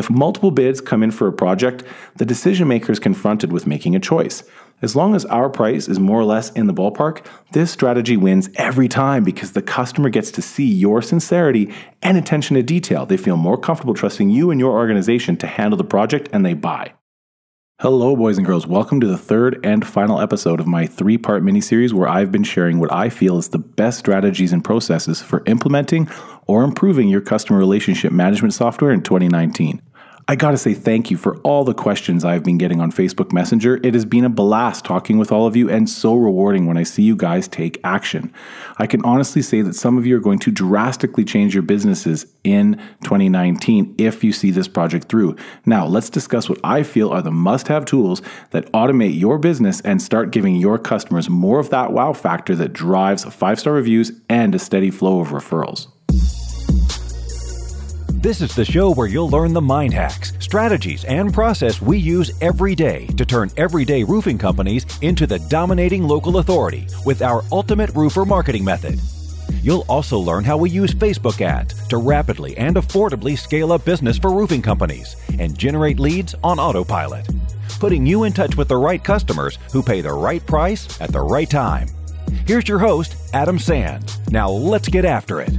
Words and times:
If 0.00 0.08
multiple 0.08 0.50
bids 0.50 0.80
come 0.80 1.02
in 1.02 1.10
for 1.10 1.28
a 1.28 1.32
project, 1.32 1.84
the 2.16 2.24
decision 2.24 2.66
maker 2.66 2.90
is 2.90 2.98
confronted 2.98 3.52
with 3.52 3.66
making 3.66 3.94
a 3.94 4.00
choice. 4.00 4.42
As 4.80 4.96
long 4.96 5.14
as 5.14 5.26
our 5.26 5.50
price 5.50 5.88
is 5.88 6.00
more 6.00 6.18
or 6.18 6.24
less 6.24 6.48
in 6.52 6.66
the 6.66 6.72
ballpark, 6.72 7.22
this 7.52 7.70
strategy 7.70 8.16
wins 8.16 8.48
every 8.54 8.88
time 8.88 9.24
because 9.24 9.52
the 9.52 9.60
customer 9.60 10.08
gets 10.08 10.30
to 10.30 10.40
see 10.40 10.64
your 10.64 11.02
sincerity 11.02 11.70
and 12.00 12.16
attention 12.16 12.56
to 12.56 12.62
detail. 12.62 13.04
They 13.04 13.18
feel 13.18 13.36
more 13.36 13.58
comfortable 13.58 13.92
trusting 13.92 14.30
you 14.30 14.50
and 14.50 14.58
your 14.58 14.72
organization 14.72 15.36
to 15.36 15.46
handle 15.46 15.76
the 15.76 15.84
project 15.84 16.30
and 16.32 16.46
they 16.46 16.54
buy. 16.54 16.94
Hello, 17.80 18.14
boys 18.14 18.36
and 18.36 18.46
girls. 18.46 18.66
Welcome 18.66 19.00
to 19.00 19.06
the 19.06 19.16
third 19.16 19.58
and 19.64 19.86
final 19.86 20.20
episode 20.20 20.60
of 20.60 20.66
my 20.66 20.86
three 20.86 21.16
part 21.16 21.42
mini 21.42 21.62
series 21.62 21.94
where 21.94 22.06
I've 22.06 22.30
been 22.30 22.44
sharing 22.44 22.78
what 22.78 22.92
I 22.92 23.08
feel 23.08 23.38
is 23.38 23.48
the 23.48 23.58
best 23.58 23.98
strategies 23.98 24.52
and 24.52 24.62
processes 24.62 25.22
for 25.22 25.42
implementing 25.46 26.06
or 26.46 26.62
improving 26.62 27.08
your 27.08 27.22
customer 27.22 27.58
relationship 27.58 28.12
management 28.12 28.52
software 28.52 28.90
in 28.90 29.02
2019. 29.02 29.80
I 30.30 30.36
gotta 30.36 30.58
say 30.58 30.74
thank 30.74 31.10
you 31.10 31.16
for 31.16 31.38
all 31.38 31.64
the 31.64 31.74
questions 31.74 32.24
I've 32.24 32.44
been 32.44 32.56
getting 32.56 32.80
on 32.80 32.92
Facebook 32.92 33.32
Messenger. 33.32 33.80
It 33.82 33.94
has 33.94 34.04
been 34.04 34.24
a 34.24 34.28
blast 34.28 34.84
talking 34.84 35.18
with 35.18 35.32
all 35.32 35.44
of 35.44 35.56
you 35.56 35.68
and 35.68 35.90
so 35.90 36.14
rewarding 36.14 36.66
when 36.66 36.76
I 36.76 36.84
see 36.84 37.02
you 37.02 37.16
guys 37.16 37.48
take 37.48 37.80
action. 37.82 38.32
I 38.78 38.86
can 38.86 39.04
honestly 39.04 39.42
say 39.42 39.60
that 39.62 39.74
some 39.74 39.98
of 39.98 40.06
you 40.06 40.16
are 40.16 40.20
going 40.20 40.38
to 40.38 40.52
drastically 40.52 41.24
change 41.24 41.52
your 41.52 41.64
businesses 41.64 42.32
in 42.44 42.76
2019 43.02 43.96
if 43.98 44.22
you 44.22 44.32
see 44.32 44.52
this 44.52 44.68
project 44.68 45.08
through. 45.08 45.34
Now, 45.66 45.84
let's 45.84 46.08
discuss 46.08 46.48
what 46.48 46.60
I 46.62 46.84
feel 46.84 47.10
are 47.10 47.22
the 47.22 47.32
must 47.32 47.66
have 47.66 47.84
tools 47.84 48.22
that 48.52 48.70
automate 48.70 49.18
your 49.18 49.36
business 49.36 49.80
and 49.80 50.00
start 50.00 50.30
giving 50.30 50.54
your 50.54 50.78
customers 50.78 51.28
more 51.28 51.58
of 51.58 51.70
that 51.70 51.90
wow 51.90 52.12
factor 52.12 52.54
that 52.54 52.72
drives 52.72 53.24
five 53.24 53.58
star 53.58 53.72
reviews 53.72 54.12
and 54.28 54.54
a 54.54 54.60
steady 54.60 54.92
flow 54.92 55.18
of 55.18 55.30
referrals. 55.30 55.88
This 58.20 58.42
is 58.42 58.54
the 58.54 58.66
show 58.66 58.92
where 58.92 59.06
you'll 59.06 59.30
learn 59.30 59.54
the 59.54 59.62
mind 59.62 59.94
hacks, 59.94 60.34
strategies, 60.40 61.06
and 61.06 61.32
process 61.32 61.80
we 61.80 61.96
use 61.96 62.30
every 62.42 62.74
day 62.74 63.06
to 63.16 63.24
turn 63.24 63.50
everyday 63.56 64.04
roofing 64.04 64.36
companies 64.36 64.84
into 65.00 65.26
the 65.26 65.38
dominating 65.48 66.02
local 66.06 66.36
authority 66.36 66.86
with 67.06 67.22
our 67.22 67.42
ultimate 67.50 67.88
roofer 67.94 68.26
marketing 68.26 68.62
method. 68.62 69.00
You'll 69.62 69.86
also 69.88 70.18
learn 70.18 70.44
how 70.44 70.58
we 70.58 70.68
use 70.68 70.92
Facebook 70.92 71.40
ads 71.40 71.88
to 71.88 71.96
rapidly 71.96 72.58
and 72.58 72.76
affordably 72.76 73.38
scale 73.38 73.72
up 73.72 73.86
business 73.86 74.18
for 74.18 74.34
roofing 74.34 74.60
companies 74.60 75.16
and 75.38 75.58
generate 75.58 75.98
leads 75.98 76.34
on 76.44 76.58
autopilot, 76.58 77.26
putting 77.78 78.04
you 78.04 78.24
in 78.24 78.34
touch 78.34 78.54
with 78.54 78.68
the 78.68 78.76
right 78.76 79.02
customers 79.02 79.58
who 79.72 79.82
pay 79.82 80.02
the 80.02 80.12
right 80.12 80.44
price 80.44 81.00
at 81.00 81.10
the 81.10 81.22
right 81.22 81.48
time. 81.48 81.88
Here's 82.46 82.68
your 82.68 82.80
host, 82.80 83.16
Adam 83.32 83.58
Sand. 83.58 84.14
Now 84.30 84.50
let's 84.50 84.88
get 84.88 85.06
after 85.06 85.40
it. 85.40 85.50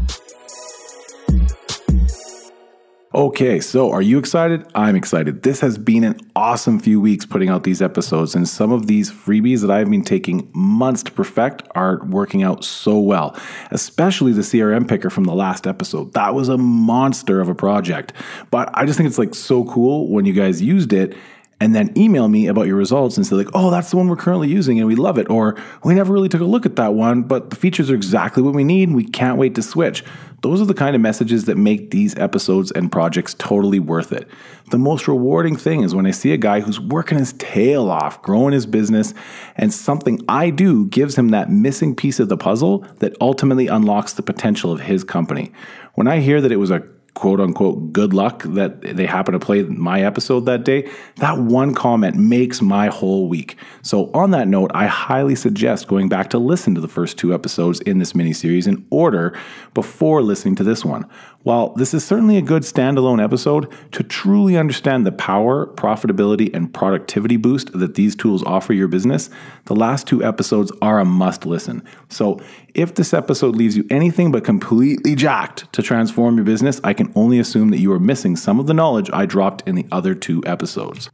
Okay, 3.13 3.59
so 3.59 3.91
are 3.91 4.01
you 4.01 4.17
excited? 4.17 4.65
I'm 4.73 4.95
excited. 4.95 5.43
This 5.43 5.59
has 5.59 5.77
been 5.77 6.05
an 6.05 6.17
awesome 6.33 6.79
few 6.79 7.01
weeks 7.01 7.25
putting 7.25 7.49
out 7.49 7.63
these 7.63 7.81
episodes, 7.81 8.35
and 8.35 8.47
some 8.47 8.71
of 8.71 8.87
these 8.87 9.11
freebies 9.11 9.59
that 9.59 9.69
I've 9.69 9.89
been 9.89 10.05
taking 10.05 10.49
months 10.53 11.03
to 11.03 11.11
perfect 11.11 11.63
are 11.75 12.05
working 12.05 12.41
out 12.41 12.63
so 12.63 12.97
well, 12.97 13.37
especially 13.71 14.31
the 14.31 14.43
CRM 14.43 14.87
picker 14.87 15.09
from 15.09 15.25
the 15.25 15.35
last 15.35 15.67
episode. 15.67 16.13
That 16.13 16.33
was 16.33 16.47
a 16.47 16.57
monster 16.57 17.41
of 17.41 17.49
a 17.49 17.55
project, 17.55 18.13
but 18.49 18.69
I 18.75 18.85
just 18.85 18.95
think 18.95 19.07
it's 19.07 19.17
like 19.17 19.35
so 19.35 19.65
cool 19.65 20.07
when 20.07 20.23
you 20.23 20.31
guys 20.31 20.61
used 20.61 20.93
it 20.93 21.13
and 21.59 21.75
then 21.75 21.91
email 21.97 22.29
me 22.29 22.47
about 22.47 22.65
your 22.65 22.77
results 22.77 23.17
and 23.17 23.27
say 23.27 23.35
like, 23.35 23.49
"Oh, 23.53 23.71
that's 23.71 23.91
the 23.91 23.97
one 23.97 24.07
we're 24.07 24.15
currently 24.15 24.47
using 24.47 24.79
and 24.79 24.87
we 24.87 24.95
love 24.95 25.17
it," 25.17 25.29
or 25.29 25.57
"We 25.83 25.93
never 25.93 26.13
really 26.13 26.29
took 26.29 26.41
a 26.41 26.45
look 26.45 26.65
at 26.65 26.77
that 26.77 26.93
one, 26.93 27.23
but 27.23 27.49
the 27.49 27.57
features 27.57 27.91
are 27.91 27.95
exactly 27.95 28.41
what 28.41 28.55
we 28.55 28.63
need 28.63 28.87
and 28.87 28.95
we 28.95 29.03
can't 29.03 29.37
wait 29.37 29.53
to 29.55 29.61
switch." 29.61 30.05
Those 30.41 30.59
are 30.59 30.65
the 30.65 30.73
kind 30.73 30.95
of 30.95 31.01
messages 31.01 31.45
that 31.45 31.57
make 31.57 31.91
these 31.91 32.17
episodes 32.17 32.71
and 32.71 32.91
projects 32.91 33.35
totally 33.35 33.79
worth 33.79 34.11
it. 34.11 34.27
The 34.71 34.79
most 34.79 35.07
rewarding 35.07 35.55
thing 35.55 35.83
is 35.83 35.93
when 35.93 36.07
I 36.07 36.11
see 36.11 36.33
a 36.33 36.37
guy 36.37 36.61
who's 36.61 36.79
working 36.79 37.19
his 37.19 37.33
tail 37.33 37.91
off, 37.91 38.21
growing 38.23 38.53
his 38.53 38.65
business, 38.65 39.13
and 39.55 39.71
something 39.71 40.19
I 40.27 40.49
do 40.49 40.87
gives 40.87 41.15
him 41.15 41.29
that 41.29 41.51
missing 41.51 41.95
piece 41.95 42.19
of 42.19 42.27
the 42.27 42.37
puzzle 42.37 42.85
that 42.99 43.15
ultimately 43.21 43.67
unlocks 43.67 44.13
the 44.13 44.23
potential 44.23 44.71
of 44.71 44.81
his 44.81 45.03
company. 45.03 45.51
When 45.93 46.07
I 46.07 46.21
hear 46.21 46.41
that 46.41 46.51
it 46.51 46.57
was 46.57 46.71
a 46.71 46.87
quote 47.13 47.41
unquote 47.41 47.91
good 47.91 48.13
luck 48.13 48.43
that 48.43 48.81
they 48.81 49.05
happen 49.05 49.33
to 49.33 49.39
play 49.39 49.63
my 49.63 50.01
episode 50.01 50.45
that 50.45 50.63
day, 50.63 50.89
that 51.17 51.37
one 51.37 51.73
comment 51.73 52.15
makes 52.15 52.61
my 52.61 52.87
whole 52.87 53.27
week. 53.27 53.57
So, 53.81 54.09
on 54.13 54.31
that 54.31 54.47
note, 54.47 54.71
I 54.73 54.87
highly 54.87 55.35
suggest 55.35 55.87
going 55.87 56.09
back 56.09 56.29
to 56.31 56.37
listen 56.37 56.73
to 56.75 56.81
the 56.81 56.87
first 56.87 57.17
two 57.17 57.33
episodes 57.33 57.79
in 57.81 57.99
this 57.99 58.15
mini 58.15 58.33
series 58.33 58.67
in 58.67 58.85
order 58.89 59.37
before 59.73 60.21
listening 60.21 60.55
to 60.55 60.63
this 60.63 60.85
one. 60.85 61.05
While 61.43 61.69
this 61.73 61.93
is 61.93 62.05
certainly 62.05 62.37
a 62.37 62.41
good 62.41 62.61
standalone 62.61 63.23
episode, 63.23 63.67
to 63.93 64.03
truly 64.03 64.57
understand 64.57 65.05
the 65.05 65.11
power, 65.11 65.65
profitability, 65.65 66.53
and 66.53 66.71
productivity 66.71 67.35
boost 67.35 67.71
that 67.73 67.95
these 67.95 68.15
tools 68.15 68.43
offer 68.43 68.73
your 68.73 68.87
business, 68.87 69.29
the 69.65 69.75
last 69.75 70.05
two 70.05 70.23
episodes 70.23 70.71
are 70.81 70.99
a 70.99 71.05
must 71.05 71.45
listen. 71.45 71.83
So, 72.09 72.39
if 72.75 72.93
this 72.93 73.13
episode 73.13 73.55
leaves 73.55 73.75
you 73.75 73.85
anything 73.89 74.31
but 74.31 74.43
completely 74.43 75.15
jacked 75.15 75.71
to 75.73 75.81
transform 75.81 76.35
your 76.35 76.45
business, 76.45 76.79
I 76.83 76.93
can 76.93 77.11
only 77.15 77.39
assume 77.39 77.69
that 77.69 77.79
you 77.79 77.91
are 77.91 77.99
missing 77.99 78.35
some 78.35 78.59
of 78.59 78.67
the 78.67 78.73
knowledge 78.73 79.09
I 79.11 79.25
dropped 79.25 79.67
in 79.67 79.75
the 79.75 79.87
other 79.91 80.13
two 80.13 80.43
episodes. 80.45 81.09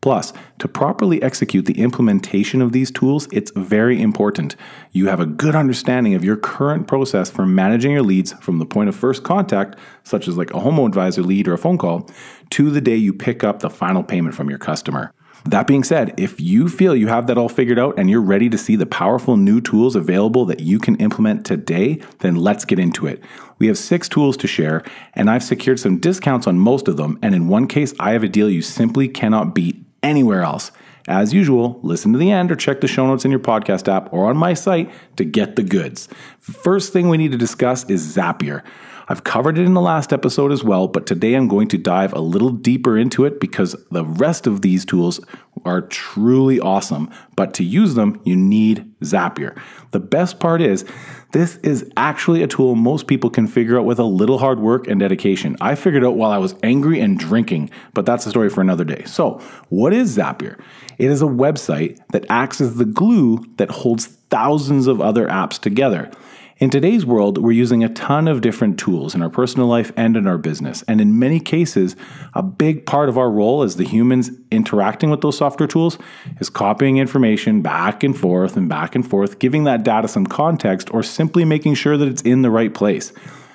Plus, 0.00 0.32
to 0.58 0.66
properly 0.66 1.22
execute 1.22 1.66
the 1.66 1.78
implementation 1.78 2.62
of 2.62 2.72
these 2.72 2.90
tools, 2.90 3.28
it's 3.32 3.52
very 3.54 4.00
important 4.00 4.56
you 4.92 5.08
have 5.08 5.20
a 5.20 5.26
good 5.26 5.54
understanding 5.54 6.14
of 6.14 6.24
your 6.24 6.36
current 6.36 6.88
process 6.88 7.30
for 7.30 7.44
managing 7.44 7.92
your 7.92 8.02
leads 8.02 8.32
from 8.34 8.58
the 8.58 8.66
point 8.66 8.88
of 8.88 8.96
first 8.96 9.22
contact, 9.22 9.78
such 10.04 10.26
as 10.26 10.36
like 10.36 10.52
a 10.52 10.60
home 10.60 10.78
Advisor 10.78 11.22
lead 11.22 11.46
or 11.46 11.52
a 11.52 11.58
phone 11.58 11.76
call, 11.76 12.08
to 12.48 12.70
the 12.70 12.80
day 12.80 12.96
you 12.96 13.12
pick 13.12 13.44
up 13.44 13.60
the 13.60 13.70
final 13.70 14.02
payment 14.02 14.34
from 14.34 14.48
your 14.48 14.58
customer. 14.58 15.12
That 15.46 15.66
being 15.66 15.84
said, 15.84 16.14
if 16.18 16.38
you 16.38 16.68
feel 16.68 16.94
you 16.94 17.08
have 17.08 17.26
that 17.26 17.38
all 17.38 17.48
figured 17.48 17.78
out 17.78 17.98
and 17.98 18.10
you're 18.10 18.20
ready 18.20 18.50
to 18.50 18.58
see 18.58 18.76
the 18.76 18.86
powerful 18.86 19.36
new 19.36 19.60
tools 19.60 19.96
available 19.96 20.44
that 20.46 20.60
you 20.60 20.78
can 20.78 20.96
implement 20.96 21.46
today, 21.46 22.00
then 22.18 22.36
let's 22.36 22.66
get 22.66 22.78
into 22.78 23.06
it. 23.06 23.22
We 23.58 23.66
have 23.68 23.78
six 23.78 24.08
tools 24.08 24.36
to 24.38 24.46
share, 24.46 24.82
and 25.14 25.30
I've 25.30 25.42
secured 25.42 25.80
some 25.80 25.98
discounts 25.98 26.46
on 26.46 26.58
most 26.58 26.88
of 26.88 26.96
them. 26.98 27.18
And 27.22 27.34
in 27.34 27.48
one 27.48 27.66
case, 27.66 27.94
I 27.98 28.12
have 28.12 28.22
a 28.22 28.28
deal 28.28 28.50
you 28.50 28.62
simply 28.62 29.08
cannot 29.08 29.54
beat 29.54 29.82
anywhere 30.02 30.42
else. 30.42 30.72
As 31.08 31.32
usual, 31.32 31.80
listen 31.82 32.12
to 32.12 32.18
the 32.18 32.30
end 32.30 32.52
or 32.52 32.56
check 32.56 32.80
the 32.80 32.86
show 32.86 33.06
notes 33.06 33.24
in 33.24 33.30
your 33.30 33.40
podcast 33.40 33.88
app 33.88 34.12
or 34.12 34.28
on 34.28 34.36
my 34.36 34.54
site 34.54 34.90
to 35.16 35.24
get 35.24 35.56
the 35.56 35.62
goods. 35.62 36.08
First 36.38 36.92
thing 36.92 37.08
we 37.08 37.16
need 37.16 37.32
to 37.32 37.38
discuss 37.38 37.88
is 37.88 38.16
Zapier. 38.16 38.62
I've 39.10 39.24
covered 39.24 39.58
it 39.58 39.66
in 39.66 39.74
the 39.74 39.80
last 39.80 40.12
episode 40.12 40.52
as 40.52 40.62
well, 40.62 40.86
but 40.86 41.04
today 41.04 41.34
I'm 41.34 41.48
going 41.48 41.66
to 41.70 41.78
dive 41.78 42.12
a 42.12 42.20
little 42.20 42.50
deeper 42.50 42.96
into 42.96 43.24
it 43.24 43.40
because 43.40 43.74
the 43.90 44.04
rest 44.04 44.46
of 44.46 44.62
these 44.62 44.84
tools 44.84 45.18
are 45.64 45.80
truly 45.80 46.60
awesome. 46.60 47.10
But 47.34 47.52
to 47.54 47.64
use 47.64 47.96
them, 47.96 48.20
you 48.24 48.36
need 48.36 48.88
Zapier. 49.00 49.60
The 49.90 49.98
best 49.98 50.38
part 50.38 50.62
is, 50.62 50.84
this 51.32 51.56
is 51.56 51.90
actually 51.96 52.44
a 52.44 52.46
tool 52.46 52.76
most 52.76 53.08
people 53.08 53.30
can 53.30 53.48
figure 53.48 53.80
out 53.80 53.84
with 53.84 53.98
a 53.98 54.04
little 54.04 54.38
hard 54.38 54.60
work 54.60 54.86
and 54.86 55.00
dedication. 55.00 55.56
I 55.60 55.74
figured 55.74 56.04
out 56.04 56.14
while 56.14 56.30
I 56.30 56.38
was 56.38 56.54
angry 56.62 57.00
and 57.00 57.18
drinking, 57.18 57.70
but 57.94 58.06
that's 58.06 58.26
a 58.26 58.30
story 58.30 58.48
for 58.48 58.60
another 58.60 58.84
day. 58.84 59.02
So, 59.06 59.40
what 59.70 59.92
is 59.92 60.16
Zapier? 60.16 60.56
It 60.98 61.10
is 61.10 61.20
a 61.20 61.26
website 61.26 61.98
that 62.12 62.26
acts 62.28 62.60
as 62.60 62.76
the 62.76 62.84
glue 62.84 63.44
that 63.56 63.72
holds 63.72 64.06
thousands 64.06 64.86
of 64.86 65.00
other 65.00 65.26
apps 65.26 65.58
together. 65.58 66.12
In 66.60 66.68
today's 66.68 67.06
world, 67.06 67.38
we're 67.38 67.52
using 67.52 67.82
a 67.82 67.88
ton 67.88 68.28
of 68.28 68.42
different 68.42 68.78
tools 68.78 69.14
in 69.14 69.22
our 69.22 69.30
personal 69.30 69.66
life 69.66 69.92
and 69.96 70.14
in 70.14 70.26
our 70.26 70.36
business. 70.36 70.84
And 70.86 71.00
in 71.00 71.18
many 71.18 71.40
cases, 71.40 71.96
a 72.34 72.42
big 72.42 72.84
part 72.84 73.08
of 73.08 73.16
our 73.16 73.30
role 73.30 73.62
as 73.62 73.76
the 73.76 73.84
humans 73.86 74.30
interacting 74.50 75.08
with 75.08 75.22
those 75.22 75.38
software 75.38 75.66
tools 75.66 75.96
is 76.38 76.50
copying 76.50 76.98
information 76.98 77.62
back 77.62 78.04
and 78.04 78.14
forth 78.14 78.58
and 78.58 78.68
back 78.68 78.94
and 78.94 79.08
forth, 79.08 79.38
giving 79.38 79.64
that 79.64 79.84
data 79.84 80.06
some 80.06 80.26
context, 80.26 80.92
or 80.92 81.02
simply 81.02 81.46
making 81.46 81.76
sure 81.76 81.96
that 81.96 82.08
it's 82.08 82.20
in 82.20 82.42
the 82.42 82.50
right 82.50 82.74
place. 82.74 83.14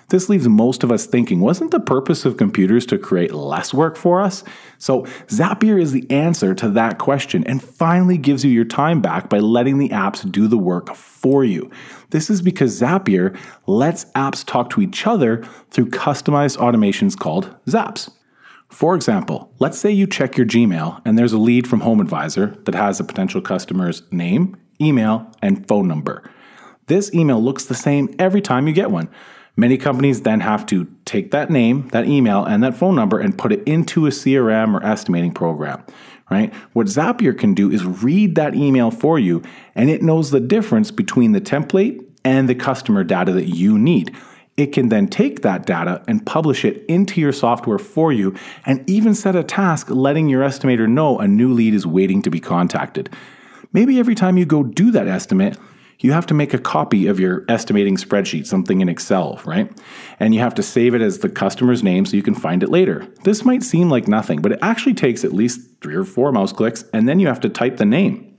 This 0.10 0.30
leaves 0.30 0.48
most 0.48 0.84
of 0.84 0.92
us 0.92 1.06
thinking, 1.06 1.40
wasn't 1.40 1.72
the 1.72 1.80
purpose 1.80 2.26
of 2.26 2.38
computers 2.38 2.86
to 2.88 2.98
create 2.98 3.34
less 3.34 3.74
work 3.74 3.98
for 3.98 4.22
us? 4.22 4.44
So, 4.78 5.02
Zapier 5.28 5.82
is 5.82 5.92
the 5.92 6.10
answer 6.12 6.54
to 6.56 6.70
that 6.70 7.00
question 7.00 7.44
and 7.46 7.64
finally 7.64 8.18
gives 8.18 8.46
you 8.46 8.52
your 8.52 8.66
time 8.66 9.02
back 9.02 9.30
by 9.30 9.40
letting 9.40 9.80
the 9.80 9.90
apps 9.90 10.30
do 10.32 10.48
the 10.48 10.58
work 10.58 10.96
for 10.96 11.44
you. 11.44 11.72
This 12.12 12.30
is 12.30 12.42
because 12.42 12.80
Zapier 12.80 13.36
lets 13.66 14.06
apps 14.12 14.46
talk 14.46 14.70
to 14.72 14.82
each 14.82 15.08
other 15.08 15.44
through 15.72 15.90
customized 15.90 16.58
automations 16.58 17.18
called 17.18 17.56
Zaps. 17.66 18.12
For 18.70 18.96
example, 18.96 19.54
let's 19.60 19.80
say 19.80 19.92
you 19.92 20.06
check 20.06 20.38
your 20.38 20.46
Gmail 20.46 21.02
and 21.06 21.18
there's 21.18 21.34
a 21.34 21.38
lead 21.38 21.68
from 21.68 21.82
Home 21.82 22.00
Advisor 22.00 22.58
that 22.66 22.76
has 22.76 23.00
a 23.00 23.04
potential 23.04 23.42
customer's 23.42 24.04
name, 24.12 24.58
email, 24.82 25.32
and 25.42 25.68
phone 25.68 25.88
number. 25.88 26.30
This 26.88 27.14
email 27.14 27.42
looks 27.42 27.66
the 27.66 27.74
same 27.74 28.14
every 28.20 28.42
time 28.42 28.68
you 28.68 28.74
get 28.74 28.92
one. 28.92 29.10
Many 29.58 29.78
companies 29.78 30.22
then 30.22 30.42
have 30.42 30.66
to 30.68 30.88
take 31.06 31.32
that 31.32 31.50
name, 31.50 31.88
that 31.90 32.08
email, 32.08 32.44
and 32.44 32.62
that 32.64 32.76
phone 32.76 32.96
number 32.96 33.20
and 33.20 33.38
put 33.38 33.54
it 33.54 33.64
into 33.66 34.06
a 34.06 34.10
CRM 34.10 34.76
or 34.76 34.86
estimating 34.86 35.32
program, 35.32 35.84
right? 36.30 36.54
What 36.74 36.88
Zapier 36.88 37.38
can 37.38 37.54
do 37.54 37.72
is 37.72 37.86
read 37.86 38.36
that 38.36 38.54
email 38.54 38.92
for 38.92 39.18
you 39.18 39.42
and 39.74 39.90
it 39.90 40.02
knows 40.02 40.32
the 40.32 40.42
difference 40.42 40.92
between 40.92 41.32
the 41.32 41.40
template 41.40 42.04
and 42.26 42.50
the 42.50 42.56
customer 42.56 43.04
data 43.04 43.32
that 43.32 43.48
you 43.48 43.78
need. 43.78 44.14
It 44.58 44.68
can 44.68 44.90
then 44.90 45.08
take 45.08 45.42
that 45.42 45.66
data 45.66 46.04
and 46.08 46.26
publish 46.26 46.66
it 46.66 46.84
into 46.88 47.22
your 47.22 47.34
software 47.34 47.78
for 47.78 48.12
you 48.12 48.36
and 48.66 48.90
even 48.90 49.14
set 49.14 49.36
a 49.36 49.44
task 49.44 49.90
letting 49.90 50.28
your 50.28 50.44
estimator 50.44 50.88
know 50.88 51.20
a 51.20 51.28
new 51.28 51.54
lead 51.54 51.74
is 51.74 51.86
waiting 51.86 52.22
to 52.24 52.30
be 52.30 52.40
contacted. 52.40 53.10
Maybe 53.74 54.00
every 54.00 54.16
time 54.16 54.38
you 54.38 54.46
go 54.46 54.64
do 54.64 54.92
that 54.92 55.08
estimate, 55.08 55.58
you 56.00 56.12
have 56.12 56.26
to 56.28 56.34
make 56.34 56.54
a 56.54 56.60
copy 56.60 57.08
of 57.08 57.20
your 57.20 57.46
estimating 57.48 57.98
spreadsheet, 57.98 58.46
something 58.46 58.82
in 58.82 58.90
Excel, 58.90 59.40
right? 59.46 59.72
And 60.20 60.34
you 60.34 60.42
have 60.42 60.56
to 60.56 60.64
save 60.64 60.94
it 60.94 61.02
as 61.02 61.20
the 61.20 61.30
customer's 61.30 61.84
name 61.84 62.06
so 62.06 62.18
you 62.18 62.24
can 62.24 62.36
find 62.36 62.64
it 62.64 62.70
later. 62.70 63.08
This 63.24 63.46
might 63.46 63.64
seem 63.64 63.90
like 63.90 64.08
nothing, 64.08 64.42
but 64.42 64.52
it 64.52 64.60
actually 64.62 64.94
takes 64.94 65.24
at 65.24 65.34
least 65.34 65.62
three 65.82 65.96
or 65.96 66.04
four 66.04 66.32
mouse 66.32 66.52
clicks, 66.52 66.84
and 66.94 67.08
then 67.08 67.20
you 67.20 67.28
have 67.28 67.40
to 67.42 67.50
type 67.50 67.78
the 67.78 67.86
name. 67.86 68.36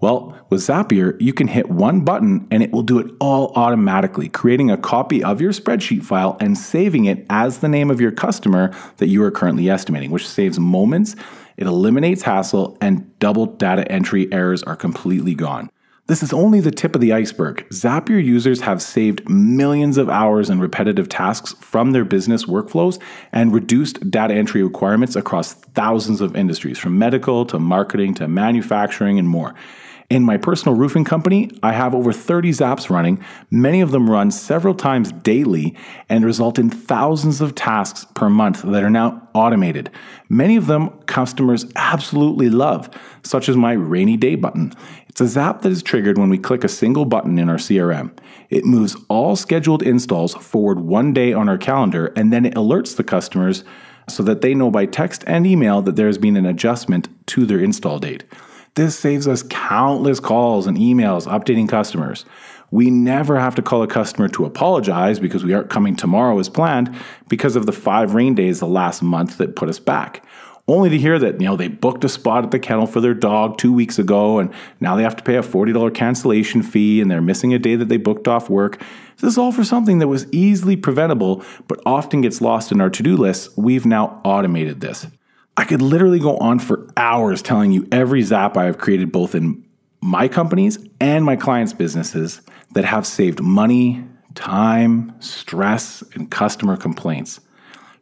Well, 0.00 0.38
with 0.48 0.60
Zapier, 0.60 1.20
you 1.20 1.32
can 1.32 1.48
hit 1.48 1.68
one 1.68 2.02
button 2.04 2.46
and 2.52 2.62
it 2.62 2.70
will 2.70 2.82
do 2.82 3.00
it 3.00 3.10
all 3.18 3.52
automatically, 3.56 4.28
creating 4.28 4.70
a 4.70 4.76
copy 4.76 5.24
of 5.24 5.40
your 5.40 5.50
spreadsheet 5.50 6.04
file 6.04 6.36
and 6.40 6.56
saving 6.56 7.06
it 7.06 7.26
as 7.28 7.58
the 7.58 7.68
name 7.68 7.90
of 7.90 8.00
your 8.00 8.12
customer 8.12 8.72
that 8.98 9.08
you 9.08 9.24
are 9.24 9.32
currently 9.32 9.68
estimating, 9.68 10.12
which 10.12 10.28
saves 10.28 10.60
moments, 10.60 11.16
it 11.56 11.66
eliminates 11.66 12.22
hassle, 12.22 12.78
and 12.80 13.18
double 13.18 13.46
data 13.46 13.90
entry 13.90 14.32
errors 14.32 14.62
are 14.62 14.76
completely 14.76 15.34
gone. 15.34 15.68
This 16.08 16.22
is 16.22 16.32
only 16.32 16.60
the 16.60 16.70
tip 16.70 16.94
of 16.94 17.02
the 17.02 17.12
iceberg. 17.12 17.68
Zapier 17.68 18.24
users 18.24 18.62
have 18.62 18.80
saved 18.80 19.28
millions 19.28 19.98
of 19.98 20.08
hours 20.08 20.48
in 20.48 20.58
repetitive 20.58 21.06
tasks 21.06 21.54
from 21.60 21.90
their 21.90 22.06
business 22.06 22.46
workflows 22.46 22.98
and 23.30 23.52
reduced 23.52 24.10
data 24.10 24.32
entry 24.32 24.62
requirements 24.62 25.16
across 25.16 25.52
thousands 25.52 26.22
of 26.22 26.34
industries, 26.34 26.78
from 26.78 26.98
medical 26.98 27.44
to 27.44 27.58
marketing 27.58 28.14
to 28.14 28.26
manufacturing 28.26 29.18
and 29.18 29.28
more. 29.28 29.54
In 30.08 30.22
my 30.22 30.38
personal 30.38 30.74
roofing 30.74 31.04
company, 31.04 31.50
I 31.62 31.72
have 31.72 31.94
over 31.94 32.14
30 32.14 32.52
zaps 32.52 32.88
running. 32.88 33.22
Many 33.50 33.82
of 33.82 33.90
them 33.90 34.08
run 34.08 34.30
several 34.30 34.74
times 34.74 35.12
daily 35.12 35.76
and 36.08 36.24
result 36.24 36.58
in 36.58 36.70
thousands 36.70 37.42
of 37.42 37.54
tasks 37.54 38.06
per 38.14 38.30
month 38.30 38.62
that 38.62 38.82
are 38.82 38.88
now 38.88 39.28
automated. 39.34 39.90
Many 40.30 40.56
of 40.56 40.66
them 40.66 40.88
customers 41.00 41.66
absolutely 41.76 42.48
love, 42.48 42.88
such 43.22 43.50
as 43.50 43.56
my 43.58 43.72
rainy 43.72 44.16
day 44.16 44.34
button. 44.34 44.72
It's 45.18 45.30
a 45.30 45.32
zap 45.32 45.62
that 45.62 45.72
is 45.72 45.82
triggered 45.82 46.16
when 46.16 46.30
we 46.30 46.38
click 46.38 46.62
a 46.62 46.68
single 46.68 47.04
button 47.04 47.40
in 47.40 47.48
our 47.48 47.56
CRM. 47.56 48.16
It 48.50 48.64
moves 48.64 48.94
all 49.08 49.34
scheduled 49.34 49.82
installs 49.82 50.32
forward 50.34 50.78
one 50.78 51.12
day 51.12 51.32
on 51.32 51.48
our 51.48 51.58
calendar 51.58 52.12
and 52.14 52.32
then 52.32 52.46
it 52.46 52.54
alerts 52.54 52.94
the 52.94 53.02
customers 53.02 53.64
so 54.08 54.22
that 54.22 54.42
they 54.42 54.54
know 54.54 54.70
by 54.70 54.86
text 54.86 55.24
and 55.26 55.44
email 55.44 55.82
that 55.82 55.96
there 55.96 56.06
has 56.06 56.18
been 56.18 56.36
an 56.36 56.46
adjustment 56.46 57.08
to 57.26 57.44
their 57.44 57.58
install 57.58 57.98
date. 57.98 58.22
This 58.76 58.96
saves 58.96 59.26
us 59.26 59.42
countless 59.42 60.20
calls 60.20 60.68
and 60.68 60.76
emails 60.78 61.26
updating 61.26 61.68
customers. 61.68 62.24
We 62.70 62.88
never 62.88 63.40
have 63.40 63.56
to 63.56 63.62
call 63.62 63.82
a 63.82 63.88
customer 63.88 64.28
to 64.28 64.44
apologize 64.44 65.18
because 65.18 65.42
we 65.42 65.52
aren't 65.52 65.68
coming 65.68 65.96
tomorrow 65.96 66.38
as 66.38 66.48
planned 66.48 66.94
because 67.28 67.56
of 67.56 67.66
the 67.66 67.72
five 67.72 68.14
rain 68.14 68.36
days 68.36 68.60
the 68.60 68.68
last 68.68 69.02
month 69.02 69.38
that 69.38 69.56
put 69.56 69.68
us 69.68 69.80
back. 69.80 70.24
Only 70.70 70.90
to 70.90 70.98
hear 70.98 71.18
that, 71.18 71.40
you 71.40 71.46
know, 71.46 71.56
they 71.56 71.68
booked 71.68 72.04
a 72.04 72.10
spot 72.10 72.44
at 72.44 72.50
the 72.50 72.58
kennel 72.58 72.86
for 72.86 73.00
their 73.00 73.14
dog 73.14 73.56
two 73.56 73.72
weeks 73.72 73.98
ago 73.98 74.38
and 74.38 74.52
now 74.80 74.96
they 74.96 75.02
have 75.02 75.16
to 75.16 75.24
pay 75.24 75.36
a 75.36 75.42
$40 75.42 75.94
cancellation 75.94 76.62
fee 76.62 77.00
and 77.00 77.10
they're 77.10 77.22
missing 77.22 77.54
a 77.54 77.58
day 77.58 77.74
that 77.74 77.88
they 77.88 77.96
booked 77.96 78.28
off 78.28 78.50
work. 78.50 78.78
This 79.16 79.32
is 79.32 79.38
all 79.38 79.50
for 79.50 79.64
something 79.64 79.98
that 80.00 80.08
was 80.08 80.30
easily 80.30 80.76
preventable 80.76 81.42
but 81.68 81.80
often 81.86 82.20
gets 82.20 82.42
lost 82.42 82.70
in 82.70 82.82
our 82.82 82.90
to 82.90 83.02
do 83.02 83.16
lists. 83.16 83.48
We've 83.56 83.86
now 83.86 84.20
automated 84.24 84.82
this. 84.82 85.06
I 85.56 85.64
could 85.64 85.80
literally 85.80 86.20
go 86.20 86.36
on 86.36 86.58
for 86.58 86.86
hours 86.98 87.40
telling 87.40 87.72
you 87.72 87.88
every 87.90 88.22
zap 88.22 88.56
I 88.58 88.66
have 88.66 88.76
created 88.76 89.10
both 89.10 89.34
in 89.34 89.64
my 90.00 90.28
companies 90.28 90.78
and 91.00 91.24
my 91.24 91.34
clients' 91.34 91.72
businesses 91.72 92.42
that 92.74 92.84
have 92.84 93.06
saved 93.06 93.42
money, 93.42 94.04
time, 94.34 95.14
stress, 95.20 96.02
and 96.14 96.30
customer 96.30 96.76
complaints. 96.76 97.40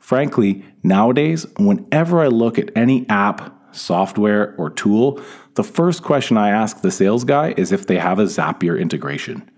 Frankly, 0.06 0.64
nowadays, 0.84 1.46
whenever 1.58 2.20
I 2.20 2.28
look 2.28 2.60
at 2.60 2.70
any 2.76 3.08
app, 3.08 3.52
software, 3.74 4.54
or 4.56 4.70
tool, 4.70 5.20
the 5.54 5.64
first 5.64 6.04
question 6.04 6.36
I 6.36 6.50
ask 6.50 6.80
the 6.80 6.92
sales 6.92 7.24
guy 7.24 7.54
is 7.56 7.72
if 7.72 7.88
they 7.88 7.98
have 7.98 8.20
a 8.20 8.26
Zapier 8.26 8.80
integration. 8.80 9.50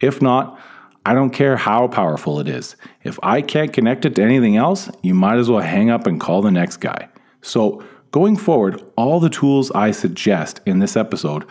If 0.00 0.22
not, 0.22 0.56
I 1.04 1.14
don't 1.14 1.30
care 1.30 1.56
how 1.56 1.88
powerful 1.88 2.38
it 2.38 2.46
is. 2.46 2.76
If 3.02 3.18
I 3.24 3.42
can't 3.42 3.72
connect 3.72 4.04
it 4.04 4.14
to 4.14 4.22
anything 4.22 4.56
else, 4.56 4.88
you 5.02 5.14
might 5.14 5.36
as 5.38 5.50
well 5.50 5.62
hang 5.62 5.90
up 5.90 6.06
and 6.06 6.20
call 6.20 6.42
the 6.42 6.52
next 6.52 6.76
guy. 6.76 7.08
So, 7.42 7.82
going 8.12 8.36
forward, 8.36 8.80
all 8.96 9.18
the 9.18 9.28
tools 9.28 9.72
I 9.72 9.90
suggest 9.90 10.60
in 10.64 10.78
this 10.78 10.96
episode 10.96 11.44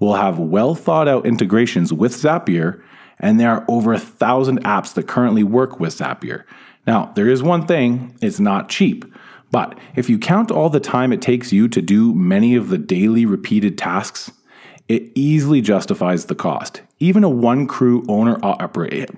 will 0.00 0.16
have 0.16 0.38
well 0.38 0.74
thought 0.74 1.08
out 1.08 1.24
integrations 1.24 1.94
with 1.94 2.12
Zapier, 2.12 2.82
and 3.18 3.40
there 3.40 3.52
are 3.52 3.64
over 3.68 3.94
a 3.94 3.98
thousand 3.98 4.62
apps 4.64 4.92
that 4.92 5.08
currently 5.08 5.44
work 5.44 5.80
with 5.80 5.96
Zapier. 5.96 6.44
Now, 6.86 7.12
there 7.14 7.28
is 7.28 7.42
one 7.42 7.66
thing 7.66 8.16
it's 8.22 8.40
not 8.40 8.68
cheap. 8.68 9.04
But 9.50 9.78
if 9.94 10.10
you 10.10 10.18
count 10.18 10.50
all 10.50 10.70
the 10.70 10.80
time 10.80 11.12
it 11.12 11.22
takes 11.22 11.52
you 11.52 11.68
to 11.68 11.80
do 11.80 12.14
many 12.14 12.56
of 12.56 12.68
the 12.68 12.78
daily 12.78 13.24
repeated 13.24 13.78
tasks, 13.78 14.30
it 14.88 15.10
easily 15.14 15.60
justifies 15.60 16.26
the 16.26 16.34
cost. 16.34 16.82
Even 16.98 17.24
a 17.24 17.28
one 17.28 17.66
crew 17.66 18.04
owner 18.08 18.38
operator, 18.42 19.14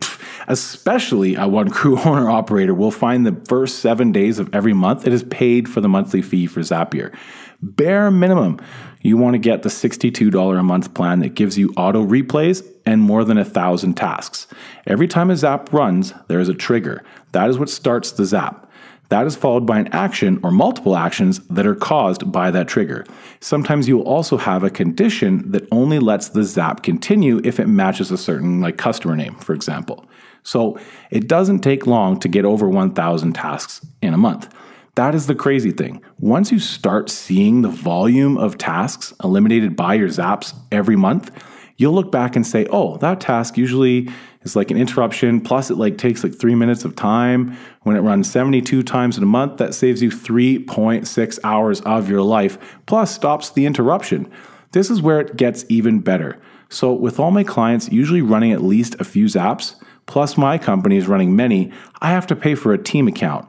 especially 0.48 1.34
a 1.34 1.46
one 1.46 1.70
crew 1.70 1.98
owner 2.04 2.28
operator, 2.28 2.74
will 2.74 2.90
find 2.90 3.26
the 3.26 3.40
first 3.46 3.80
seven 3.80 4.12
days 4.12 4.38
of 4.38 4.52
every 4.54 4.72
month 4.72 5.06
it 5.06 5.12
is 5.12 5.22
paid 5.24 5.68
for 5.68 5.80
the 5.80 5.88
monthly 5.88 6.22
fee 6.22 6.46
for 6.46 6.60
Zapier. 6.60 7.14
Bare 7.60 8.10
minimum, 8.10 8.60
you 9.02 9.16
want 9.16 9.34
to 9.34 9.38
get 9.38 9.62
the 9.62 9.68
$62 9.68 10.58
a 10.58 10.62
month 10.62 10.94
plan 10.94 11.20
that 11.20 11.34
gives 11.34 11.56
you 11.56 11.72
auto 11.76 12.04
replays 12.04 12.66
and 12.84 13.00
more 13.00 13.24
than 13.24 13.38
a 13.38 13.44
thousand 13.44 13.94
tasks. 13.94 14.46
Every 14.86 15.06
time 15.06 15.30
a 15.30 15.36
zap 15.36 15.72
runs, 15.72 16.12
there 16.28 16.40
is 16.40 16.48
a 16.48 16.54
trigger. 16.54 17.04
That 17.32 17.48
is 17.48 17.58
what 17.58 17.70
starts 17.70 18.12
the 18.12 18.24
zap. 18.24 18.68
That 19.10 19.26
is 19.26 19.36
followed 19.36 19.64
by 19.64 19.78
an 19.78 19.88
action 19.88 20.38
or 20.42 20.50
multiple 20.50 20.96
actions 20.96 21.38
that 21.48 21.66
are 21.66 21.74
caused 21.74 22.30
by 22.30 22.50
that 22.50 22.68
trigger. 22.68 23.06
Sometimes 23.40 23.88
you 23.88 23.98
will 23.98 24.04
also 24.04 24.36
have 24.36 24.62
a 24.62 24.70
condition 24.70 25.50
that 25.50 25.66
only 25.72 25.98
lets 25.98 26.28
the 26.28 26.44
zap 26.44 26.82
continue 26.82 27.40
if 27.42 27.58
it 27.58 27.68
matches 27.68 28.10
a 28.10 28.18
certain 28.18 28.60
like 28.60 28.76
customer 28.76 29.16
name, 29.16 29.34
for 29.36 29.54
example. 29.54 30.06
So 30.42 30.78
it 31.10 31.26
doesn't 31.26 31.60
take 31.60 31.86
long 31.86 32.20
to 32.20 32.28
get 32.28 32.44
over 32.44 32.68
1000 32.68 33.32
tasks 33.32 33.84
in 34.02 34.12
a 34.12 34.18
month. 34.18 34.54
That 34.98 35.14
is 35.14 35.28
the 35.28 35.36
crazy 35.36 35.70
thing. 35.70 36.02
Once 36.18 36.50
you 36.50 36.58
start 36.58 37.08
seeing 37.08 37.62
the 37.62 37.68
volume 37.68 38.36
of 38.36 38.58
tasks 38.58 39.14
eliminated 39.22 39.76
by 39.76 39.94
your 39.94 40.08
zaps 40.08 40.56
every 40.72 40.96
month, 40.96 41.30
you'll 41.76 41.92
look 41.92 42.10
back 42.10 42.34
and 42.34 42.44
say, 42.44 42.66
"Oh, 42.72 42.96
that 42.96 43.20
task 43.20 43.56
usually 43.56 44.08
is 44.42 44.56
like 44.56 44.72
an 44.72 44.76
interruption. 44.76 45.40
Plus, 45.40 45.70
it 45.70 45.76
like 45.76 45.98
takes 45.98 46.24
like 46.24 46.34
three 46.34 46.56
minutes 46.56 46.84
of 46.84 46.96
time. 46.96 47.56
When 47.84 47.94
it 47.94 48.00
runs 48.00 48.28
72 48.28 48.82
times 48.82 49.16
in 49.16 49.22
a 49.22 49.26
month, 49.26 49.58
that 49.58 49.72
saves 49.72 50.02
you 50.02 50.10
3.6 50.10 51.38
hours 51.44 51.80
of 51.82 52.10
your 52.10 52.22
life, 52.22 52.58
plus 52.86 53.14
stops 53.14 53.50
the 53.50 53.66
interruption. 53.66 54.28
This 54.72 54.90
is 54.90 55.00
where 55.00 55.20
it 55.20 55.36
gets 55.36 55.64
even 55.68 56.00
better. 56.00 56.40
So, 56.70 56.92
with 56.92 57.20
all 57.20 57.30
my 57.30 57.44
clients 57.44 57.88
usually 57.92 58.20
running 58.20 58.50
at 58.50 58.64
least 58.64 58.96
a 58.98 59.04
few 59.04 59.26
zaps, 59.26 59.76
plus 60.06 60.36
my 60.36 60.58
company 60.58 60.96
is 60.96 61.06
running 61.06 61.36
many, 61.36 61.70
I 62.00 62.10
have 62.10 62.26
to 62.26 62.34
pay 62.34 62.56
for 62.56 62.72
a 62.72 62.82
team 62.82 63.06
account 63.06 63.48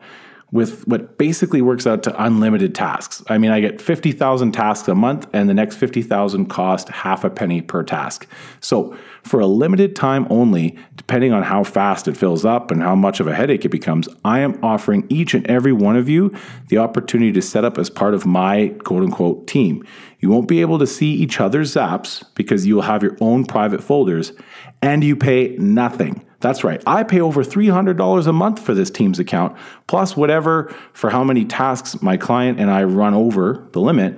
with 0.52 0.88
what 0.88 1.18
basically 1.18 1.62
works 1.62 1.86
out 1.86 2.02
to 2.04 2.24
unlimited 2.24 2.74
tasks. 2.74 3.24
I 3.28 3.38
mean, 3.38 3.52
I 3.52 3.60
get 3.60 3.80
50,000 3.80 4.52
tasks 4.52 4.88
a 4.88 4.96
month, 4.96 5.28
and 5.32 5.48
the 5.48 5.54
next 5.54 5.76
50,000 5.76 6.48
cost 6.48 6.90
half 6.90 7.24
a 7.24 7.30
penny 7.30 7.62
per 7.62 7.84
task. 7.84 8.28
So, 8.60 8.98
for 9.24 9.40
a 9.40 9.46
limited 9.46 9.96
time 9.96 10.26
only, 10.30 10.78
depending 10.96 11.34
on 11.34 11.44
how 11.44 11.64
fast 11.64 12.08
it 12.08 12.18
fills 12.18 12.46
up 12.46 12.72
and 12.72 12.82
how 12.82 12.96
much 12.96 13.20
of 13.20 13.28
a 13.28 13.36
headache 13.36 13.66
it 13.66 13.70
becomes, 13.70 14.08
I 14.26 14.40
am 14.40 14.58
offering 14.64 15.06
each 15.10 15.34
and 15.34 15.46
every 15.48 15.74
one 15.74 15.96
of 15.96 16.10
you 16.10 16.34
the 16.70 16.78
opportunity 16.80 17.32
to 17.34 17.42
set 17.42 17.66
up 17.66 17.78
as 17.78 17.90
part 17.90 18.14
of 18.14 18.26
my 18.26 18.70
quote 18.84 19.04
unquote 19.04 19.46
team. 19.46 19.86
You 20.20 20.30
won't 20.30 20.48
be 20.48 20.62
able 20.62 20.80
to 20.80 20.88
see 20.88 21.14
each 21.14 21.40
other's 21.40 21.76
zaps 21.76 22.24
because 22.34 22.66
you 22.66 22.76
will 22.76 22.82
have 22.84 23.04
your 23.04 23.18
own 23.22 23.46
private 23.46 23.84
folders, 23.84 24.34
and 24.82 25.04
you 25.04 25.16
pay 25.16 25.56
nothing. 25.58 26.26
That's 26.40 26.64
right. 26.64 26.82
I 26.88 27.04
pay 27.04 27.20
over 27.20 27.44
$300 27.44 28.28
a 28.28 28.34
month 28.34 28.60
for 28.60 28.74
this 28.74 28.90
Teams 28.90 29.20
account, 29.20 29.58
plus 29.88 30.16
whatever 30.16 30.74
for 30.94 31.10
how 31.10 31.24
many 31.24 31.46
tasks 31.46 32.02
my 32.02 32.18
client 32.18 32.60
and 32.60 32.72
I 32.72 32.84
run 32.84 33.14
over 33.14 33.68
the 33.74 33.82
limit. 33.82 34.18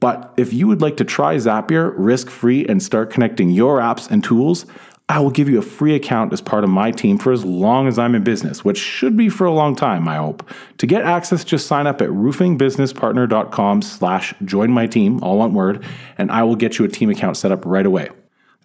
But 0.00 0.34
if 0.36 0.52
you 0.52 0.66
would 0.66 0.82
like 0.82 0.96
to 0.98 1.04
try 1.04 1.36
Zapier 1.36 1.94
risk 1.96 2.28
free 2.28 2.66
and 2.66 2.82
start 2.82 3.10
connecting 3.10 3.50
your 3.50 3.78
apps 3.78 4.10
and 4.10 4.22
tools, 4.22 4.66
I 5.08 5.20
will 5.20 5.30
give 5.30 5.48
you 5.48 5.58
a 5.58 5.62
free 5.62 5.94
account 5.94 6.32
as 6.32 6.40
part 6.40 6.64
of 6.64 6.70
my 6.70 6.90
team 6.90 7.18
for 7.18 7.32
as 7.32 7.44
long 7.44 7.86
as 7.86 7.98
I'm 7.98 8.14
in 8.14 8.24
business, 8.24 8.64
which 8.64 8.78
should 8.78 9.16
be 9.16 9.28
for 9.28 9.44
a 9.44 9.52
long 9.52 9.76
time, 9.76 10.08
I 10.08 10.16
hope. 10.16 10.48
To 10.78 10.86
get 10.86 11.02
access, 11.02 11.44
just 11.44 11.66
sign 11.66 11.86
up 11.86 12.00
at 12.00 12.08
roofingbusinesspartner.com 12.08 13.82
slash 13.82 14.34
join 14.44 14.70
my 14.70 14.86
team, 14.86 15.22
all 15.22 15.38
one 15.38 15.54
word, 15.54 15.84
and 16.18 16.30
I 16.30 16.44
will 16.44 16.56
get 16.56 16.78
you 16.78 16.84
a 16.84 16.88
team 16.88 17.10
account 17.10 17.36
set 17.36 17.52
up 17.52 17.66
right 17.66 17.86
away. 17.86 18.08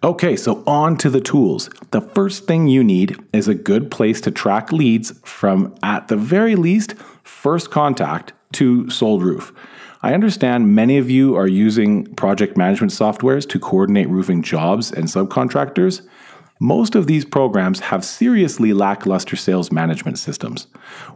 Okay, 0.04 0.36
so 0.36 0.62
on 0.64 0.96
to 0.98 1.10
the 1.10 1.20
tools. 1.20 1.68
The 1.90 2.00
first 2.00 2.46
thing 2.46 2.68
you 2.68 2.84
need 2.84 3.16
is 3.32 3.48
a 3.48 3.54
good 3.54 3.90
place 3.90 4.20
to 4.20 4.30
track 4.30 4.70
leads 4.70 5.18
from, 5.24 5.74
at 5.82 6.06
the 6.06 6.16
very 6.16 6.54
least, 6.54 6.94
first 7.24 7.72
contact 7.72 8.32
to 8.52 8.88
sold 8.90 9.24
roof. 9.24 9.52
I 10.00 10.14
understand 10.14 10.72
many 10.72 10.98
of 10.98 11.10
you 11.10 11.34
are 11.34 11.48
using 11.48 12.06
project 12.14 12.56
management 12.56 12.92
softwares 12.92 13.48
to 13.48 13.58
coordinate 13.58 14.08
roofing 14.08 14.40
jobs 14.40 14.92
and 14.92 15.06
subcontractors. 15.06 16.06
Most 16.60 16.94
of 16.94 17.08
these 17.08 17.24
programs 17.24 17.80
have 17.80 18.04
seriously 18.04 18.72
lackluster 18.72 19.34
sales 19.34 19.72
management 19.72 20.20
systems. 20.20 20.68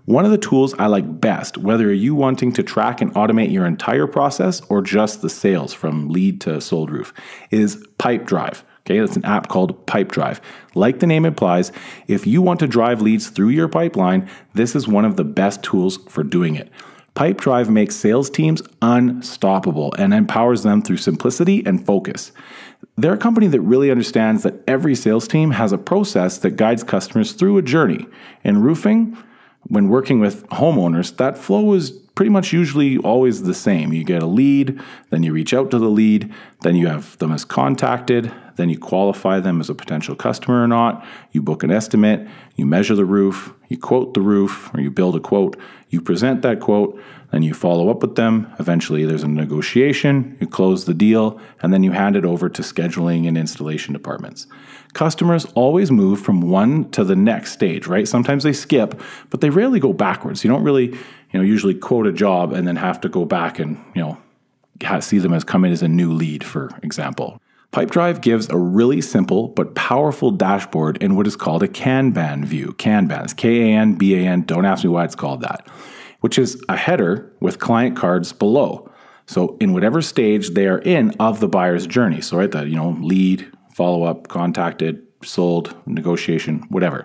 One 0.07 0.25
of 0.25 0.33
the 0.33 0.39
tools 0.39 0.75
I 0.81 0.87
like 0.87 1.21
best, 1.21 1.57
whether 1.57 1.95
you 1.95 2.17
wanting 2.17 2.53
to 2.55 2.65
track 2.65 3.01
and 3.01 3.15
automate 3.15 3.53
your 3.53 3.65
entire 3.65 4.09
process 4.09 4.61
or 4.63 4.83
just 4.83 5.23
the 5.23 5.31
sales 5.31 5.73
from 5.73 6.09
lead 6.09 6.41
to 6.41 6.61
sold 6.61 6.91
roof, 6.91 7.15
is 7.53 7.77
Pipedrive. 8.01 8.65
Okay, 8.85 8.99
that's 8.99 9.17
an 9.17 9.25
app 9.25 9.49
called 9.49 9.87
Pipedrive. 9.87 10.41
Like 10.75 10.99
the 10.99 11.07
name 11.07 11.25
implies, 11.25 11.71
if 12.09 12.27
you 12.27 12.43
want 12.43 12.59
to 12.61 12.67
drive 12.67 13.01
leads 13.01 13.29
through 13.29 13.51
your 13.51 13.69
pipeline, 13.69 14.29
this 14.55 14.75
is 14.75 14.89
one 14.89 15.05
of 15.05 15.17
the 15.17 15.25
best 15.25 15.63
tools 15.63 15.99
for 16.09 16.25
doing 16.25 16.57
it. 16.57 16.69
Pipedrive 17.15 17.69
makes 17.69 17.95
sales 17.95 18.31
teams 18.31 18.63
unstoppable 18.81 19.95
and 19.99 20.15
empowers 20.15 20.63
them 20.63 20.83
through 20.83 20.97
simplicity 20.97 21.65
and 21.65 21.85
focus. 21.85 22.33
They're 22.97 23.15
a 23.15 23.19
company 23.19 23.47
that 23.49 23.61
really 23.61 23.91
understands 23.91 24.43
that 24.43 24.55
every 24.67 24.95
sales 24.95 25.29
team 25.29 25.53
has 25.53 25.73
a 25.73 25.79
process 25.79 26.39
that 26.39 26.57
guides 26.57 26.83
customers 26.83 27.33
through 27.33 27.59
a 27.59 27.63
journey. 27.63 28.07
In 28.43 28.63
roofing, 28.63 29.17
when 29.65 29.89
working 29.89 30.21
with 30.21 30.47
homeowners, 30.49 31.17
that 31.17 31.39
flow 31.39 31.73
is 31.75 31.91
pretty 32.15 32.31
much 32.31 32.53
usually 32.53 32.99
always 32.99 33.43
the 33.43 33.55
same. 33.55 33.93
You 33.93 34.05
get 34.05 34.23
a 34.23 34.27
lead, 34.27 34.81
then 35.11 35.23
you 35.23 35.33
reach 35.33 35.55
out 35.55 35.71
to 35.71 35.79
the 35.79 35.89
lead, 35.89 36.33
then 36.61 36.77
you 36.77 36.89
have 36.89 37.17
them 37.19 37.33
as 37.33 37.45
contacted, 37.45 38.33
then 38.57 38.69
you 38.69 38.79
qualify 38.79 39.41
them 39.41 39.61
as 39.61 39.71
a 39.71 39.75
potential 39.75 40.15
customer 40.15 40.63
or 40.63 40.69
not. 40.69 41.05
You 41.33 41.41
book 41.41 41.63
an 41.63 41.71
estimate, 41.71 42.29
you 42.57 42.67
measure 42.67 42.95
the 42.95 43.05
roof, 43.05 43.55
you 43.69 43.79
quote 43.79 44.13
the 44.15 44.21
roof, 44.21 44.71
or 44.75 44.81
you 44.81 44.91
build 44.91 45.17
a 45.17 45.21
quote, 45.21 45.59
you 45.89 46.01
present 46.01 46.43
that 46.43 46.61
quote, 46.61 47.01
then 47.31 47.43
you 47.43 47.55
follow 47.55 47.89
up 47.89 48.03
with 48.03 48.15
them. 48.15 48.53
Eventually, 48.59 49.07
there's 49.07 49.23
a 49.23 49.29
negotiation, 49.29 50.37
you 50.39 50.47
close 50.47 50.85
the 50.85 50.95
deal, 50.95 51.41
and 51.63 51.73
then 51.73 51.83
you 51.83 51.93
hand 51.93 52.15
it 52.15 52.27
over 52.27 52.51
to 52.51 52.63
scheduling 52.63 53.27
and 53.27 53.39
installation 53.39 53.95
departments. 53.95 54.47
Customers 54.93 55.47
always 55.55 55.91
move 55.91 56.21
from 56.21 56.43
one 56.43 56.91
to 56.91 57.03
the 57.03 57.17
next 57.17 57.53
stage, 57.53 57.87
right? 57.87 58.07
Sometimes 58.07 58.45
they 58.45 58.53
skip, 58.53 59.01
but 59.31 59.41
they 59.41 59.49
rarely 59.49 59.81
go 59.81 59.93
backwards. 59.93 60.45
You 60.45 60.51
don't 60.51 60.63
really, 60.63 60.87
you 60.89 60.99
know, 61.33 61.43
usually 61.43 61.75
quote 61.75 62.07
a 62.07 62.13
job 62.13 62.53
and 62.53 62.69
then 62.69 62.77
have 62.77 63.01
to 63.03 63.09
go 63.09 63.25
back 63.25 63.59
and, 63.59 63.83
you 63.95 64.03
know, 64.03 64.19
see 65.01 65.19
them 65.19 65.33
as 65.33 65.45
come 65.45 65.65
in 65.65 65.73
as 65.73 65.83
a 65.83 65.89
new 65.89 66.13
lead, 66.13 66.45
for 66.45 66.71
example. 66.83 67.41
Pipedrive 67.73 68.21
gives 68.21 68.51
a 68.51 68.59
really 68.59 69.01
simple 69.01 69.49
but 69.49 69.75
powerful 69.75 70.31
dashboard 70.31 71.03
in 71.03 71.17
what 71.17 71.27
is 71.27 71.37
called 71.37 71.63
a 71.63 71.69
Kanban 71.69 72.45
view. 72.45 72.75
Kanban 72.79 73.25
is 73.25 73.33
K 73.33 73.73
A 73.73 73.79
N 73.79 73.95
B 73.95 74.15
A 74.15 74.19
N. 74.19 74.43
Don't 74.43 74.67
ask 74.67 74.85
me 74.85 74.91
why 74.91 75.05
it's 75.05 75.15
called 75.15 75.41
that, 75.41 75.67
which 76.21 76.39
is 76.39 76.63
a 76.69 76.77
header 76.77 77.33
with 77.41 77.59
client 77.59 77.97
cards 77.97 78.35
below. 78.35 78.91
So 79.27 79.57
in 79.59 79.73
whatever 79.73 80.03
stage 80.03 80.51
they 80.51 80.67
are 80.67 80.81
in 80.81 81.13
of 81.19 81.41
the 81.41 81.49
buyer's 81.49 81.87
journey. 81.87 82.21
So 82.21 82.37
right, 82.37 82.51
the 82.51 82.69
you 82.69 82.77
know, 82.77 82.91
lead, 83.01 83.51
follow 83.73 84.05
up, 84.05 84.29
contacted, 84.29 85.07
sold, 85.25 85.75
negotiation, 85.87 86.61
whatever. 86.69 87.05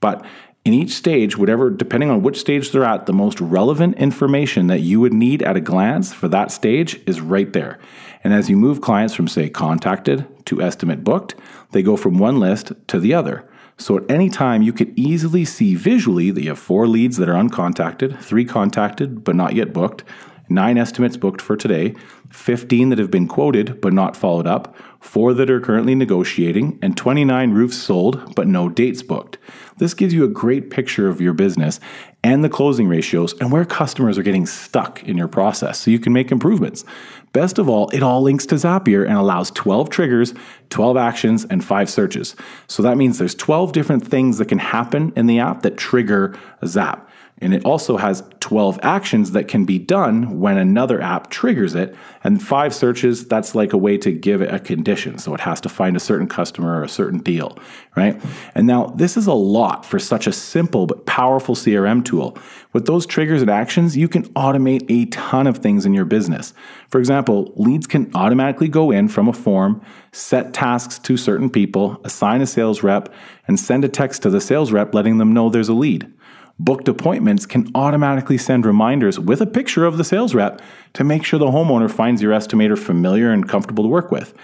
But 0.00 0.24
in 0.64 0.74
each 0.74 0.92
stage, 0.92 1.38
whatever, 1.38 1.70
depending 1.70 2.10
on 2.10 2.22
which 2.22 2.38
stage 2.38 2.70
they're 2.70 2.84
at, 2.84 3.06
the 3.06 3.12
most 3.12 3.40
relevant 3.40 3.96
information 3.96 4.66
that 4.66 4.80
you 4.80 5.00
would 5.00 5.14
need 5.14 5.42
at 5.42 5.56
a 5.56 5.60
glance 5.60 6.12
for 6.12 6.28
that 6.28 6.50
stage 6.50 7.00
is 7.06 7.20
right 7.20 7.52
there. 7.52 7.78
And 8.22 8.34
as 8.34 8.50
you 8.50 8.56
move 8.56 8.82
clients 8.82 9.14
from, 9.14 9.26
say, 9.26 9.48
contacted 9.48 10.26
to 10.46 10.60
estimate 10.60 11.02
booked, 11.02 11.34
they 11.72 11.82
go 11.82 11.96
from 11.96 12.18
one 12.18 12.38
list 12.38 12.72
to 12.88 13.00
the 13.00 13.14
other. 13.14 13.48
So 13.78 13.96
at 13.96 14.10
any 14.10 14.28
time, 14.28 14.60
you 14.60 14.74
could 14.74 14.92
easily 14.98 15.46
see 15.46 15.74
visually 15.74 16.30
that 16.30 16.42
you 16.42 16.50
have 16.50 16.58
four 16.58 16.86
leads 16.86 17.16
that 17.16 17.30
are 17.30 17.34
uncontacted, 17.34 18.20
three 18.22 18.44
contacted 18.44 19.24
but 19.24 19.34
not 19.34 19.54
yet 19.54 19.72
booked, 19.72 20.04
nine 20.50 20.76
estimates 20.76 21.16
booked 21.16 21.40
for 21.40 21.56
today, 21.56 21.94
15 22.30 22.90
that 22.90 22.98
have 22.98 23.10
been 23.10 23.28
quoted 23.28 23.80
but 23.80 23.92
not 23.92 24.16
followed 24.16 24.46
up, 24.46 24.74
four 25.00 25.34
that 25.34 25.50
are 25.50 25.60
currently 25.60 25.94
negotiating, 25.94 26.78
and 26.82 26.96
29 26.96 27.52
roofs 27.52 27.76
sold 27.76 28.34
but 28.34 28.46
no 28.46 28.68
dates 28.68 29.02
booked. 29.02 29.38
This 29.78 29.94
gives 29.94 30.12
you 30.12 30.24
a 30.24 30.28
great 30.28 30.70
picture 30.70 31.08
of 31.08 31.20
your 31.20 31.32
business 31.32 31.80
and 32.22 32.44
the 32.44 32.50
closing 32.50 32.86
ratios 32.86 33.32
and 33.40 33.50
where 33.50 33.64
customers 33.64 34.18
are 34.18 34.22
getting 34.22 34.46
stuck 34.46 35.02
in 35.04 35.16
your 35.16 35.28
process 35.28 35.78
so 35.78 35.90
you 35.90 35.98
can 35.98 36.12
make 36.12 36.30
improvements. 36.30 36.84
Best 37.32 37.58
of 37.58 37.68
all, 37.68 37.88
it 37.90 38.02
all 38.02 38.20
links 38.22 38.44
to 38.46 38.56
Zapier 38.56 39.06
and 39.06 39.16
allows 39.16 39.50
12 39.52 39.88
triggers, 39.88 40.34
12 40.68 40.96
actions, 40.96 41.44
and 41.46 41.64
5 41.64 41.88
searches. 41.88 42.36
So 42.66 42.82
that 42.82 42.96
means 42.96 43.18
there's 43.18 43.34
12 43.34 43.72
different 43.72 44.06
things 44.06 44.38
that 44.38 44.46
can 44.46 44.58
happen 44.58 45.12
in 45.16 45.26
the 45.26 45.38
app 45.38 45.62
that 45.62 45.76
trigger 45.76 46.36
a 46.60 46.66
zap. 46.66 47.08
And 47.40 47.54
it 47.54 47.64
also 47.64 47.96
has 47.96 48.22
12 48.40 48.80
actions 48.82 49.32
that 49.32 49.48
can 49.48 49.64
be 49.64 49.78
done 49.78 50.40
when 50.40 50.58
another 50.58 51.00
app 51.00 51.30
triggers 51.30 51.74
it. 51.74 51.94
And 52.22 52.42
five 52.42 52.74
searches, 52.74 53.26
that's 53.26 53.54
like 53.54 53.72
a 53.72 53.78
way 53.78 53.96
to 53.98 54.12
give 54.12 54.42
it 54.42 54.52
a 54.52 54.58
condition. 54.58 55.18
So 55.18 55.34
it 55.34 55.40
has 55.40 55.60
to 55.62 55.68
find 55.68 55.96
a 55.96 56.00
certain 56.00 56.26
customer 56.26 56.78
or 56.78 56.84
a 56.84 56.88
certain 56.88 57.20
deal, 57.20 57.58
right? 57.96 58.20
And 58.54 58.66
now 58.66 58.86
this 58.88 59.16
is 59.16 59.26
a 59.26 59.32
lot 59.32 59.86
for 59.86 59.98
such 59.98 60.26
a 60.26 60.32
simple 60.32 60.86
but 60.86 61.06
powerful 61.06 61.54
CRM 61.54 62.04
tool. 62.04 62.36
With 62.72 62.86
those 62.86 63.06
triggers 63.06 63.40
and 63.40 63.50
actions, 63.50 63.96
you 63.96 64.06
can 64.06 64.24
automate 64.34 64.84
a 64.88 65.06
ton 65.06 65.46
of 65.46 65.58
things 65.58 65.86
in 65.86 65.94
your 65.94 66.04
business. 66.04 66.52
For 66.88 66.98
example, 66.98 67.52
leads 67.56 67.86
can 67.86 68.10
automatically 68.14 68.68
go 68.68 68.90
in 68.90 69.08
from 69.08 69.28
a 69.28 69.32
form, 69.32 69.80
set 70.12 70.52
tasks 70.52 70.98
to 71.00 71.16
certain 71.16 71.50
people, 71.50 72.00
assign 72.04 72.42
a 72.42 72.46
sales 72.46 72.82
rep, 72.82 73.12
and 73.48 73.58
send 73.58 73.84
a 73.84 73.88
text 73.88 74.22
to 74.22 74.30
the 74.30 74.40
sales 74.40 74.72
rep 74.72 74.94
letting 74.94 75.18
them 75.18 75.32
know 75.32 75.48
there's 75.48 75.68
a 75.68 75.74
lead. 75.74 76.12
Booked 76.60 76.88
appointments 76.88 77.46
can 77.46 77.70
automatically 77.74 78.36
send 78.36 78.66
reminders 78.66 79.18
with 79.18 79.40
a 79.40 79.46
picture 79.46 79.86
of 79.86 79.96
the 79.96 80.04
sales 80.04 80.34
rep 80.34 80.60
to 80.92 81.02
make 81.02 81.24
sure 81.24 81.38
the 81.38 81.46
homeowner 81.46 81.90
finds 81.90 82.20
your 82.20 82.34
estimator 82.34 82.78
familiar 82.78 83.30
and 83.32 83.48
comfortable 83.48 83.82
to 83.84 83.88
work 83.88 84.12
with. 84.12 84.34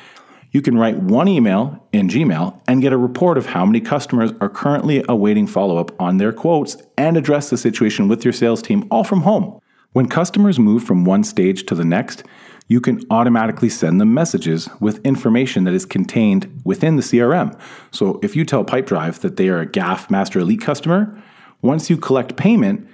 You 0.51 0.63
can 0.63 0.79
write 0.79 0.97
one 0.97 1.29
email 1.29 1.87
in 1.93 2.09
Gmail 2.09 2.59
and 2.67 2.81
get 2.81 2.95
a 2.95 2.97
report 2.97 3.37
of 3.37 3.45
how 3.45 3.67
many 3.67 3.83
customers 3.83 4.33
are 4.41 4.49
currently 4.49 5.05
awaiting 5.07 5.47
follow 5.47 5.77
up 5.77 5.91
on 6.01 6.17
their 6.17 6.33
quotes 6.33 6.79
and 6.97 7.19
address 7.19 7.51
the 7.51 7.59
situation 7.59 8.09
with 8.09 8.25
your 8.25 8.33
sales 8.33 8.63
team 8.63 8.89
all 8.91 9.05
from 9.05 9.21
home. 9.21 9.61
When 9.93 10.09
customers 10.09 10.59
move 10.59 10.85
from 10.85 11.05
one 11.05 11.23
stage 11.23 11.67
to 11.67 11.75
the 11.75 11.85
next, 11.85 12.25
you 12.67 12.81
can 12.81 13.03
automatically 13.11 13.69
send 13.69 14.01
them 14.01 14.15
messages 14.15 14.71
with 14.81 15.05
information 15.05 15.65
that 15.65 15.75
is 15.75 15.85
contained 15.85 16.63
within 16.65 16.97
the 16.97 17.03
CRM. 17.03 17.61
So 17.91 18.19
if 18.23 18.35
you 18.35 18.47
tell 18.47 18.65
Pipedrive 18.65 19.21
that 19.21 19.37
they 19.37 19.51
are 19.51 19.61
a 19.61 19.67
GAF 19.67 20.09
Master 20.09 20.39
Elite 20.39 20.63
customer, 20.63 21.23
once 21.67 21.91
you 21.91 21.97
collect 21.97 22.37
payment, 22.37 22.89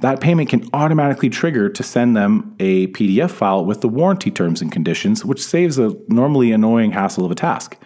that 0.00 0.20
payment 0.20 0.48
can 0.48 0.68
automatically 0.72 1.28
trigger 1.28 1.68
to 1.68 1.82
send 1.82 2.16
them 2.16 2.54
a 2.60 2.86
PDF 2.88 3.30
file 3.30 3.64
with 3.64 3.80
the 3.80 3.88
warranty 3.88 4.30
terms 4.30 4.62
and 4.62 4.70
conditions, 4.70 5.24
which 5.24 5.44
saves 5.44 5.78
a 5.78 5.96
normally 6.06 6.52
annoying 6.52 6.92
hassle 6.92 7.24
of 7.24 7.32
a 7.32 7.34
task. 7.34 7.76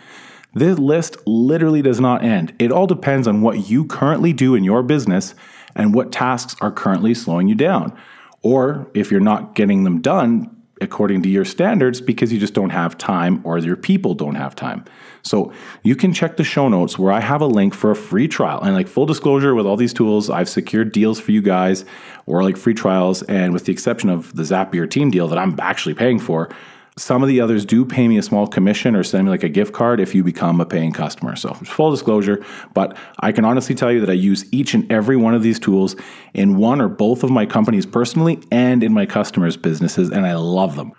This 0.55 0.79
list 0.79 1.17
literally 1.27 1.81
does 1.81 2.01
not 2.01 2.23
end. 2.23 2.55
It 2.59 2.71
all 2.71 2.87
depends 2.87 3.27
on 3.27 3.41
what 3.41 3.71
you 3.71 3.87
currently 3.87 4.35
do 4.35 4.55
in 4.55 4.65
your 4.65 4.83
business 4.83 5.35
and 5.75 5.95
what 5.95 6.13
tasks 6.13 6.55
are 6.61 6.71
currently 6.71 7.15
slowing 7.15 7.49
you 7.49 7.55
down. 7.55 7.97
Or 8.43 8.91
if 8.93 9.11
you're 9.11 9.21
not 9.21 9.55
getting 9.55 9.85
them 9.85 10.03
done, 10.03 10.55
according 10.83 11.23
to 11.23 11.29
your 11.29 11.45
standards 11.45 12.01
because 12.01 12.33
you 12.33 12.39
just 12.39 12.55
don't 12.55 12.71
have 12.71 12.99
time 12.99 13.41
or 13.45 13.57
your 13.59 13.77
people 13.77 14.15
don't 14.15 14.35
have 14.35 14.55
time. 14.55 14.85
So 15.23 15.53
you 15.83 15.97
can 15.97 16.13
check 16.13 16.37
the 16.37 16.45
show 16.45 16.69
notes 16.69 16.99
where 16.99 17.13
I 17.13 17.21
have 17.21 17.41
a 17.41 17.47
link 17.47 17.75
for 17.75 17.91
a 17.91 17.97
free 17.97 18.29
trial. 18.29 18.61
And 18.61 18.75
like 18.75 18.89
full 18.89 19.07
disclosure 19.07 19.55
with 19.55 19.67
all 19.67 19.77
these 19.77 19.95
tools, 19.95 20.29
I've 20.29 20.49
secured 20.49 20.93
deals 20.93 21.21
for 21.21 21.33
you 21.33 21.43
guys 21.43 21.85
or 22.27 22.43
like 22.43 22.57
free 22.57 22.75
trials. 22.75 23.23
And 23.23 23.53
with 23.53 23.65
the 23.65 23.73
exception 23.73 24.11
of 24.11 24.35
the 24.35 24.43
Zapier 24.43 24.91
team 24.91 25.11
deal 25.11 25.29
that 25.29 25.39
I'm 25.39 25.59
actually 25.61 25.95
paying 25.95 26.19
for, 26.19 26.51
some 26.99 27.23
of 27.23 27.29
the 27.29 27.41
others 27.41 27.65
do 27.65 27.85
pay 27.87 28.07
me 28.07 28.19
a 28.19 28.23
small 28.23 28.47
commission 28.47 28.95
or 28.95 29.03
send 29.03 29.25
me 29.25 29.31
like 29.31 29.43
a 29.43 29.49
gift 29.49 29.73
card 29.73 29.99
if 29.99 30.15
you 30.15 30.23
become 30.23 30.61
a 30.61 30.67
paying 30.67 30.93
customer. 30.93 31.37
So, 31.37 31.55
full 31.55 31.91
disclosure, 31.91 32.45
but 32.75 32.97
I 33.21 33.33
can 33.33 33.47
honestly 33.47 33.75
tell 33.75 33.91
you 33.91 34.01
that 34.01 34.11
I 34.11 34.15
use 34.15 34.45
each 34.53 34.75
and 34.75 34.91
every 34.93 35.17
one 35.17 35.35
of 35.35 35.43
these 35.43 35.59
tools 35.59 35.97
in 36.35 36.59
one 36.59 36.83
or 36.83 36.89
both 36.89 37.23
of 37.23 37.31
my 37.31 37.47
companies 37.47 37.87
personally 37.87 38.41
and 38.51 38.83
in 38.83 38.93
my 38.93 39.07
customers' 39.07 39.57
businesses, 39.57 40.11
and 40.11 40.27
I 40.27 40.35
love 40.35 40.77
them. 40.77 40.93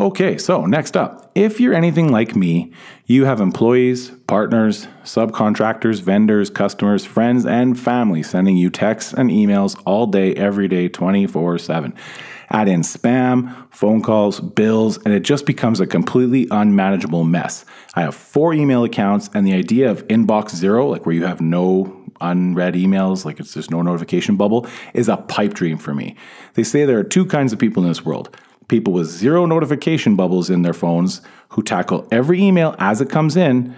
Okay, 0.00 0.38
so 0.38 0.64
next 0.64 0.96
up, 0.96 1.28
if 1.34 1.58
you're 1.58 1.74
anything 1.74 2.12
like 2.12 2.36
me, 2.36 2.72
you 3.06 3.24
have 3.24 3.40
employees, 3.40 4.12
partners, 4.28 4.86
subcontractors, 5.02 6.00
vendors, 6.00 6.50
customers, 6.50 7.04
friends, 7.04 7.44
and 7.44 7.76
family 7.76 8.22
sending 8.22 8.56
you 8.56 8.70
texts 8.70 9.12
and 9.12 9.28
emails 9.28 9.80
all 9.84 10.06
day, 10.06 10.34
every 10.34 10.68
day, 10.68 10.88
24 10.88 11.58
7 11.58 11.94
add 12.50 12.68
in 12.68 12.80
spam, 12.80 13.54
phone 13.70 14.00
calls, 14.00 14.40
bills, 14.40 14.96
and 15.04 15.12
it 15.12 15.20
just 15.20 15.44
becomes 15.44 15.80
a 15.80 15.86
completely 15.86 16.46
unmanageable 16.50 17.22
mess. 17.22 17.66
I 17.94 18.02
have 18.02 18.14
four 18.14 18.54
email 18.54 18.84
accounts, 18.84 19.28
and 19.34 19.46
the 19.46 19.52
idea 19.52 19.90
of 19.90 20.06
inbox 20.08 20.54
zero, 20.54 20.88
like 20.88 21.04
where 21.04 21.14
you 21.14 21.26
have 21.26 21.42
no 21.42 21.94
unread 22.22 22.72
emails, 22.72 23.26
like 23.26 23.38
it's 23.38 23.52
just 23.52 23.70
no 23.70 23.82
notification 23.82 24.36
bubble, 24.36 24.66
is 24.94 25.08
a 25.08 25.18
pipe 25.18 25.52
dream 25.52 25.76
for 25.76 25.94
me. 25.94 26.16
They 26.54 26.64
say 26.64 26.86
there 26.86 26.98
are 26.98 27.04
two 27.04 27.26
kinds 27.26 27.52
of 27.52 27.58
people 27.58 27.82
in 27.82 27.88
this 27.90 28.04
world 28.04 28.34
people 28.68 28.92
with 28.92 29.06
zero 29.06 29.46
notification 29.46 30.14
bubbles 30.14 30.50
in 30.50 30.62
their 30.62 30.74
phones 30.74 31.20
who 31.50 31.62
tackle 31.62 32.06
every 32.10 32.40
email 32.42 32.74
as 32.78 33.00
it 33.00 33.10
comes 33.10 33.36
in 33.36 33.74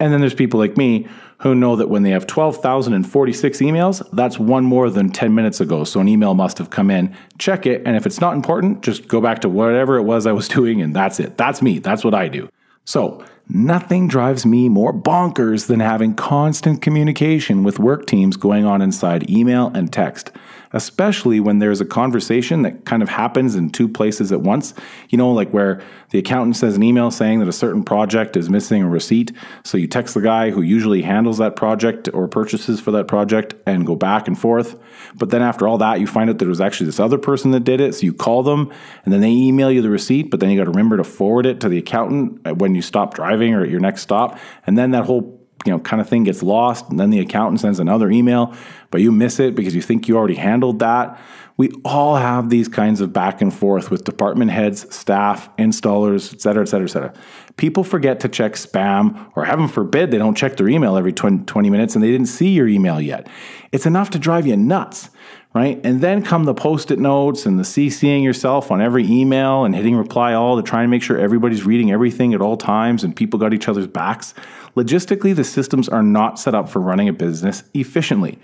and 0.00 0.12
then 0.12 0.20
there's 0.20 0.34
people 0.34 0.60
like 0.60 0.76
me 0.76 1.08
who 1.38 1.54
know 1.54 1.76
that 1.76 1.88
when 1.88 2.02
they 2.02 2.10
have 2.10 2.26
12,046 2.26 3.58
emails, 3.58 4.08
that's 4.12 4.38
one 4.38 4.64
more 4.64 4.90
than 4.90 5.10
10 5.10 5.34
minutes 5.34 5.60
ago. 5.60 5.84
So 5.84 6.00
an 6.00 6.08
email 6.08 6.34
must 6.34 6.58
have 6.58 6.70
come 6.70 6.90
in. 6.90 7.14
Check 7.38 7.66
it. 7.66 7.82
And 7.84 7.96
if 7.96 8.06
it's 8.06 8.20
not 8.20 8.34
important, 8.34 8.82
just 8.82 9.08
go 9.08 9.20
back 9.20 9.40
to 9.40 9.48
whatever 9.48 9.96
it 9.96 10.02
was 10.02 10.26
I 10.26 10.32
was 10.32 10.48
doing 10.58 10.80
and 10.82 10.94
that's 10.94 11.18
it. 11.18 11.36
That's 11.36 11.62
me. 11.62 11.78
That's 11.78 12.04
what 12.04 12.14
I 12.14 12.28
do. 12.28 12.48
So, 12.84 13.22
nothing 13.50 14.08
drives 14.08 14.46
me 14.46 14.68
more 14.68 14.94
bonkers 14.94 15.66
than 15.66 15.80
having 15.80 16.14
constant 16.14 16.80
communication 16.80 17.62
with 17.62 17.78
work 17.78 18.06
teams 18.06 18.36
going 18.36 18.64
on 18.64 18.80
inside 18.80 19.28
email 19.28 19.70
and 19.74 19.92
text 19.92 20.30
especially 20.72 21.40
when 21.40 21.58
there's 21.58 21.80
a 21.80 21.84
conversation 21.84 22.62
that 22.62 22.84
kind 22.84 23.02
of 23.02 23.08
happens 23.08 23.54
in 23.54 23.70
two 23.70 23.88
places 23.88 24.32
at 24.32 24.40
once. 24.40 24.74
You 25.08 25.18
know, 25.18 25.32
like 25.32 25.50
where 25.50 25.82
the 26.10 26.18
accountant 26.18 26.56
says 26.56 26.76
an 26.76 26.82
email 26.82 27.10
saying 27.10 27.40
that 27.40 27.48
a 27.48 27.52
certain 27.52 27.82
project 27.82 28.36
is 28.36 28.48
missing 28.48 28.82
a 28.82 28.88
receipt. 28.88 29.32
So 29.64 29.76
you 29.78 29.86
text 29.86 30.14
the 30.14 30.20
guy 30.20 30.50
who 30.50 30.62
usually 30.62 31.02
handles 31.02 31.38
that 31.38 31.56
project 31.56 32.08
or 32.12 32.28
purchases 32.28 32.80
for 32.80 32.90
that 32.92 33.08
project 33.08 33.54
and 33.66 33.86
go 33.86 33.94
back 33.94 34.28
and 34.28 34.38
forth. 34.38 34.78
But 35.14 35.30
then 35.30 35.42
after 35.42 35.68
all 35.68 35.78
that, 35.78 36.00
you 36.00 36.06
find 36.06 36.30
out 36.30 36.38
that 36.38 36.44
it 36.44 36.48
was 36.48 36.60
actually 36.60 36.86
this 36.86 37.00
other 37.00 37.18
person 37.18 37.50
that 37.52 37.60
did 37.60 37.80
it. 37.80 37.94
So 37.94 38.02
you 38.02 38.14
call 38.14 38.42
them 38.42 38.72
and 39.04 39.12
then 39.12 39.20
they 39.20 39.30
email 39.30 39.70
you 39.70 39.82
the 39.82 39.90
receipt, 39.90 40.30
but 40.30 40.40
then 40.40 40.50
you 40.50 40.58
got 40.58 40.64
to 40.64 40.70
remember 40.70 40.96
to 40.96 41.04
forward 41.04 41.46
it 41.46 41.60
to 41.60 41.68
the 41.68 41.78
accountant 41.78 42.58
when 42.58 42.74
you 42.74 42.82
stop 42.82 43.14
driving 43.14 43.54
or 43.54 43.62
at 43.62 43.70
your 43.70 43.80
next 43.80 44.02
stop. 44.02 44.38
And 44.66 44.76
then 44.76 44.92
that 44.92 45.04
whole 45.04 45.37
you 45.66 45.72
know 45.72 45.78
kind 45.78 46.00
of 46.00 46.08
thing 46.08 46.24
gets 46.24 46.42
lost 46.42 46.88
and 46.88 46.98
then 47.00 47.10
the 47.10 47.18
accountant 47.18 47.60
sends 47.60 47.80
another 47.80 48.10
email 48.10 48.54
but 48.90 49.00
you 49.00 49.10
miss 49.10 49.40
it 49.40 49.54
because 49.54 49.74
you 49.74 49.82
think 49.82 50.08
you 50.08 50.16
already 50.16 50.36
handled 50.36 50.78
that 50.78 51.20
we 51.56 51.72
all 51.84 52.14
have 52.14 52.48
these 52.48 52.68
kinds 52.68 53.00
of 53.00 53.12
back 53.12 53.42
and 53.42 53.52
forth 53.52 53.90
with 53.90 54.04
department 54.04 54.50
heads 54.50 54.94
staff 54.94 55.54
installers 55.56 56.32
et 56.32 56.40
cetera 56.40 56.62
et 56.62 56.66
cetera 56.66 56.86
et 56.86 56.90
cetera 56.90 57.12
people 57.56 57.82
forget 57.82 58.20
to 58.20 58.28
check 58.28 58.52
spam 58.52 59.30
or 59.34 59.44
heaven 59.44 59.66
forbid 59.66 60.10
they 60.10 60.18
don't 60.18 60.36
check 60.36 60.56
their 60.56 60.68
email 60.68 60.96
every 60.96 61.12
20 61.12 61.70
minutes 61.70 61.94
and 61.94 62.04
they 62.04 62.10
didn't 62.10 62.28
see 62.28 62.50
your 62.50 62.68
email 62.68 63.00
yet 63.00 63.26
it's 63.72 63.86
enough 63.86 64.10
to 64.10 64.18
drive 64.18 64.46
you 64.46 64.56
nuts 64.56 65.10
right? 65.54 65.80
And 65.82 66.00
then 66.00 66.22
come 66.22 66.44
the 66.44 66.54
post 66.54 66.90
it 66.90 66.98
notes 66.98 67.46
and 67.46 67.58
the 67.58 67.62
CCing 67.62 68.22
yourself 68.22 68.70
on 68.70 68.80
every 68.80 69.04
email 69.04 69.64
and 69.64 69.74
hitting 69.74 69.96
reply 69.96 70.34
all 70.34 70.56
to 70.56 70.62
try 70.62 70.82
and 70.82 70.90
make 70.90 71.02
sure 71.02 71.18
everybody's 71.18 71.64
reading 71.64 71.90
everything 71.90 72.34
at 72.34 72.40
all 72.40 72.56
times 72.56 73.02
and 73.02 73.16
people 73.16 73.38
got 73.38 73.54
each 73.54 73.68
other's 73.68 73.86
backs. 73.86 74.34
Logistically, 74.78 75.34
the 75.34 75.42
systems 75.42 75.88
are 75.88 76.04
not 76.04 76.38
set 76.38 76.54
up 76.54 76.68
for 76.68 76.78
running 76.78 77.08
a 77.08 77.12
business 77.12 77.64
efficiently, 77.74 78.38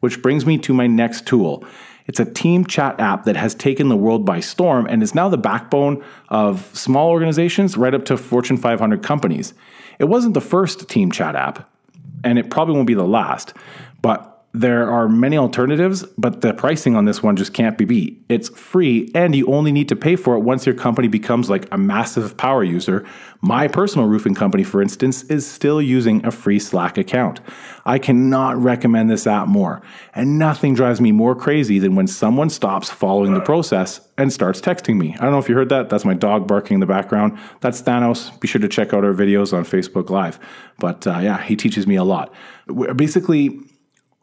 which 0.00 0.22
brings 0.22 0.46
me 0.46 0.56
to 0.56 0.72
my 0.72 0.86
next 0.86 1.26
tool. 1.26 1.62
It's 2.06 2.18
a 2.18 2.24
team 2.24 2.64
chat 2.64 2.98
app 2.98 3.24
that 3.24 3.36
has 3.36 3.54
taken 3.54 3.90
the 3.90 3.96
world 3.96 4.24
by 4.24 4.40
storm 4.40 4.86
and 4.86 5.02
is 5.02 5.14
now 5.14 5.28
the 5.28 5.36
backbone 5.36 6.02
of 6.30 6.74
small 6.74 7.10
organizations 7.10 7.76
right 7.76 7.92
up 7.92 8.06
to 8.06 8.16
Fortune 8.16 8.56
500 8.56 9.02
companies. 9.02 9.52
It 9.98 10.06
wasn't 10.06 10.32
the 10.32 10.40
first 10.40 10.88
team 10.88 11.10
chat 11.10 11.36
app, 11.36 11.68
and 12.24 12.38
it 12.38 12.50
probably 12.50 12.76
won't 12.76 12.86
be 12.86 12.94
the 12.94 13.04
last, 13.04 13.52
but 14.00 14.33
there 14.54 14.88
are 14.88 15.08
many 15.08 15.36
alternatives, 15.36 16.04
but 16.16 16.40
the 16.40 16.54
pricing 16.54 16.94
on 16.94 17.06
this 17.06 17.24
one 17.24 17.34
just 17.34 17.52
can't 17.52 17.76
be 17.76 17.84
beat. 17.84 18.24
It's 18.28 18.48
free 18.50 19.10
and 19.12 19.34
you 19.34 19.52
only 19.52 19.72
need 19.72 19.88
to 19.88 19.96
pay 19.96 20.14
for 20.14 20.36
it 20.36 20.40
once 20.40 20.64
your 20.64 20.76
company 20.76 21.08
becomes 21.08 21.50
like 21.50 21.66
a 21.72 21.76
massive 21.76 22.36
power 22.36 22.62
user. 22.62 23.04
My 23.40 23.66
personal 23.66 24.06
roofing 24.06 24.36
company, 24.36 24.62
for 24.62 24.80
instance, 24.80 25.24
is 25.24 25.44
still 25.44 25.82
using 25.82 26.24
a 26.24 26.30
free 26.30 26.60
Slack 26.60 26.96
account. 26.96 27.40
I 27.84 27.98
cannot 27.98 28.56
recommend 28.56 29.10
this 29.10 29.26
app 29.26 29.48
more. 29.48 29.82
And 30.14 30.38
nothing 30.38 30.74
drives 30.74 31.00
me 31.00 31.10
more 31.10 31.34
crazy 31.34 31.80
than 31.80 31.96
when 31.96 32.06
someone 32.06 32.48
stops 32.48 32.88
following 32.88 33.34
the 33.34 33.40
process 33.40 34.00
and 34.16 34.32
starts 34.32 34.60
texting 34.60 34.96
me. 34.96 35.16
I 35.18 35.22
don't 35.22 35.32
know 35.32 35.38
if 35.38 35.48
you 35.48 35.56
heard 35.56 35.70
that. 35.70 35.90
That's 35.90 36.04
my 36.04 36.14
dog 36.14 36.46
barking 36.46 36.74
in 36.74 36.80
the 36.80 36.86
background. 36.86 37.36
That's 37.60 37.82
Thanos. 37.82 38.38
Be 38.38 38.46
sure 38.46 38.60
to 38.60 38.68
check 38.68 38.94
out 38.94 39.04
our 39.04 39.12
videos 39.12 39.52
on 39.52 39.64
Facebook 39.64 40.10
Live. 40.10 40.38
But 40.78 41.08
uh, 41.08 41.18
yeah, 41.18 41.42
he 41.42 41.56
teaches 41.56 41.88
me 41.88 41.96
a 41.96 42.04
lot. 42.04 42.32
Basically, 42.94 43.60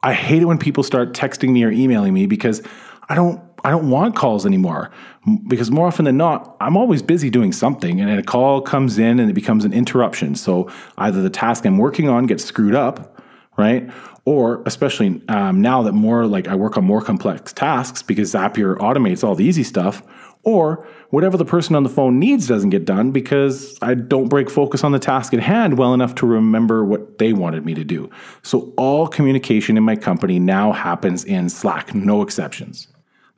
I 0.04 0.14
hate 0.14 0.42
it 0.42 0.46
when 0.46 0.58
people 0.58 0.84
start 0.84 1.14
texting 1.14 1.50
me 1.50 1.64
or 1.64 1.72
emailing 1.72 2.14
me 2.14 2.26
because 2.26 2.62
I 3.08 3.16
don't 3.16 3.42
I 3.64 3.70
don't 3.70 3.90
want 3.92 4.16
calls 4.16 4.46
anymore 4.46 4.90
because 5.48 5.70
more 5.70 5.86
often 5.86 6.06
than 6.06 6.18
not, 6.18 6.58
I'm 6.60 6.76
always 6.76 7.04
busy 7.04 7.30
doing 7.30 7.52
something 7.52 8.02
and 8.02 8.10
a 8.10 8.24
call 8.24 8.62
comes 8.62 8.98
in 8.98 9.20
and 9.20 9.30
it 9.30 9.34
becomes 9.34 9.66
an 9.66 9.74
interruption. 9.74 10.34
So 10.34 10.72
either 10.98 11.22
the 11.22 11.30
task 11.30 11.66
I'm 11.66 11.78
working 11.78 12.10
on 12.10 12.26
gets 12.26 12.44
screwed 12.44 12.74
up, 12.74 13.22
right? 13.58 13.92
Or 14.26 14.64
especially 14.66 15.22
um, 15.28 15.62
now 15.62 15.84
that 15.84 15.94
more 15.94 16.26
like 16.26 16.48
I 16.48 16.56
work 16.56 16.78
on 16.78 16.86
more 16.86 17.02
complex 17.02 17.54
tasks 17.54 18.02
because 18.02 18.34
Zapier 18.34 18.78
automates 18.78 19.24
all 19.24 19.36
the 19.36 19.46
easy 19.46 19.64
stuff, 19.64 20.02
or 20.44 20.88
whatever 21.12 21.38
the 21.38 21.46
person 21.46 21.76
on 21.76 21.84
the 21.84 21.90
phone 21.90 22.20
needs 22.20 22.48
doesn't 22.48 22.72
get 22.72 22.84
done 22.84 23.12
because 23.12 23.78
I 23.82 23.94
don't 23.94 24.28
break 24.28 24.50
focus 24.50 24.84
on 24.84 24.92
the 24.92 25.00
task 25.00 25.34
at 25.34 25.40
hand 25.40 25.78
well 25.78 25.94
enough 25.94 26.16
to 26.16 26.26
remember 26.26 26.84
what 26.84 27.20
they 27.20 27.34
wanted 27.34 27.66
me 27.66 27.74
to 27.76 27.84
do. 27.84 28.10
So 28.42 28.74
all 28.78 29.08
communication 29.08 29.78
in 29.78 29.84
my 29.84 29.96
company 29.96 30.40
now 30.40 30.72
happens 30.72 31.24
in 31.24 31.50
Slack, 31.50 31.94
no 31.94 32.22
exceptions. 32.22 32.88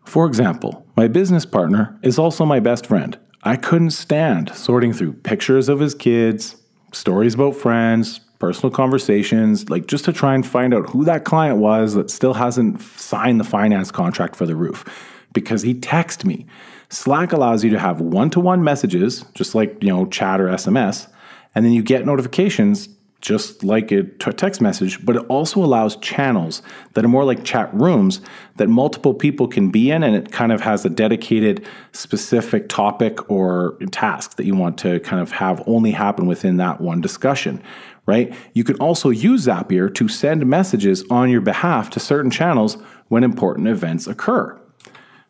For 0.06 0.26
example, 0.26 0.86
my 0.96 1.08
business 1.08 1.46
partner 1.46 2.00
is 2.04 2.18
also 2.18 2.46
my 2.46 2.60
best 2.60 2.86
friend. 2.86 3.18
I 3.44 3.58
couldn't 3.58 3.92
stand 3.92 4.56
sorting 4.56 4.94
through 4.94 5.14
pictures 5.14 5.68
of 5.68 5.80
his 5.80 5.94
kids, 5.94 6.56
stories 6.94 7.34
about 7.34 7.56
friends, 7.56 8.20
personal 8.40 8.72
conversations, 8.72 9.70
like 9.70 9.88
just 9.88 10.06
to 10.06 10.14
try 10.14 10.36
and 10.36 10.46
find 10.46 10.74
out 10.74 10.90
who 10.90 11.06
that 11.06 11.24
client 11.24 11.58
was 11.58 11.94
that 11.94 12.10
still 12.10 12.34
hasn't 12.34 12.82
signed 12.82 13.40
the 13.40 13.46
finance 13.46 13.90
contract 13.90 14.36
for 14.36 14.46
the 14.46 14.56
roof 14.56 14.86
because 15.34 15.62
he 15.62 15.74
texted 15.74 16.26
me. 16.26 16.46
Slack 16.94 17.34
allows 17.34 17.64
you 17.64 17.72
to 17.72 17.80
have 17.80 18.00
one-to-one 18.02 18.64
messages, 18.64 19.26
just 19.34 19.56
like, 19.56 19.82
you 19.82 19.90
know, 19.90 20.06
chat 20.06 20.40
or 20.40 20.48
SMS, 20.48 21.08
and 21.56 21.66
then 21.66 21.72
you 21.72 21.82
get 21.82 22.06
notifications 22.06 22.88
just 23.20 23.64
like 23.64 23.90
a 23.92 24.04
text 24.04 24.60
message, 24.60 25.04
but 25.06 25.16
it 25.16 25.26
also 25.28 25.64
allows 25.64 25.96
channels 25.98 26.62
that 26.94 27.06
are 27.06 27.08
more 27.08 27.24
like 27.24 27.46
chat 27.46 27.74
rooms 27.74 28.20
that 28.58 28.68
multiple 28.68 29.14
people 29.14 29.48
can 29.48 29.72
be 29.72 29.90
in, 29.90 30.04
and 30.04 30.14
it 30.14 30.32
kind 30.32 30.52
of 30.52 30.62
has 30.62 30.84
a 30.86 30.90
dedicated 30.90 31.66
specific 31.94 32.68
topic 32.68 33.32
or 33.32 33.78
task 33.92 34.36
that 34.36 34.46
you 34.46 34.54
want 34.54 34.78
to 34.78 35.00
kind 35.00 35.22
of 35.22 35.32
have 35.32 35.64
only 35.66 35.92
happen 35.92 36.28
within 36.28 36.58
that 36.58 36.82
one 36.82 37.00
discussion, 37.00 37.64
right? 38.06 38.36
You 38.54 38.66
can 38.66 38.76
also 38.76 39.10
use 39.10 39.48
Zapier 39.48 39.92
to 39.96 40.08
send 40.10 40.46
messages 40.46 41.06
on 41.10 41.30
your 41.30 41.42
behalf 41.42 41.90
to 41.92 42.02
certain 42.02 42.30
channels 42.30 42.78
when 43.08 43.24
important 43.24 43.68
events 43.68 44.06
occur. 44.06 44.60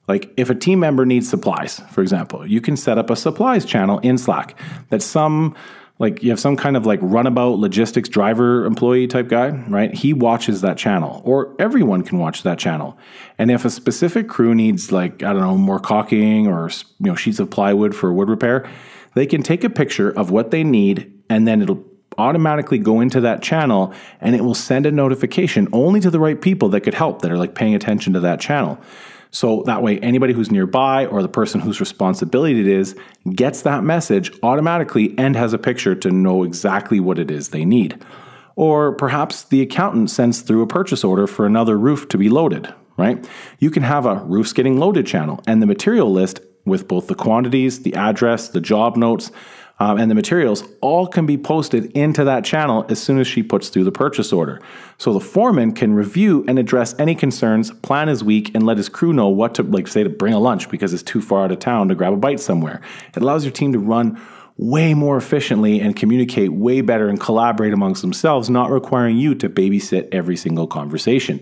Like 0.07 0.33
if 0.35 0.49
a 0.49 0.55
team 0.55 0.79
member 0.79 1.05
needs 1.05 1.29
supplies, 1.29 1.79
for 1.91 2.01
example, 2.01 2.45
you 2.45 2.59
can 2.61 2.75
set 2.75 2.97
up 2.97 3.09
a 3.09 3.15
supplies 3.15 3.65
channel 3.65 3.99
in 3.99 4.17
Slack 4.17 4.57
that 4.89 5.01
some 5.01 5.55
like 5.99 6.23
you 6.23 6.31
have 6.31 6.39
some 6.39 6.57
kind 6.57 6.75
of 6.75 6.85
like 6.85 6.99
runabout 7.01 7.59
logistics 7.59 8.09
driver 8.09 8.65
employee 8.65 9.07
type 9.07 9.27
guy, 9.27 9.49
right? 9.69 9.93
He 9.93 10.11
watches 10.11 10.61
that 10.61 10.77
channel 10.77 11.21
or 11.23 11.55
everyone 11.59 12.03
can 12.03 12.17
watch 12.17 12.43
that 12.43 12.59
channel. 12.59 12.97
And 13.37 13.51
if 13.51 13.63
a 13.63 13.69
specific 13.69 14.27
crew 14.27 14.55
needs 14.55 14.91
like 14.91 15.23
I 15.23 15.31
don't 15.31 15.41
know, 15.41 15.55
more 15.55 15.79
caulking 15.79 16.47
or 16.47 16.69
you 16.99 17.05
know 17.05 17.15
sheets 17.15 17.39
of 17.39 17.49
plywood 17.49 17.95
for 17.95 18.11
wood 18.11 18.29
repair, 18.29 18.69
they 19.13 19.25
can 19.25 19.43
take 19.43 19.63
a 19.63 19.69
picture 19.69 20.11
of 20.11 20.31
what 20.31 20.51
they 20.51 20.63
need 20.63 21.11
and 21.29 21.47
then 21.47 21.61
it'll 21.61 21.83
automatically 22.17 22.77
go 22.77 22.99
into 22.99 23.21
that 23.21 23.41
channel 23.41 23.93
and 24.21 24.35
it 24.35 24.43
will 24.43 24.53
send 24.53 24.85
a 24.85 24.91
notification 24.91 25.67
only 25.71 25.99
to 25.99 26.11
the 26.11 26.19
right 26.19 26.41
people 26.41 26.69
that 26.69 26.81
could 26.81 26.93
help 26.93 27.21
that 27.21 27.31
are 27.31 27.37
like 27.37 27.55
paying 27.55 27.75
attention 27.75 28.13
to 28.13 28.19
that 28.19 28.39
channel. 28.39 28.79
So 29.33 29.63
that 29.65 29.81
way, 29.81 29.99
anybody 29.99 30.31
who's 30.31 30.51
nearby 30.51 31.07
or 31.07 31.23
the 31.23 31.27
person 31.27 31.59
whose 31.59 31.79
responsibility 31.79 32.59
it 32.61 32.67
is 32.67 32.95
gets 33.33 33.63
that 33.63 33.83
message 33.83 34.31
automatically 34.43 35.15
and 35.17 35.35
has 35.35 35.53
a 35.53 35.57
picture 35.57 35.95
to 35.95 36.11
know 36.11 36.43
exactly 36.43 36.99
what 36.99 37.17
it 37.17 37.31
is 37.31 37.49
they 37.49 37.65
need. 37.65 37.99
Or 38.55 38.93
perhaps 38.93 39.43
the 39.43 39.63
accountant 39.63 40.11
sends 40.11 40.41
through 40.41 40.61
a 40.61 40.67
purchase 40.67 41.03
order 41.03 41.25
for 41.25 41.47
another 41.47 41.79
roof 41.79 42.07
to 42.09 42.17
be 42.19 42.29
loaded, 42.29 42.71
right? 42.95 43.27
You 43.57 43.71
can 43.71 43.81
have 43.81 44.05
a 44.05 44.17
roofs 44.17 44.53
getting 44.53 44.77
loaded 44.77 45.07
channel 45.07 45.41
and 45.47 45.63
the 45.63 45.67
material 45.67 46.11
list 46.11 46.39
with 46.63 46.87
both 46.87 47.07
the 47.07 47.15
quantities, 47.15 47.81
the 47.81 47.95
address, 47.95 48.49
the 48.49 48.61
job 48.61 48.95
notes, 48.97 49.31
um, 49.79 49.97
and 49.97 50.09
the 50.09 50.15
materials 50.15 50.63
all 50.81 51.07
can 51.07 51.25
be 51.25 51.37
posted 51.37 51.85
into 51.91 52.23
that 52.23 52.45
channel 52.45 52.85
as 52.89 53.01
soon 53.01 53.19
as 53.19 53.27
she 53.27 53.41
puts 53.41 53.69
through 53.69 53.83
the 53.83 53.91
purchase 53.91 54.31
order. 54.31 54.61
So 54.97 55.13
the 55.13 55.19
foreman 55.19 55.73
can 55.73 55.93
review 55.93 56.45
and 56.47 56.59
address 56.59 56.95
any 56.99 57.15
concerns, 57.15 57.71
plan 57.81 58.07
his 58.07 58.23
week, 58.23 58.53
and 58.53 58.65
let 58.65 58.77
his 58.77 58.87
crew 58.87 59.13
know 59.13 59.29
what 59.29 59.55
to, 59.55 59.63
like, 59.63 59.87
say, 59.87 60.03
to 60.03 60.09
bring 60.09 60.33
a 60.33 60.39
lunch 60.39 60.69
because 60.69 60.93
it's 60.93 61.03
too 61.03 61.21
far 61.21 61.45
out 61.45 61.51
of 61.51 61.59
town 61.59 61.89
to 61.89 61.95
grab 61.95 62.13
a 62.13 62.17
bite 62.17 62.39
somewhere. 62.39 62.81
It 63.15 63.21
allows 63.21 63.43
your 63.43 63.51
team 63.51 63.73
to 63.73 63.79
run 63.79 64.21
way 64.57 64.93
more 64.93 65.17
efficiently 65.17 65.79
and 65.79 65.95
communicate 65.95 66.53
way 66.53 66.81
better 66.81 67.09
and 67.09 67.19
collaborate 67.19 67.73
amongst 67.73 68.01
themselves, 68.01 68.49
not 68.49 68.69
requiring 68.69 69.17
you 69.17 69.33
to 69.35 69.49
babysit 69.49 70.07
every 70.11 70.37
single 70.37 70.67
conversation. 70.67 71.41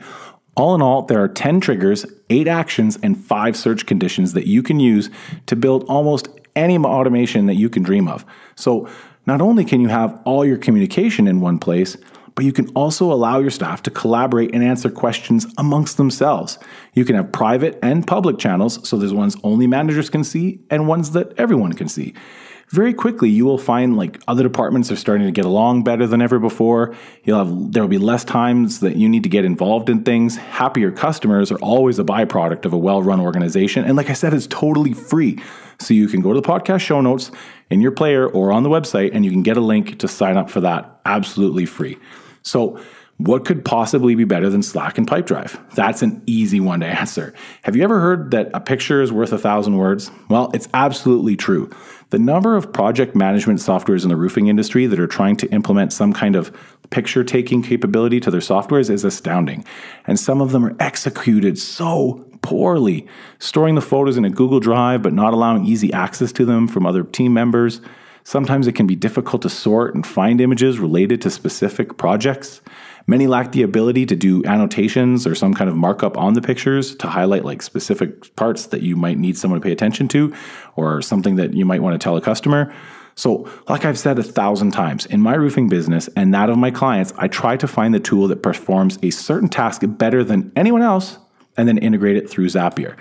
All 0.55 0.75
in 0.75 0.81
all, 0.81 1.03
there 1.03 1.21
are 1.21 1.27
10 1.27 1.61
triggers, 1.61 2.05
8 2.29 2.47
actions, 2.47 2.97
and 3.01 3.17
5 3.17 3.55
search 3.55 3.85
conditions 3.85 4.33
that 4.33 4.47
you 4.47 4.61
can 4.63 4.79
use 4.79 5.09
to 5.45 5.55
build 5.55 5.85
almost 5.85 6.27
any 6.55 6.77
automation 6.77 7.45
that 7.47 7.55
you 7.55 7.69
can 7.69 7.83
dream 7.83 8.07
of. 8.07 8.25
So, 8.55 8.89
not 9.27 9.39
only 9.39 9.63
can 9.63 9.81
you 9.81 9.87
have 9.87 10.19
all 10.25 10.43
your 10.43 10.57
communication 10.57 11.27
in 11.27 11.41
one 11.41 11.59
place, 11.59 11.95
but 12.33 12.43
you 12.43 12.51
can 12.51 12.69
also 12.69 13.11
allow 13.11 13.39
your 13.39 13.51
staff 13.51 13.83
to 13.83 13.91
collaborate 13.91 14.53
and 14.53 14.63
answer 14.63 14.89
questions 14.89 15.45
amongst 15.57 15.97
themselves. 15.97 16.57
You 16.93 17.05
can 17.05 17.15
have 17.15 17.31
private 17.31 17.77
and 17.83 18.07
public 18.07 18.39
channels, 18.39 18.87
so 18.87 18.97
there's 18.97 19.13
ones 19.13 19.35
only 19.43 19.67
managers 19.67 20.09
can 20.09 20.23
see 20.23 20.59
and 20.69 20.87
ones 20.87 21.11
that 21.11 21.33
everyone 21.37 21.73
can 21.73 21.87
see 21.87 22.15
very 22.71 22.93
quickly 22.93 23.29
you 23.29 23.45
will 23.45 23.57
find 23.57 23.97
like 23.97 24.21
other 24.29 24.43
departments 24.43 24.89
are 24.91 24.95
starting 24.95 25.27
to 25.27 25.31
get 25.31 25.43
along 25.43 25.83
better 25.83 26.07
than 26.07 26.21
ever 26.21 26.39
before. 26.39 26.95
You'll 27.23 27.37
have 27.39 27.73
there 27.73 27.83
will 27.83 27.89
be 27.89 27.97
less 27.97 28.23
times 28.23 28.79
that 28.79 28.95
you 28.95 29.09
need 29.09 29.23
to 29.23 29.29
get 29.29 29.43
involved 29.43 29.89
in 29.89 30.03
things. 30.03 30.37
Happier 30.37 30.89
customers 30.89 31.51
are 31.51 31.59
always 31.59 31.99
a 31.99 32.03
byproduct 32.05 32.63
of 32.63 32.71
a 32.71 32.77
well-run 32.77 33.19
organization. 33.19 33.83
And 33.83 33.97
like 33.97 34.09
I 34.09 34.13
said, 34.13 34.33
it's 34.33 34.47
totally 34.47 34.93
free. 34.93 35.37
So 35.85 35.93
you 35.93 36.07
can 36.07 36.21
go 36.21 36.33
to 36.33 36.41
the 36.41 36.47
podcast 36.47 36.81
show 36.81 37.01
notes 37.01 37.31
in 37.69 37.81
your 37.81 37.91
player 37.91 38.27
or 38.27 38.51
on 38.51 38.63
the 38.63 38.69
website 38.69 39.11
and 39.13 39.25
you 39.25 39.31
can 39.31 39.43
get 39.43 39.57
a 39.57 39.61
link 39.61 39.99
to 39.99 40.07
sign 40.07 40.37
up 40.37 40.49
for 40.49 40.61
that 40.61 40.99
absolutely 41.05 41.65
free. 41.65 41.97
So, 42.43 42.79
what 43.17 43.45
could 43.45 43.63
possibly 43.63 44.15
be 44.15 44.23
better 44.23 44.49
than 44.49 44.63
Slack 44.63 44.97
and 44.97 45.07
Pipedrive? 45.07 45.75
That's 45.75 46.01
an 46.01 46.23
easy 46.25 46.59
one 46.59 46.79
to 46.79 46.87
answer. 46.99 47.35
Have 47.61 47.75
you 47.75 47.83
ever 47.83 47.99
heard 47.99 48.31
that 48.31 48.49
a 48.53 48.59
picture 48.59 49.01
is 49.01 49.11
worth 49.11 49.31
a 49.31 49.37
thousand 49.37 49.77
words? 49.77 50.09
Well, 50.27 50.49
it's 50.55 50.67
absolutely 50.73 51.35
true. 51.35 51.69
The 52.09 52.17
number 52.17 52.55
of 52.55 52.73
project 52.73 53.15
management 53.15 53.59
softwares 53.59 54.03
in 54.03 54.09
the 54.09 54.15
roofing 54.15 54.47
industry 54.47 54.87
that 54.87 54.99
are 54.99 55.07
trying 55.07 55.35
to 55.37 55.51
implement 55.51 55.93
some 55.93 56.13
kind 56.13 56.35
of 56.35 56.51
picture 56.89 57.23
taking 57.23 57.61
capability 57.61 58.19
to 58.21 58.31
their 58.31 58.41
softwares 58.41 58.89
is 58.89 59.05
astounding. 59.05 59.63
And 60.05 60.19
some 60.19 60.41
of 60.41 60.51
them 60.51 60.65
are 60.65 60.75
executed 60.79 61.59
so 61.59 62.25
poorly, 62.41 63.07
storing 63.39 63.75
the 63.75 63.81
photos 63.81 64.17
in 64.17 64.25
a 64.25 64.29
Google 64.29 64.59
Drive 64.59 65.01
but 65.01 65.13
not 65.13 65.33
allowing 65.33 65.65
easy 65.65 65.91
access 65.93 66.31
to 66.33 66.45
them 66.45 66.67
from 66.67 66.85
other 66.85 67.03
team 67.03 67.33
members. 67.33 67.81
Sometimes 68.23 68.67
it 68.67 68.75
can 68.75 68.87
be 68.87 68.95
difficult 68.95 69.41
to 69.41 69.49
sort 69.49 69.95
and 69.95 70.05
find 70.05 70.39
images 70.41 70.79
related 70.79 71.21
to 71.21 71.29
specific 71.29 71.97
projects. 71.97 72.61
Many 73.07 73.25
lack 73.25 73.51
the 73.51 73.63
ability 73.63 74.05
to 74.07 74.15
do 74.15 74.43
annotations 74.45 75.25
or 75.25 75.33
some 75.33 75.53
kind 75.53 75.69
of 75.69 75.75
markup 75.75 76.17
on 76.17 76.33
the 76.33 76.41
pictures 76.41 76.95
to 76.97 77.07
highlight 77.07 77.43
like 77.43 77.61
specific 77.61 78.35
parts 78.35 78.67
that 78.67 78.81
you 78.81 78.95
might 78.95 79.17
need 79.17 79.37
someone 79.37 79.59
to 79.59 79.65
pay 79.65 79.71
attention 79.71 80.07
to 80.09 80.33
or 80.75 81.01
something 81.01 81.35
that 81.35 81.53
you 81.53 81.65
might 81.65 81.81
want 81.81 81.99
to 81.99 82.03
tell 82.03 82.15
a 82.15 82.21
customer. 82.21 82.71
So, 83.15 83.49
like 83.67 83.85
I've 83.85 83.99
said 83.99 84.17
a 84.19 84.23
thousand 84.23 84.71
times, 84.71 85.05
in 85.05 85.19
my 85.19 85.35
roofing 85.35 85.67
business 85.67 86.07
and 86.15 86.33
that 86.33 86.49
of 86.49 86.57
my 86.57 86.71
clients, 86.71 87.11
I 87.17 87.27
try 87.27 87.57
to 87.57 87.67
find 87.67 87.93
the 87.93 87.99
tool 87.99 88.27
that 88.29 88.41
performs 88.41 88.97
a 89.03 89.09
certain 89.09 89.49
task 89.49 89.81
better 89.85 90.23
than 90.23 90.51
anyone 90.55 90.81
else 90.81 91.17
and 91.57 91.67
then 91.67 91.77
integrate 91.77 92.17
it 92.17 92.29
through 92.29 92.47
Zapier. 92.47 92.97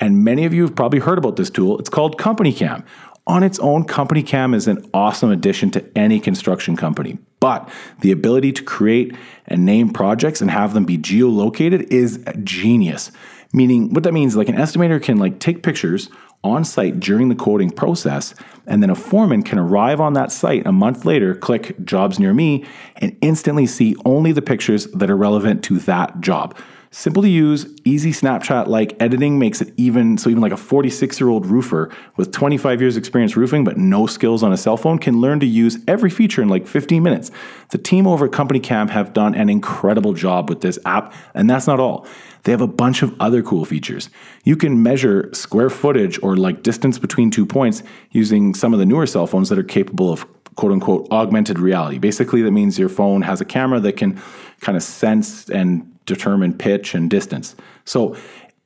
And 0.00 0.24
many 0.24 0.44
of 0.44 0.54
you 0.54 0.62
have 0.62 0.74
probably 0.74 1.00
heard 1.00 1.18
about 1.18 1.36
this 1.36 1.50
tool. 1.50 1.78
It's 1.78 1.90
called 1.90 2.18
Company 2.18 2.52
Cam. 2.52 2.84
On 3.26 3.42
its 3.42 3.58
own, 3.58 3.84
Company 3.84 4.22
Cam 4.22 4.54
is 4.54 4.66
an 4.66 4.88
awesome 4.94 5.30
addition 5.30 5.70
to 5.72 5.84
any 5.96 6.18
construction 6.18 6.76
company. 6.76 7.18
But 7.38 7.68
the 8.00 8.10
ability 8.10 8.52
to 8.52 8.62
create 8.62 9.14
and 9.46 9.64
name 9.64 9.90
projects 9.90 10.40
and 10.40 10.50
have 10.50 10.74
them 10.74 10.84
be 10.84 10.98
geolocated 10.98 11.90
is 11.90 12.24
genius. 12.42 13.12
Meaning, 13.52 13.92
what 13.92 14.04
that 14.04 14.12
means, 14.12 14.32
is 14.32 14.36
like 14.36 14.48
an 14.48 14.56
estimator 14.56 15.02
can 15.02 15.18
like 15.18 15.38
take 15.38 15.62
pictures 15.62 16.08
on 16.42 16.64
site 16.64 17.00
during 17.00 17.28
the 17.28 17.34
quoting 17.34 17.70
process, 17.70 18.34
and 18.66 18.82
then 18.82 18.90
a 18.90 18.94
foreman 18.94 19.42
can 19.42 19.58
arrive 19.58 20.00
on 20.00 20.14
that 20.14 20.32
site 20.32 20.66
a 20.66 20.72
month 20.72 21.04
later, 21.04 21.34
click 21.34 21.84
jobs 21.84 22.18
near 22.18 22.32
me, 22.32 22.64
and 22.96 23.16
instantly 23.20 23.66
see 23.66 23.94
only 24.04 24.32
the 24.32 24.40
pictures 24.40 24.86
that 24.92 25.10
are 25.10 25.16
relevant 25.16 25.62
to 25.64 25.78
that 25.80 26.20
job. 26.20 26.56
Simple 26.92 27.22
to 27.22 27.28
use, 27.28 27.68
easy 27.84 28.10
snapshot 28.10 28.68
like 28.68 28.96
editing 29.00 29.38
makes 29.38 29.60
it 29.60 29.72
even 29.76 30.18
so 30.18 30.28
even 30.28 30.42
like 30.42 30.50
a 30.50 30.56
46 30.56 31.20
year 31.20 31.28
old 31.28 31.46
roofer 31.46 31.88
with 32.16 32.32
25 32.32 32.80
years 32.80 32.96
experience 32.96 33.36
roofing 33.36 33.62
but 33.62 33.76
no 33.76 34.08
skills 34.08 34.42
on 34.42 34.52
a 34.52 34.56
cell 34.56 34.76
phone 34.76 34.98
can 34.98 35.20
learn 35.20 35.38
to 35.38 35.46
use 35.46 35.78
every 35.86 36.10
feature 36.10 36.42
in 36.42 36.48
like 36.48 36.66
15 36.66 37.00
minutes. 37.00 37.30
The 37.70 37.78
team 37.78 38.08
over 38.08 38.26
at 38.26 38.32
Company 38.32 38.58
Cam 38.58 38.88
have 38.88 39.12
done 39.12 39.36
an 39.36 39.48
incredible 39.48 40.14
job 40.14 40.48
with 40.48 40.62
this 40.62 40.80
app, 40.84 41.14
and 41.32 41.48
that's 41.48 41.68
not 41.68 41.78
all. 41.78 42.08
They 42.42 42.50
have 42.50 42.60
a 42.60 42.66
bunch 42.66 43.02
of 43.02 43.14
other 43.20 43.40
cool 43.40 43.64
features. 43.64 44.10
You 44.42 44.56
can 44.56 44.82
measure 44.82 45.32
square 45.32 45.70
footage 45.70 46.20
or 46.24 46.36
like 46.36 46.64
distance 46.64 46.98
between 46.98 47.30
two 47.30 47.46
points 47.46 47.84
using 48.10 48.52
some 48.52 48.72
of 48.72 48.80
the 48.80 48.86
newer 48.86 49.06
cell 49.06 49.28
phones 49.28 49.48
that 49.50 49.58
are 49.60 49.62
capable 49.62 50.12
of 50.12 50.26
quote 50.56 50.72
unquote 50.72 51.06
augmented 51.12 51.60
reality. 51.60 51.98
Basically, 51.98 52.42
that 52.42 52.50
means 52.50 52.80
your 52.80 52.88
phone 52.88 53.22
has 53.22 53.40
a 53.40 53.44
camera 53.44 53.78
that 53.78 53.96
can 53.96 54.20
kind 54.60 54.76
of 54.76 54.82
sense 54.82 55.48
and 55.48 55.89
determine 56.14 56.52
pitch 56.52 56.94
and 56.94 57.08
distance. 57.08 57.56
So 57.84 58.16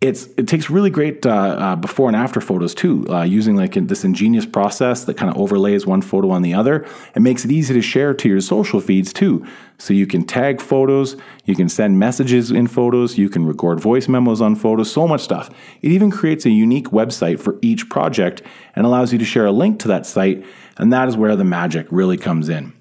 it's 0.05 0.27
it 0.37 0.47
takes 0.47 0.69
really 0.69 0.91
great 0.91 1.25
uh, 1.25 1.31
uh, 1.31 1.77
before 1.77 2.09
and 2.09 2.17
after 2.17 2.39
photos 2.39 2.75
too, 2.75 3.07
uh, 3.09 3.23
using 3.23 3.57
like 3.57 3.73
this 3.73 4.05
ingenious 4.05 4.45
process 4.45 5.05
that 5.05 5.17
kind 5.17 5.31
of 5.31 5.41
overlays 5.41 5.87
one 5.87 6.03
photo 6.03 6.31
on 6.31 6.43
the 6.43 6.53
other. 6.53 6.87
It 7.15 7.23
makes 7.23 7.45
it 7.47 7.51
easy 7.51 7.73
to 7.73 7.81
share 7.81 8.13
to 8.13 8.29
your 8.29 8.43
social 8.43 8.81
feeds 8.81 9.15
too. 9.15 9.47
So 9.79 9.95
you 9.95 10.07
can 10.07 10.25
tag 10.25 10.61
photos, 10.61 11.17
you 11.47 11.57
can 11.57 11.71
send 11.71 11.99
messages 11.99 12.51
in 12.51 12.67
photos, 12.67 13.17
you 13.17 13.31
can 13.31 13.47
record 13.47 13.81
voice 13.81 14.07
memos 14.07 14.43
on 14.43 14.57
photos, 14.57 14.93
so 14.93 15.09
much 15.09 15.23
stuff. 15.23 15.49
It 15.81 15.91
even 15.91 16.11
creates 16.11 16.45
a 16.45 16.51
unique 16.51 16.89
website 16.89 17.41
for 17.41 17.59
each 17.63 17.89
project 17.89 18.43
and 18.77 18.85
allows 18.85 19.11
you 19.11 19.19
to 19.19 19.25
share 19.25 19.47
a 19.47 19.53
link 19.53 19.79
to 19.81 19.89
that 19.89 20.05
site, 20.05 20.45
and 20.77 20.93
that 20.93 21.09
is 21.09 21.17
where 21.17 21.35
the 21.35 21.45
magic 21.45 21.87
really 21.91 22.19
comes 22.19 22.51
in. 22.51 22.74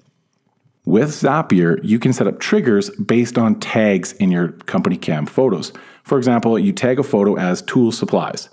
With 0.86 1.08
Zapier, 1.08 1.80
you 1.82 1.98
can 1.98 2.12
set 2.12 2.26
up 2.26 2.38
triggers 2.38 2.90
based 2.90 3.38
on 3.38 3.58
tags 3.58 4.12
in 4.12 4.30
your 4.30 4.48
company 4.48 4.98
cam 4.98 5.24
photos. 5.24 5.72
For 6.02 6.18
example, 6.18 6.58
you 6.58 6.74
tag 6.74 6.98
a 6.98 7.02
photo 7.02 7.36
as 7.38 7.62
tool 7.62 7.90
supplies, 7.90 8.50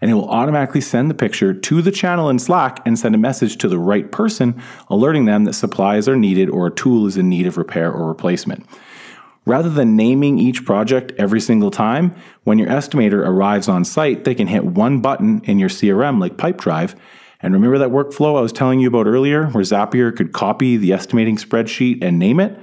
and 0.00 0.08
it 0.08 0.14
will 0.14 0.30
automatically 0.30 0.80
send 0.80 1.10
the 1.10 1.14
picture 1.14 1.52
to 1.52 1.82
the 1.82 1.90
channel 1.90 2.30
in 2.30 2.38
Slack 2.38 2.80
and 2.86 2.96
send 2.96 3.16
a 3.16 3.18
message 3.18 3.58
to 3.58 3.68
the 3.68 3.78
right 3.78 4.12
person, 4.12 4.62
alerting 4.88 5.24
them 5.24 5.44
that 5.44 5.54
supplies 5.54 6.08
are 6.08 6.16
needed 6.16 6.48
or 6.48 6.68
a 6.68 6.74
tool 6.74 7.08
is 7.08 7.16
in 7.16 7.28
need 7.28 7.46
of 7.46 7.56
repair 7.56 7.90
or 7.90 8.06
replacement. 8.06 8.64
Rather 9.44 9.68
than 9.68 9.96
naming 9.96 10.38
each 10.38 10.64
project 10.64 11.12
every 11.18 11.40
single 11.40 11.72
time, 11.72 12.14
when 12.44 12.56
your 12.56 12.68
estimator 12.68 13.26
arrives 13.26 13.68
on 13.68 13.84
site, 13.84 14.22
they 14.22 14.34
can 14.34 14.46
hit 14.46 14.64
one 14.64 15.00
button 15.00 15.42
in 15.44 15.58
your 15.58 15.68
CRM 15.68 16.20
like 16.20 16.36
Pipedrive 16.36 16.94
and 17.40 17.52
remember 17.52 17.78
that 17.78 17.90
workflow 17.90 18.38
I 18.38 18.40
was 18.40 18.52
telling 18.52 18.80
you 18.80 18.88
about 18.88 19.06
earlier, 19.06 19.46
where 19.48 19.64
Zapier 19.64 20.14
could 20.14 20.32
copy 20.32 20.76
the 20.76 20.92
estimating 20.92 21.36
spreadsheet 21.36 22.02
and 22.02 22.18
name 22.18 22.40
it? 22.40 22.58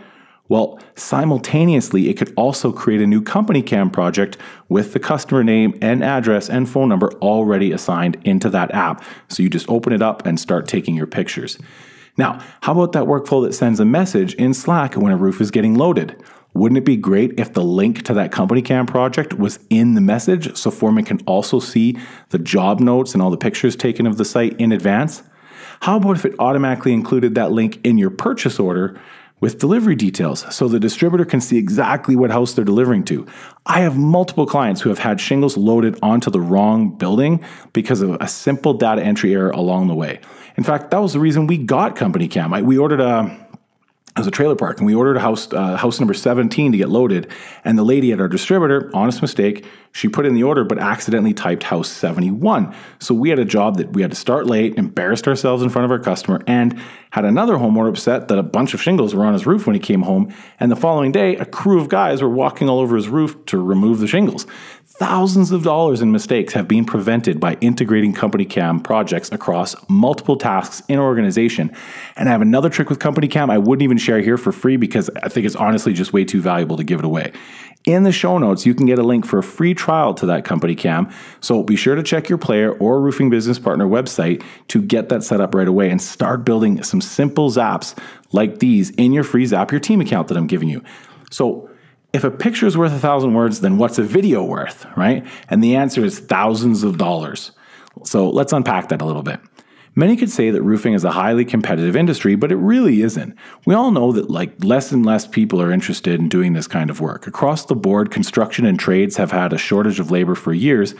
Well, 0.52 0.80
simultaneously, 0.96 2.10
it 2.10 2.18
could 2.18 2.34
also 2.36 2.74
create 2.74 3.00
a 3.00 3.08
new 3.08 3.22
company 3.22 3.62
cam 3.62 3.90
project 3.90 4.38
with 4.68 4.92
the 4.92 5.00
customer 5.00 5.46
name 5.46 5.78
and 5.82 6.04
address 6.04 6.50
and 6.50 6.70
phone 6.70 6.90
number 6.90 7.14
already 7.22 7.72
assigned 7.72 8.18
into 8.26 8.50
that 8.50 8.74
app. 8.74 9.02
So 9.30 9.44
you 9.44 9.50
just 9.50 9.70
open 9.70 9.94
it 9.94 10.02
up 10.02 10.26
and 10.26 10.38
start 10.38 10.68
taking 10.68 10.94
your 10.94 11.08
pictures. 11.08 11.58
Now, 12.18 12.44
how 12.62 12.74
about 12.74 12.92
that 12.92 13.06
workflow 13.06 13.46
that 13.46 13.54
sends 13.54 13.80
a 13.80 13.86
message 13.86 14.34
in 14.34 14.54
Slack 14.54 14.96
when 14.96 15.14
a 15.14 15.18
roof 15.18 15.40
is 15.40 15.52
getting 15.52 15.76
loaded? 15.76 16.22
Wouldn't 16.54 16.78
it 16.78 16.86
be 16.86 16.98
great 16.98 17.40
if 17.40 17.54
the 17.54 17.64
link 17.64 18.04
to 18.04 18.14
that 18.16 18.32
company 18.32 18.62
cam 18.62 18.86
project 18.86 19.34
was 19.34 19.60
in 19.70 19.94
the 19.94 20.02
message 20.02 20.56
so 20.58 20.70
Foreman 20.70 21.06
can 21.06 21.20
also 21.26 21.60
see 21.60 21.98
the 22.30 22.40
job 22.40 22.80
notes 22.80 23.14
and 23.14 23.22
all 23.22 23.32
the 23.32 23.38
pictures 23.38 23.76
taken 23.76 24.06
of 24.06 24.18
the 24.18 24.26
site 24.26 24.60
in 24.60 24.72
advance? 24.72 25.24
How 25.82 25.98
about 25.98 26.18
if 26.18 26.26
it 26.26 26.36
automatically 26.40 26.94
included 26.94 27.36
that 27.36 27.52
link 27.52 27.80
in 27.86 27.98
your 27.98 28.10
purchase 28.10 28.60
order 28.60 29.00
with 29.40 29.58
delivery 29.58 29.96
details 29.96 30.46
so 30.54 30.68
the 30.68 30.80
distributor 30.80 31.26
can 31.26 31.42
see 31.42 31.58
exactly 31.58 32.16
what 32.16 32.32
house 32.32 32.54
they're 32.54 32.66
delivering 32.66 33.06
to? 33.06 33.26
I 33.66 33.80
have 33.80 33.98
multiple 33.98 34.46
clients 34.46 34.82
who 34.82 34.90
have 34.90 35.00
had 35.00 35.22
shingles 35.22 35.56
loaded 35.56 35.98
onto 36.04 36.30
the 36.30 36.42
wrong 36.42 36.98
building 36.98 37.44
because 37.74 38.02
of 38.02 38.18
a 38.20 38.28
simple 38.28 38.74
data 38.74 39.02
entry 39.02 39.34
error 39.34 39.52
along 39.52 39.88
the 39.88 39.96
way. 39.96 40.20
In 40.58 40.64
fact, 40.64 40.92
that 40.92 41.00
was 41.02 41.14
the 41.14 41.20
reason 41.20 41.48
we 41.48 41.58
got 41.58 41.96
Company 41.96 42.28
Cam. 42.28 42.52
We 42.66 42.78
ordered 42.78 43.00
a 43.00 43.48
was 44.20 44.28
a 44.28 44.32
trailer 44.32 44.56
park, 44.56 44.78
and 44.78 44.86
we 44.86 44.94
ordered 44.94 45.16
a 45.16 45.22
house, 45.22 45.52
uh, 45.54 45.78
house 45.78 46.00
number 46.00 46.14
17 46.14 46.74
to 46.74 46.78
get 46.78 46.90
loaded. 46.90 47.32
And 47.64 47.78
the 47.78 47.84
lady 47.84 48.12
at 48.12 48.20
our 48.20 48.28
distributor, 48.28 48.92
honest 48.94 49.22
mistake, 49.22 49.66
she 49.94 50.08
put 50.08 50.26
in 50.26 50.34
the 50.34 50.44
order 50.44 50.64
but 50.64 50.80
accidentally 50.80 51.34
typed 51.34 51.64
house 51.64 51.90
71. 51.90 52.76
So 53.00 53.14
we 53.14 53.30
had 53.30 53.40
a 53.40 53.46
job 53.46 53.78
that 53.78 53.94
we 53.94 54.02
had 54.02 54.12
to 54.12 54.18
start 54.18 54.48
late, 54.48 54.76
embarrassed 54.76 55.28
ourselves 55.28 55.64
in 55.64 55.70
front 55.70 55.86
of 55.86 55.92
our 55.92 56.00
customer, 56.00 56.42
and 56.46 56.80
had 57.12 57.26
another 57.26 57.56
homeowner 57.56 57.90
upset 57.90 58.28
that 58.28 58.38
a 58.38 58.44
bunch 58.44 58.74
of 58.74 58.82
shingles 58.82 59.16
were 59.16 59.26
on 59.26 59.34
his 59.34 59.46
roof 59.46 59.66
when 59.66 59.74
he 59.74 59.80
came 59.80 60.02
home. 60.02 60.34
And 60.60 60.72
the 60.72 60.76
following 60.76 61.12
day, 61.12 61.36
a 61.38 61.46
crew 61.46 61.80
of 61.80 61.90
guys 61.90 62.22
were 62.22 62.30
walking 62.30 62.70
all 62.70 62.80
over 62.80 62.96
his 62.96 63.10
roof 63.10 63.46
to 63.48 63.58
remove 63.58 64.00
the 64.00 64.08
shingles. 64.08 64.46
Thousands 65.02 65.52
of 65.52 65.64
dollars 65.64 66.04
in 66.04 66.12
mistakes 66.12 66.54
have 66.54 66.68
been 66.68 66.86
prevented 66.86 67.40
by 67.40 67.56
integrating 67.56 68.14
Company 68.14 68.46
Cam 68.46 68.80
projects 68.80 69.32
across 69.32 69.76
multiple 69.90 70.38
tasks 70.38 70.84
in 70.88 71.00
an 71.00 71.02
organization. 71.02 71.76
And 72.16 72.30
I 72.30 72.32
have 72.32 72.44
another 72.44 72.70
trick 72.70 72.88
with 72.88 73.00
Company 73.00 73.28
Cam 73.28 73.50
I 73.50 73.58
wouldn't 73.58 73.82
even 73.82 73.98
share 73.98 74.20
here 74.20 74.38
for 74.38 74.52
free 74.52 74.78
because 74.78 75.10
I 75.24 75.28
think 75.28 75.48
it's 75.48 75.56
honestly 75.56 75.94
just 75.94 76.14
way 76.14 76.24
too 76.24 76.40
valuable 76.40 76.78
to 76.78 76.84
give 76.84 77.00
it 77.00 77.06
away. 77.06 77.32
In 77.84 78.04
the 78.04 78.12
show 78.12 78.38
notes, 78.38 78.68
you 78.68 78.76
can 78.76 78.86
get 78.86 79.00
a 79.00 79.04
link 79.04 79.26
for 79.26 79.40
a 79.40 79.44
free 79.44 79.74
trial 79.74 80.14
to 80.14 80.28
that 80.28 80.46
Company 80.46 80.76
Cam. 80.76 81.10
So 81.40 81.64
be 81.64 81.76
sure 81.76 81.96
to 81.96 82.04
check 82.04 82.30
your 82.30 82.38
player 82.38 82.72
or 82.72 83.02
roofing 83.02 83.32
business 83.32 83.58
partner 83.58 83.88
website 83.88 84.44
to 84.68 84.84
get 84.84 85.10
that 85.10 85.24
set 85.24 85.42
up 85.42 85.56
right 85.56 85.68
away 85.68 85.90
and 85.90 86.00
start 86.00 86.46
building 86.46 86.84
some 86.84 87.02
simple 87.02 87.50
zaps 87.50 87.98
like 88.34 88.60
these 88.60 88.92
in 88.92 89.14
your 89.14 89.24
free 89.24 89.48
Zapier 89.48 89.82
team 89.82 90.00
account 90.00 90.28
that 90.28 90.38
I'm 90.38 90.46
giving 90.46 90.70
you. 90.70 90.84
So 91.32 91.71
if 92.14 92.24
a 92.24 92.32
picture 92.32 92.68
is 92.68 92.78
worth 92.78 92.92
a 92.92 93.00
thousand 93.00 93.34
words, 93.34 93.62
then 93.62 93.78
what's 93.78 93.98
a 93.98 94.04
video 94.04 94.44
worth, 94.44 94.86
right? 94.98 95.26
And 95.50 95.64
the 95.64 95.76
answer 95.76 96.04
is 96.04 96.20
thousands 96.20 96.84
of 96.84 96.98
dollars. 96.98 97.52
So 98.04 98.30
let's 98.30 98.54
unpack 98.54 98.90
that 98.90 99.02
a 99.02 99.06
little 99.06 99.24
bit. 99.24 99.40
Many 99.94 100.16
could 100.16 100.32
say 100.32 100.52
that 100.52 100.62
roofing 100.62 100.94
is 100.94 101.04
a 101.04 101.12
highly 101.12 101.44
competitive 101.44 101.98
industry, 101.98 102.36
but 102.36 102.52
it 102.52 102.56
really 102.56 103.02
isn't. 103.02 103.36
We 103.66 103.76
all 103.76 103.92
know 103.92 104.14
that 104.14 104.30
like 104.30 104.64
less 104.64 104.92
and 104.94 105.06
less 105.06 105.28
people 105.28 105.62
are 105.62 105.72
interested 105.72 106.18
in 106.18 106.30
doing 106.30 106.54
this 106.54 106.68
kind 106.68 106.90
of 106.90 107.02
work. 107.02 107.28
Across 107.28 107.66
the 107.66 107.76
board, 107.76 108.10
construction 108.10 108.66
and 108.66 108.80
trades 108.80 109.18
have 109.18 109.32
had 109.32 109.52
a 109.52 109.58
shortage 109.58 110.00
of 110.00 110.10
labor 110.10 110.36
for 110.36 110.54
years, 110.54 110.96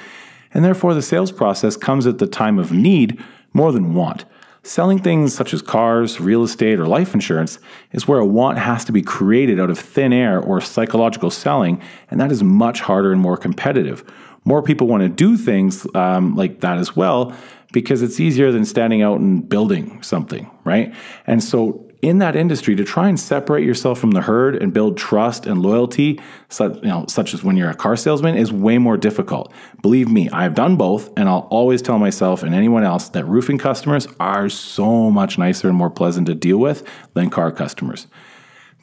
and 0.54 0.66
therefore 0.66 0.94
the 0.94 1.02
sales 1.02 1.32
process 1.32 1.78
comes 1.78 2.06
at 2.06 2.18
the 2.18 2.28
time 2.28 2.60
of 2.60 2.74
need 2.74 3.24
more 3.54 3.72
than 3.72 3.94
want. 3.94 4.26
Selling 4.64 5.00
things 5.00 5.34
such 5.34 5.54
as 5.56 5.62
cars, 5.62 6.20
real 6.20 6.44
estate, 6.44 6.80
or 6.80 6.86
life 6.86 7.16
insurance 7.16 7.58
is 7.94 8.08
where 8.08 8.20
a 8.20 8.26
want 8.26 8.60
has 8.60 8.86
to 8.86 8.92
be 8.92 9.02
created 9.02 9.60
out 9.60 9.72
of 9.72 9.80
thin 9.80 10.14
air 10.14 10.40
or 10.40 10.62
psychological 10.62 11.32
selling, 11.32 11.82
and 12.12 12.20
that 12.20 12.32
is 12.32 12.44
much 12.44 12.82
harder 12.82 13.12
and 13.12 13.20
more 13.20 13.38
competitive. 13.38 14.04
More 14.46 14.62
people 14.62 14.88
want 14.88 15.02
to 15.02 15.10
do 15.10 15.36
things 15.36 15.88
um, 15.96 16.36
like 16.36 16.60
that 16.60 16.78
as 16.78 16.96
well 16.96 17.36
because 17.74 18.04
it's 18.04 18.20
easier 18.20 18.52
than 18.52 18.66
standing 18.66 19.02
out 19.02 19.20
and 19.20 19.48
building 19.48 20.02
something, 20.04 20.50
right? 20.64 20.94
And 21.26 21.44
so 21.44 21.91
in 22.02 22.18
that 22.18 22.36
industry 22.36 22.76
to 22.76 22.84
try 22.84 23.08
and 23.08 23.20
separate 23.20 23.64
yourself 23.64 24.00
from 24.00 24.12
the 24.12 24.22
herd 24.22 24.56
and 24.56 24.74
build 24.74 24.98
trust 24.98 25.46
and 25.46 25.62
loyalty, 25.62 26.20
such, 26.50 26.76
you 26.78 26.90
know, 26.90 27.06
such 27.08 27.34
as 27.34 27.44
when 27.44 27.56
you're 27.56 27.70
a 27.70 27.76
car 27.76 27.96
salesman, 27.96 28.36
is 28.36 28.52
way 28.52 28.78
more 28.78 28.98
difficult. 28.98 29.54
Believe 29.82 30.10
me, 30.10 30.30
I've 30.30 30.56
done 30.56 30.78
both, 30.78 31.10
and 31.16 31.30
I'll 31.30 31.48
always 31.52 31.82
tell 31.82 32.00
myself 32.00 32.42
and 32.44 32.56
anyone 32.56 32.84
else 32.84 33.10
that 33.10 33.26
roofing 33.26 33.58
customers 33.58 34.08
are 34.20 34.50
so 34.50 35.12
much 35.12 35.38
nicer 35.38 35.68
and 35.68 35.78
more 35.78 35.92
pleasant 35.92 36.28
to 36.28 36.36
deal 36.36 36.58
with 36.58 36.88
than 37.14 37.30
car 37.30 37.52
customers. 37.52 38.08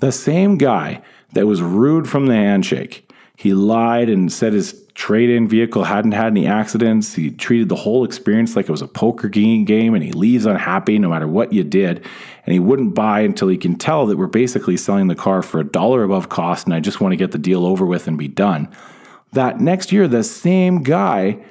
The 0.01 0.13
same 0.13 0.57
guy 0.57 1.03
that 1.33 1.47
was 1.47 1.61
rude 1.61 2.09
from 2.09 2.27
the 2.27 2.35
handshake, 2.35 3.11
he 3.37 3.53
lied 3.53 4.09
and 4.09 4.33
said 4.33 4.53
his 4.53 4.88
trade 4.99 5.31
in 5.31 5.47
vehicle 5.47 5.85
hadn't 5.85 6.11
had 6.11 6.27
any 6.27 6.45
accidents. 6.45 7.15
He 7.15 7.31
treated 7.31 7.69
the 7.69 7.77
whole 7.77 8.05
experience 8.05 8.57
like 8.57 8.69
it 8.69 8.73
was 8.73 8.83
a 8.83 8.89
poker 8.89 9.29
game 9.29 9.95
and 9.95 10.03
he 10.03 10.11
leaves 10.11 10.45
unhappy 10.45 10.99
no 10.99 11.09
matter 11.09 11.29
what 11.29 11.53
you 11.53 11.63
did. 11.63 12.05
And 12.45 12.53
he 12.53 12.59
wouldn't 12.59 12.97
buy 12.97 13.21
until 13.21 13.47
he 13.47 13.57
can 13.57 13.77
tell 13.77 14.07
that 14.07 14.19
we're 14.19 14.27
basically 14.27 14.77
selling 14.77 15.07
the 15.07 15.15
car 15.15 15.41
for 15.41 15.61
a 15.61 15.65
dollar 15.65 16.03
above 16.03 16.31
cost 16.31 16.67
and 16.67 16.75
I 16.75 16.81
just 16.81 17.01
want 17.01 17.13
to 17.13 17.17
get 17.17 17.31
the 17.31 17.39
deal 17.39 17.65
over 17.65 17.87
with 17.87 18.09
and 18.09 18.19
be 18.19 18.27
done. 18.27 18.69
That 19.35 19.61
next 19.61 19.93
year, 19.93 20.09
the 20.09 20.25
same 20.25 20.83
guy 20.83 21.45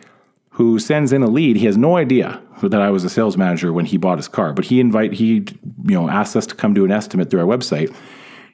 who 0.49 0.77
sends 0.77 1.13
in 1.13 1.23
a 1.23 1.27
lead, 1.27 1.55
he 1.55 1.67
has 1.67 1.77
no 1.77 1.95
idea 1.95 2.41
that 2.61 2.81
I 2.81 2.89
was 2.89 3.05
a 3.05 3.09
sales 3.09 3.37
manager 3.37 3.71
when 3.71 3.85
he 3.85 3.95
bought 3.95 4.17
his 4.17 4.27
car, 4.27 4.51
but 4.51 4.65
he 4.65 4.81
invite 4.81 5.13
he 5.13 5.45
you 5.85 5.95
know 5.95 6.09
asked 6.09 6.35
us 6.35 6.47
to 6.47 6.55
come 6.55 6.73
do 6.73 6.83
an 6.83 6.91
estimate 6.91 7.29
through 7.29 7.39
our 7.39 7.57
website 7.57 7.95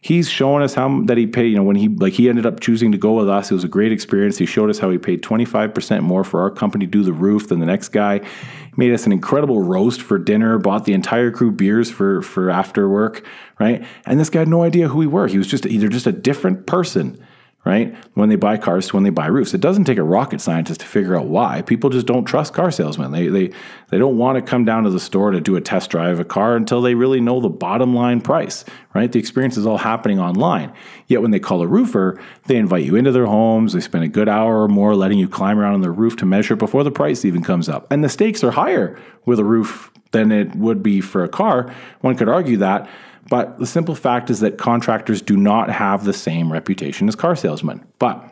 he's 0.03 0.29
showing 0.29 0.61
us 0.61 0.73
how 0.73 1.01
that 1.05 1.17
he 1.17 1.25
paid. 1.25 1.47
You 1.47 1.55
know, 1.55 1.63
when 1.63 1.77
he 1.77 1.87
like 1.87 2.13
he 2.13 2.29
ended 2.29 2.45
up 2.45 2.59
choosing 2.59 2.91
to 2.91 2.97
go 2.97 3.13
with 3.13 3.29
us, 3.29 3.49
it 3.49 3.53
was 3.53 3.63
a 3.63 3.69
great 3.69 3.91
experience. 3.91 4.37
He 4.37 4.45
showed 4.45 4.69
us 4.69 4.77
how 4.77 4.89
he 4.89 4.97
paid 4.97 5.23
twenty 5.23 5.45
five 5.45 5.73
percent 5.73 6.03
more 6.03 6.23
for 6.23 6.41
our 6.41 6.51
company 6.51 6.85
to 6.85 6.91
do 6.91 7.03
the 7.03 7.13
roof 7.13 7.47
than 7.47 7.59
the 7.59 7.65
next 7.65 7.89
guy. 7.89 8.19
He 8.19 8.73
made 8.75 8.93
us 8.93 9.05
an 9.05 9.11
incredible 9.11 9.63
roast 9.63 10.01
for 10.01 10.19
dinner. 10.19 10.59
Bought 10.59 10.85
the 10.85 10.93
entire 10.93 11.31
crew 11.31 11.51
beers 11.51 11.89
for 11.89 12.21
for 12.21 12.51
after 12.51 12.87
work, 12.89 13.25
right? 13.59 13.83
And 14.05 14.19
this 14.19 14.29
guy 14.29 14.39
had 14.39 14.49
no 14.49 14.63
idea 14.63 14.89
who 14.89 14.99
we 14.99 15.07
were. 15.07 15.27
He 15.27 15.37
was 15.37 15.47
just 15.47 15.65
either 15.65 15.87
just 15.87 16.05
a 16.05 16.11
different 16.11 16.67
person 16.67 17.23
right? 17.65 17.95
When 18.13 18.27
they 18.27 18.35
buy 18.35 18.57
cars 18.57 18.87
to 18.87 18.95
when 18.95 19.03
they 19.03 19.09
buy 19.09 19.27
roofs. 19.27 19.53
It 19.53 19.61
doesn't 19.61 19.85
take 19.85 19.97
a 19.97 20.03
rocket 20.03 20.41
scientist 20.41 20.81
to 20.81 20.85
figure 20.85 21.17
out 21.17 21.27
why. 21.27 21.61
People 21.61 21.89
just 21.89 22.05
don't 22.05 22.25
trust 22.25 22.53
car 22.53 22.71
salesmen. 22.71 23.11
They 23.11 23.27
they 23.27 23.51
they 23.89 23.97
don't 23.97 24.17
want 24.17 24.35
to 24.35 24.41
come 24.41 24.65
down 24.65 24.83
to 24.83 24.89
the 24.89 24.99
store 24.99 25.31
to 25.31 25.39
do 25.39 25.55
a 25.55 25.61
test 25.61 25.89
drive 25.89 26.13
of 26.13 26.19
a 26.19 26.25
car 26.25 26.55
until 26.55 26.81
they 26.81 26.93
really 26.93 27.21
know 27.21 27.39
the 27.39 27.49
bottom 27.49 27.95
line 27.95 28.19
price, 28.19 28.65
right? 28.93 29.11
The 29.11 29.19
experience 29.19 29.55
is 29.55 29.65
all 29.65 29.77
happening 29.77 30.19
online. 30.19 30.73
Yet 31.07 31.21
when 31.21 31.31
they 31.31 31.39
call 31.39 31.61
a 31.61 31.67
roofer, 31.67 32.19
they 32.47 32.57
invite 32.57 32.83
you 32.83 32.95
into 32.95 33.11
their 33.11 33.27
homes, 33.27 33.73
they 33.73 33.79
spend 33.79 34.03
a 34.03 34.09
good 34.09 34.27
hour 34.27 34.63
or 34.63 34.67
more 34.67 34.95
letting 34.95 35.19
you 35.19 35.29
climb 35.29 35.57
around 35.57 35.75
on 35.75 35.81
their 35.81 35.91
roof 35.91 36.17
to 36.17 36.25
measure 36.25 36.55
before 36.55 36.83
the 36.83 36.91
price 36.91 37.23
even 37.23 37.43
comes 37.43 37.69
up. 37.69 37.89
And 37.91 38.03
the 38.03 38.09
stakes 38.09 38.43
are 38.43 38.51
higher 38.51 38.99
with 39.25 39.39
a 39.39 39.45
roof 39.45 39.89
than 40.11 40.31
it 40.31 40.55
would 40.55 40.83
be 40.83 41.01
for 41.01 41.23
a 41.23 41.29
car. 41.29 41.73
One 42.01 42.15
could 42.15 42.29
argue 42.29 42.57
that 42.57 42.89
but 43.33 43.57
the 43.57 43.65
simple 43.65 43.95
fact 43.95 44.29
is 44.29 44.41
that 44.41 44.59
contractors 44.59 45.19
do 45.19 45.35
not 45.35 45.71
have 45.71 46.03
the 46.03 46.13
same 46.13 46.53
reputation 46.53 47.07
as 47.07 47.15
car 47.15 47.35
salesmen. 47.35 47.83
But 47.97 48.23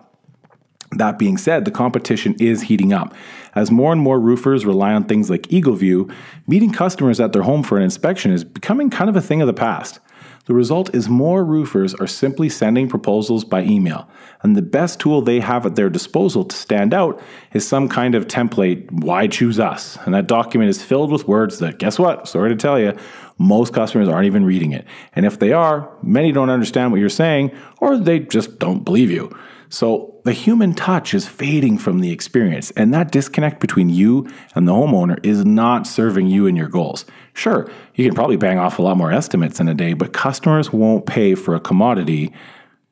that 0.91 1.17
being 1.17 1.39
said, 1.39 1.65
the 1.65 1.71
competition 1.71 2.35
is 2.39 2.61
heating 2.61 2.93
up. 2.93 3.15
As 3.55 3.71
more 3.71 3.91
and 3.91 3.99
more 3.99 4.19
roofers 4.19 4.63
rely 4.63 4.93
on 4.93 5.05
things 5.05 5.27
like 5.27 5.41
EagleView, 5.47 6.13
meeting 6.45 6.71
customers 6.71 7.19
at 7.19 7.33
their 7.33 7.41
home 7.41 7.63
for 7.63 7.77
an 7.77 7.83
inspection 7.83 8.31
is 8.31 8.43
becoming 8.43 8.91
kind 8.91 9.09
of 9.09 9.15
a 9.15 9.21
thing 9.21 9.41
of 9.41 9.47
the 9.47 9.55
past. 9.55 9.99
The 10.45 10.53
result 10.53 10.93
is 10.95 11.07
more 11.07 11.45
roofers 11.45 11.93
are 11.95 12.07
simply 12.07 12.49
sending 12.49 12.89
proposals 12.89 13.43
by 13.43 13.63
email, 13.63 14.09
and 14.41 14.55
the 14.55 14.61
best 14.61 14.99
tool 14.99 15.21
they 15.21 15.39
have 15.39 15.65
at 15.65 15.75
their 15.75 15.89
disposal 15.89 16.43
to 16.45 16.55
stand 16.55 16.93
out 16.93 17.21
is 17.53 17.67
some 17.67 17.87
kind 17.87 18.15
of 18.15 18.27
template, 18.27 18.91
why 18.91 19.27
choose 19.27 19.59
us? 19.59 19.97
And 20.05 20.13
that 20.15 20.27
document 20.27 20.69
is 20.69 20.83
filled 20.83 21.11
with 21.11 21.27
words 21.27 21.59
that, 21.59 21.77
guess 21.77 21.99
what? 21.99 22.27
Sorry 22.27 22.49
to 22.49 22.55
tell 22.55 22.79
you, 22.79 22.97
most 23.37 23.73
customers 23.73 24.07
aren't 24.07 24.25
even 24.25 24.45
reading 24.45 24.71
it. 24.71 24.85
And 25.13 25.25
if 25.25 25.39
they 25.39 25.51
are, 25.51 25.89
many 26.01 26.31
don't 26.31 26.49
understand 26.49 26.91
what 26.91 26.99
you're 26.99 27.09
saying 27.09 27.51
or 27.79 27.97
they 27.97 28.19
just 28.19 28.59
don't 28.59 28.83
believe 28.83 29.11
you. 29.11 29.35
So 29.71 30.19
the 30.25 30.33
human 30.33 30.73
touch 30.73 31.13
is 31.13 31.25
fading 31.25 31.77
from 31.77 32.01
the 32.01 32.11
experience, 32.11 32.71
and 32.71 32.93
that 32.93 33.09
disconnect 33.09 33.61
between 33.61 33.89
you 33.89 34.29
and 34.53 34.67
the 34.67 34.73
homeowner 34.73 35.25
is 35.25 35.45
not 35.45 35.87
serving 35.87 36.27
you 36.27 36.45
and 36.45 36.57
your 36.57 36.67
goals. 36.67 37.05
Sure, 37.33 37.71
you 37.95 38.05
can 38.05 38.13
probably 38.13 38.35
bang 38.35 38.59
off 38.59 38.79
a 38.79 38.81
lot 38.81 38.97
more 38.97 39.13
estimates 39.13 39.61
in 39.61 39.69
a 39.69 39.73
day, 39.73 39.93
but 39.93 40.11
customers 40.11 40.73
won't 40.73 41.05
pay 41.05 41.35
for 41.35 41.55
a 41.55 41.59
commodity 41.61 42.33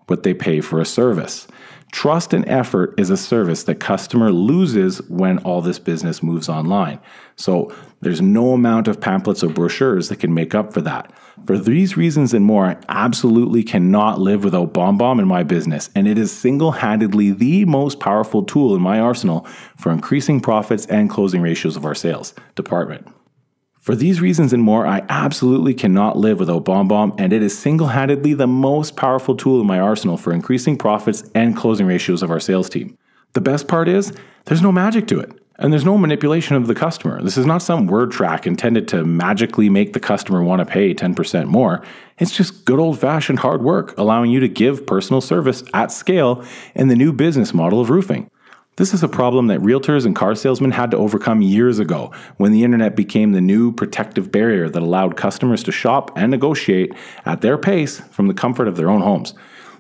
what 0.08 0.24
they 0.24 0.34
pay 0.34 0.62
for 0.62 0.80
a 0.80 0.86
service. 0.86 1.48
Trust 1.92 2.34
and 2.34 2.48
effort 2.48 2.94
is 3.00 3.10
a 3.10 3.18
service 3.18 3.64
that 3.64 3.80
customer 3.80 4.32
loses 4.32 5.02
when 5.10 5.40
all 5.40 5.62
this 5.62 5.80
business 5.80 6.22
moves 6.22 6.48
online. 6.48 7.00
So 7.36 7.74
there's 8.02 8.22
no 8.22 8.54
amount 8.54 8.88
of 8.88 9.02
pamphlets 9.02 9.44
or 9.44 9.50
brochures 9.50 10.10
that 10.10 10.20
can 10.20 10.34
make 10.34 10.54
up 10.54 10.72
for 10.72 10.82
that. 10.82 11.12
For 11.46 11.58
these 11.58 11.98
reasons 11.98 12.34
and 12.34 12.46
more, 12.46 12.66
I 12.66 12.78
absolutely 12.90 13.64
cannot 13.64 14.20
live 14.20 14.44
without 14.44 14.74
BombBomb 14.74 15.20
in 15.20 15.28
my 15.28 15.42
business, 15.44 15.90
and 15.96 16.08
it 16.08 16.18
is 16.18 16.32
single 16.32 16.74
handedly 16.74 17.32
the 17.32 17.66
most 17.66 18.00
powerful 18.00 18.44
tool 18.44 18.76
in 18.76 18.82
my 18.82 19.00
arsenal 19.00 19.48
for 19.78 19.92
increasing 19.92 20.42
profits 20.42 20.86
and 20.88 21.10
closing 21.10 21.42
ratios 21.42 21.76
of 21.76 21.86
our 21.86 21.96
sales 21.96 22.34
department. 22.56 23.08
For 23.80 23.96
these 23.96 24.20
reasons 24.20 24.52
and 24.52 24.62
more, 24.62 24.86
I 24.86 25.04
absolutely 25.08 25.74
cannot 25.74 26.18
live 26.18 26.38
without 26.38 26.66
BombBomb, 26.66 27.16
and 27.18 27.32
it 27.32 27.42
is 27.42 27.58
single 27.58 27.88
handedly 27.88 28.34
the 28.34 28.46
most 28.46 28.98
powerful 28.98 29.38
tool 29.38 29.62
in 29.62 29.68
my 29.68 29.80
arsenal 29.80 30.18
for 30.18 30.34
increasing 30.34 30.78
profits 30.78 31.24
and 31.34 31.56
closing 31.56 31.88
ratios 31.88 32.22
of 32.22 32.30
our 32.30 32.42
sales 32.42 32.70
team. 32.70 32.98
The 33.34 33.42
best 33.42 33.70
part 33.70 33.88
is, 33.88 34.12
there's 34.46 34.62
no 34.62 34.74
magic 34.74 35.08
to 35.08 35.20
it. 35.22 35.32
And 35.60 35.74
there's 35.74 35.86
no 35.86 35.98
manipulation 35.98 36.56
of 36.56 36.68
the 36.68 36.76
customer. 36.76 37.22
This 37.22 37.38
is 37.38 37.46
not 37.46 37.62
some 37.62 37.86
word 37.86 38.12
track 38.12 38.48
intended 38.48 38.88
to 38.90 39.04
magically 39.04 39.70
make 39.70 39.92
the 39.92 40.00
customer 40.00 40.42
want 40.42 40.60
to 40.60 40.66
pay 40.66 40.94
10% 40.94 41.48
more. 41.48 41.84
It's 42.18 42.32
just 42.32 42.64
good 42.64 42.80
old 42.80 43.00
fashioned 43.00 43.40
hard 43.40 43.62
work, 43.62 43.98
allowing 43.98 44.32
you 44.32 44.40
to 44.40 44.48
give 44.48 44.88
personal 44.88 45.20
service 45.20 45.64
at 45.74 45.92
scale 45.92 46.46
in 46.76 46.88
the 46.88 46.96
new 46.96 47.12
business 47.12 47.54
model 47.54 47.82
of 47.82 47.90
roofing. 47.90 48.30
This 48.80 48.94
is 48.94 49.04
a 49.04 49.10
problem 49.10 49.48
that 49.48 49.60
realtors 49.60 50.06
and 50.06 50.16
car 50.16 50.36
salesmen 50.36 50.72
had 50.72 50.90
to 50.92 50.98
overcome 50.98 51.42
years 51.42 51.80
ago 51.80 52.14
when 52.38 52.54
the 52.54 52.64
internet 52.64 52.96
became 52.96 53.34
the 53.34 53.42
new 53.42 53.74
protective 53.74 54.32
barrier 54.32 54.70
that 54.70 54.82
allowed 54.82 55.18
customers 55.18 55.64
to 55.64 55.72
shop 55.74 56.14
and 56.16 56.32
negotiate 56.32 56.94
at 57.26 57.42
their 57.42 57.58
pace 57.58 58.00
from 58.00 58.28
the 58.28 58.34
comfort 58.34 58.70
of 58.70 58.78
their 58.78 58.90
own 58.90 59.02
homes. 59.02 59.34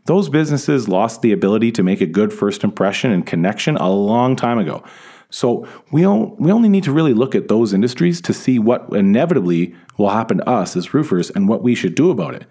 Those 0.03 0.27
businesses 0.27 0.89
lost 0.89 1.21
the 1.21 1.31
ability 1.31 1.71
to 1.71 1.83
make 1.83 2.01
a 2.01 2.05
good 2.05 2.33
first 2.33 2.62
impression 2.62 3.13
and 3.13 3.25
connection 3.25 3.77
a 3.77 3.89
long 3.89 4.35
time 4.35 4.59
ago. 4.59 4.83
So 5.29 5.65
we, 5.91 6.01
we 6.01 6.51
only 6.51 6.67
need 6.67 6.83
to 6.83 6.91
really 6.91 7.13
look 7.13 7.35
at 7.35 7.47
those 7.47 7.71
industries 7.71 8.19
to 8.19 8.33
see 8.33 8.59
what 8.59 8.89
inevitably 8.91 9.75
will 9.97 10.09
happen 10.09 10.39
to 10.39 10.49
us 10.49 10.75
as 10.75 10.93
roofers 10.93 11.29
and 11.29 11.47
what 11.47 11.63
we 11.63 11.73
should 11.73 11.95
do 11.95 12.12
about 12.12 12.35
it. 12.35 12.45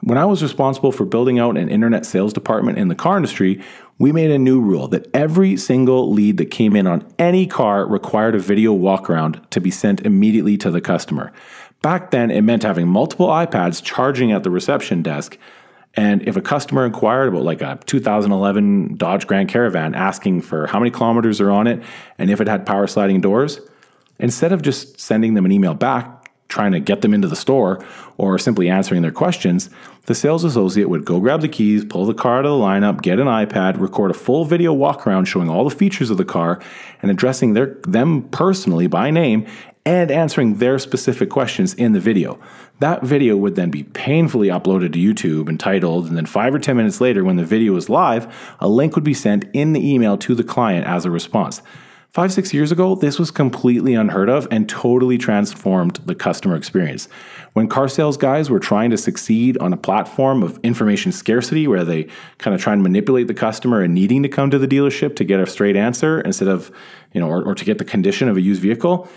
When 0.00 0.18
I 0.18 0.26
was 0.26 0.42
responsible 0.42 0.92
for 0.92 1.06
building 1.06 1.38
out 1.38 1.56
an 1.56 1.70
internet 1.70 2.04
sales 2.04 2.34
department 2.34 2.76
in 2.76 2.88
the 2.88 2.94
car 2.94 3.16
industry, 3.16 3.62
we 3.98 4.12
made 4.12 4.30
a 4.30 4.38
new 4.38 4.60
rule 4.60 4.88
that 4.88 5.08
every 5.14 5.56
single 5.56 6.12
lead 6.12 6.36
that 6.38 6.50
came 6.50 6.74
in 6.74 6.86
on 6.86 7.06
any 7.18 7.46
car 7.46 7.86
required 7.86 8.34
a 8.34 8.38
video 8.38 8.74
walkaround 8.74 9.48
to 9.50 9.60
be 9.60 9.70
sent 9.70 10.00
immediately 10.00 10.56
to 10.56 10.70
the 10.70 10.80
customer. 10.80 11.32
Back 11.80 12.10
then, 12.10 12.30
it 12.30 12.42
meant 12.42 12.62
having 12.62 12.88
multiple 12.88 13.28
iPads 13.28 13.82
charging 13.82 14.32
at 14.32 14.42
the 14.42 14.50
reception 14.50 15.02
desk 15.02 15.38
and 15.96 16.26
if 16.26 16.36
a 16.36 16.42
customer 16.42 16.84
inquired 16.84 17.28
about 17.28 17.42
like 17.42 17.62
a 17.62 17.78
2011 17.86 18.96
Dodge 18.96 19.26
Grand 19.26 19.48
Caravan 19.48 19.94
asking 19.94 20.42
for 20.42 20.66
how 20.66 20.78
many 20.78 20.90
kilometers 20.90 21.40
are 21.40 21.50
on 21.50 21.66
it 21.66 21.82
and 22.18 22.30
if 22.30 22.40
it 22.40 22.48
had 22.48 22.66
power 22.66 22.86
sliding 22.86 23.20
doors, 23.20 23.60
instead 24.18 24.52
of 24.52 24.62
just 24.62 24.98
sending 25.00 25.34
them 25.34 25.44
an 25.44 25.52
email 25.52 25.74
back 25.74 26.13
trying 26.54 26.72
to 26.72 26.80
get 26.80 27.02
them 27.02 27.12
into 27.12 27.28
the 27.28 27.36
store 27.36 27.84
or 28.16 28.38
simply 28.38 28.70
answering 28.70 29.02
their 29.02 29.10
questions, 29.10 29.68
the 30.06 30.14
sales 30.14 30.44
associate 30.44 30.88
would 30.88 31.04
go 31.04 31.18
grab 31.18 31.40
the 31.40 31.48
keys, 31.48 31.84
pull 31.84 32.06
the 32.06 32.14
car 32.14 32.38
out 32.38 32.46
of 32.46 32.58
the 32.58 32.64
lineup, 32.64 33.02
get 33.02 33.18
an 33.18 33.26
iPad, 33.26 33.80
record 33.80 34.10
a 34.12 34.14
full 34.14 34.44
video 34.44 34.72
walk 34.72 35.06
around 35.06 35.24
showing 35.24 35.50
all 35.50 35.68
the 35.68 35.74
features 35.74 36.10
of 36.10 36.16
the 36.16 36.24
car 36.24 36.60
and 37.02 37.10
addressing 37.10 37.54
their, 37.54 37.78
them 37.82 38.22
personally 38.30 38.86
by 38.86 39.10
name 39.10 39.46
and 39.84 40.10
answering 40.10 40.58
their 40.58 40.78
specific 40.78 41.28
questions 41.28 41.74
in 41.74 41.92
the 41.92 42.00
video. 42.00 42.38
That 42.78 43.02
video 43.02 43.36
would 43.36 43.56
then 43.56 43.70
be 43.70 43.82
painfully 43.82 44.48
uploaded 44.48 44.92
to 44.92 44.98
YouTube 44.98 45.48
and 45.48 45.60
titled, 45.60 46.06
and 46.06 46.16
then 46.16 46.26
five 46.26 46.54
or 46.54 46.58
10 46.58 46.76
minutes 46.76 47.00
later, 47.00 47.22
when 47.22 47.36
the 47.36 47.44
video 47.44 47.76
is 47.76 47.90
live, 47.90 48.32
a 48.60 48.68
link 48.68 48.94
would 48.94 49.04
be 49.04 49.14
sent 49.14 49.44
in 49.52 49.72
the 49.72 49.94
email 49.94 50.16
to 50.18 50.34
the 50.34 50.44
client 50.44 50.86
as 50.86 51.04
a 51.04 51.10
response. 51.10 51.60
Five, 52.14 52.32
six 52.32 52.54
years 52.54 52.70
ago, 52.70 52.94
this 52.94 53.18
was 53.18 53.32
completely 53.32 53.94
unheard 53.94 54.28
of 54.28 54.46
and 54.52 54.68
totally 54.68 55.18
transformed 55.18 55.96
the 56.06 56.14
customer 56.14 56.54
experience. 56.54 57.08
When 57.54 57.66
car 57.66 57.88
sales 57.88 58.16
guys 58.16 58.48
were 58.48 58.60
trying 58.60 58.90
to 58.90 58.96
succeed 58.96 59.58
on 59.58 59.72
a 59.72 59.76
platform 59.76 60.44
of 60.44 60.60
information 60.62 61.10
scarcity 61.10 61.66
where 61.66 61.82
they 61.82 62.06
kind 62.38 62.54
of 62.54 62.60
try 62.60 62.72
and 62.72 62.84
manipulate 62.84 63.26
the 63.26 63.34
customer 63.34 63.80
and 63.80 63.94
needing 63.94 64.22
to 64.22 64.28
come 64.28 64.48
to 64.52 64.60
the 64.60 64.68
dealership 64.68 65.16
to 65.16 65.24
get 65.24 65.40
a 65.40 65.46
straight 65.48 65.74
answer 65.74 66.20
instead 66.20 66.46
of, 66.46 66.70
you 67.12 67.20
know, 67.20 67.26
or, 67.26 67.42
or 67.42 67.52
to 67.52 67.64
get 67.64 67.78
the 67.78 67.84
condition 67.84 68.28
of 68.28 68.36
a 68.36 68.40
used 68.40 68.62
vehicle, 68.62 69.08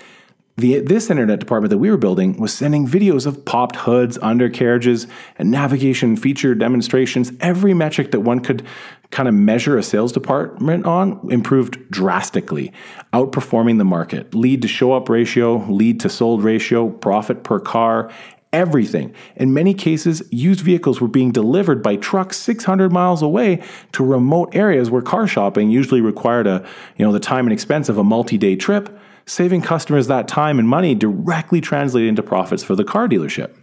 the, 0.57 0.79
this 0.79 1.11
internet 1.11 1.39
department 1.39 1.69
that 1.69 1.77
we 1.77 1.91
were 1.91 1.97
building 1.97 2.35
was 2.39 2.51
sending 2.51 2.87
videos 2.87 3.27
of 3.27 3.45
popped 3.45 3.75
hoods, 3.75 4.17
undercarriages, 4.23 5.05
and 5.37 5.51
navigation 5.51 6.17
feature 6.17 6.55
demonstrations, 6.55 7.31
every 7.41 7.75
metric 7.75 8.09
that 8.09 8.21
one 8.21 8.39
could 8.39 8.65
kind 9.11 9.27
of 9.27 9.33
measure 9.33 9.77
a 9.77 9.83
sales 9.83 10.11
department 10.11 10.85
on 10.85 11.19
improved 11.31 11.89
drastically, 11.89 12.73
outperforming 13.13 13.77
the 13.77 13.85
market. 13.85 14.33
Lead 14.33 14.61
to 14.61 14.67
show 14.67 14.93
up 14.93 15.09
ratio, 15.09 15.65
lead 15.69 15.99
to 16.01 16.09
sold 16.09 16.43
ratio, 16.43 16.89
profit 16.89 17.43
per 17.43 17.59
car, 17.59 18.11
everything. 18.53 19.13
In 19.35 19.53
many 19.53 19.73
cases, 19.73 20.23
used 20.31 20.61
vehicles 20.61 21.01
were 21.01 21.07
being 21.07 21.31
delivered 21.31 21.83
by 21.83 21.95
trucks 21.97 22.37
600 22.37 22.91
miles 22.91 23.21
away 23.21 23.61
to 23.91 24.05
remote 24.05 24.55
areas 24.55 24.89
where 24.89 25.01
car 25.01 25.27
shopping 25.27 25.69
usually 25.69 26.01
required 26.01 26.47
a, 26.47 26.65
you 26.97 27.05
know, 27.05 27.11
the 27.11 27.19
time 27.19 27.45
and 27.45 27.53
expense 27.53 27.89
of 27.89 27.97
a 27.97 28.03
multi-day 28.03 28.55
trip. 28.55 28.97
Saving 29.25 29.61
customers 29.61 30.07
that 30.07 30.29
time 30.29 30.57
and 30.57 30.69
money 30.69 30.95
directly 30.95 31.59
translated 31.59 32.07
into 32.07 32.23
profits 32.23 32.63
for 32.63 32.75
the 32.75 32.85
car 32.85 33.09
dealership. 33.09 33.56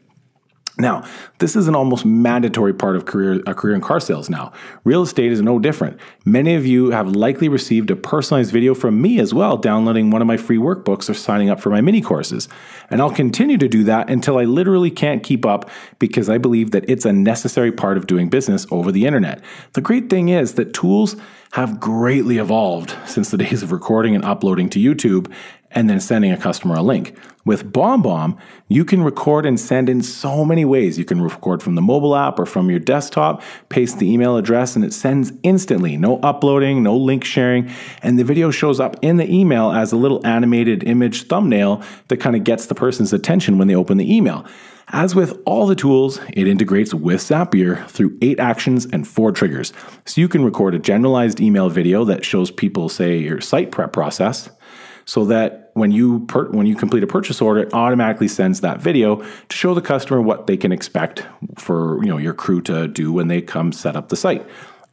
Now, 0.77 1.05
this 1.39 1.55
is 1.55 1.69
an 1.69 1.77
almost 1.77 2.05
mandatory 2.05 2.75
part 2.75 2.97
of 2.97 3.05
career, 3.05 3.41
a 3.47 3.55
career 3.55 3.77
in 3.77 3.81
car 3.81 4.01
sales 4.01 4.29
now. 4.29 4.53
Real 4.83 5.03
estate 5.03 5.31
is 5.31 5.41
no 5.41 5.61
different. 5.61 6.01
Many 6.25 6.57
of 6.57 6.67
you 6.67 6.91
have 6.91 7.15
likely 7.15 7.49
received 7.49 7.93
a 7.93 7.97
personalized 7.97 8.51
video 8.51 8.75
from 8.75 9.01
me 9.01 9.21
as 9.21 9.33
well, 9.33 9.57
downloading 9.57 10.11
one 10.11 10.21
of 10.21 10.27
my 10.27 10.37
free 10.37 10.59
workbooks 10.59 11.09
or 11.09 11.15
signing 11.15 11.49
up 11.49 11.61
for 11.61 11.71
my 11.71 11.81
mini 11.81 12.01
courses. 12.01 12.49
And 12.91 13.01
I'll 13.01 13.13
continue 13.13 13.57
to 13.59 13.69
do 13.69 13.85
that 13.85 14.11
until 14.11 14.37
I 14.37 14.45
literally 14.45 14.91
can't 14.91 15.23
keep 15.23 15.47
up 15.47 15.71
because 16.01 16.29
I 16.29 16.39
believe 16.39 16.73
that 16.73 16.85
it's 16.89 17.05
a 17.05 17.13
necessary 17.13 17.71
part 17.71 17.97
of 17.97 18.09
doing 18.09 18.29
business 18.29 18.67
over 18.73 18.91
the 18.91 19.07
internet. 19.07 19.45
The 19.75 19.81
great 19.81 20.11
thing 20.11 20.29
is 20.29 20.55
that 20.55 20.75
tools 20.75 21.15
have 21.53 21.79
greatly 21.79 22.39
evolved 22.39 22.97
since 23.07 23.31
the 23.31 23.39
days 23.39 23.63
of 23.63 23.71
recording 23.71 24.17
and 24.17 24.25
uploading 24.25 24.69
to 24.71 24.81
YouTube 24.81 25.33
and 25.75 25.91
then 25.91 26.01
sending 26.01 26.33
a 26.33 26.37
customer 26.37 26.77
a 26.77 26.83
link. 26.83 27.17
With 27.45 27.71
BombBomb, 27.73 28.39
you 28.69 28.85
can 28.85 29.03
record 29.03 29.45
and 29.45 29.61
send 29.61 29.91
in 29.91 30.03
so 30.03 30.45
many 30.45 30.65
ways. 30.65 30.99
You 30.99 31.05
can 31.05 31.21
record 31.21 31.63
from 31.63 31.75
the 31.75 31.83
mobile 31.83 32.17
app 32.17 32.39
or 32.39 32.47
from 32.47 32.71
your 32.71 32.79
desktop, 32.79 33.43
paste 33.69 33.99
the 33.99 34.11
email 34.11 34.37
address, 34.37 34.77
and 34.77 34.85
it 34.85 34.95
sends 34.95 35.33
instantly. 35.43 35.99
No 35.99 36.19
uploading, 36.21 36.83
no 36.83 36.97
link 36.97 37.25
sharing, 37.25 37.71
and 38.03 38.19
the 38.19 38.25
video 38.25 38.51
shows 38.51 38.81
up 38.81 38.97
in 39.03 39.19
the 39.19 39.31
email 39.31 39.73
as 39.73 39.93
a 39.93 39.97
little 39.97 40.27
animated 40.27 40.85
image 40.85 41.25
thumbnail 41.25 41.83
that 42.09 42.19
kind 42.19 42.35
of 42.35 42.45
gets 42.45 42.67
the 42.67 42.75
person's 42.75 43.13
attention 43.13 43.59
when 43.59 43.69
they 43.69 43.75
open 43.75 43.99
the 43.99 44.15
email. 44.17 44.47
As 44.89 45.15
with 45.15 45.41
all 45.47 45.67
the 45.67 45.75
tools, 45.75 46.21
it 46.35 46.47
integrates 46.47 46.93
with 46.93 47.21
Zapier 47.21 47.89
through 47.89 48.19
eight 48.21 48.39
actions 48.39 48.87
and 48.87 49.09
four 49.09 49.33
triggers. 49.33 49.73
So 50.05 50.21
you 50.21 50.29
can 50.29 50.45
record 50.45 50.75
a 50.75 50.79
generalized 50.79 51.41
email 51.41 51.71
video 51.71 52.05
that 52.05 52.25
shows 52.25 52.51
people, 52.51 52.89
say, 52.91 53.17
your 53.19 53.41
site 53.41 53.71
prep 53.71 53.93
process 53.93 54.51
so 55.05 55.25
that 55.27 55.71
when 55.75 55.91
you 55.91 56.21
per- 56.27 56.51
when 56.51 56.67
you 56.67 56.77
complete 56.77 57.03
a 57.03 57.07
purchase 57.07 57.41
order, 57.41 57.63
it 57.63 57.75
automatically 57.75 58.29
sends 58.29 58.61
that 58.61 58.81
video 58.81 59.17
to 59.17 59.57
show 59.57 59.75
the 59.75 59.83
customer 59.83 60.21
what 60.21 60.47
they 60.47 60.57
can 60.57 60.73
expect 60.73 61.27
for 61.57 62.03
you 62.03 62.09
know 62.09 62.19
your 62.19 62.35
crew 62.35 62.61
to 62.63 62.89
do 62.89 63.13
when 63.13 63.29
they 63.29 63.41
come 63.41 63.73
set 63.73 63.97
up 63.97 64.09
the 64.09 64.17
site. 64.17 64.47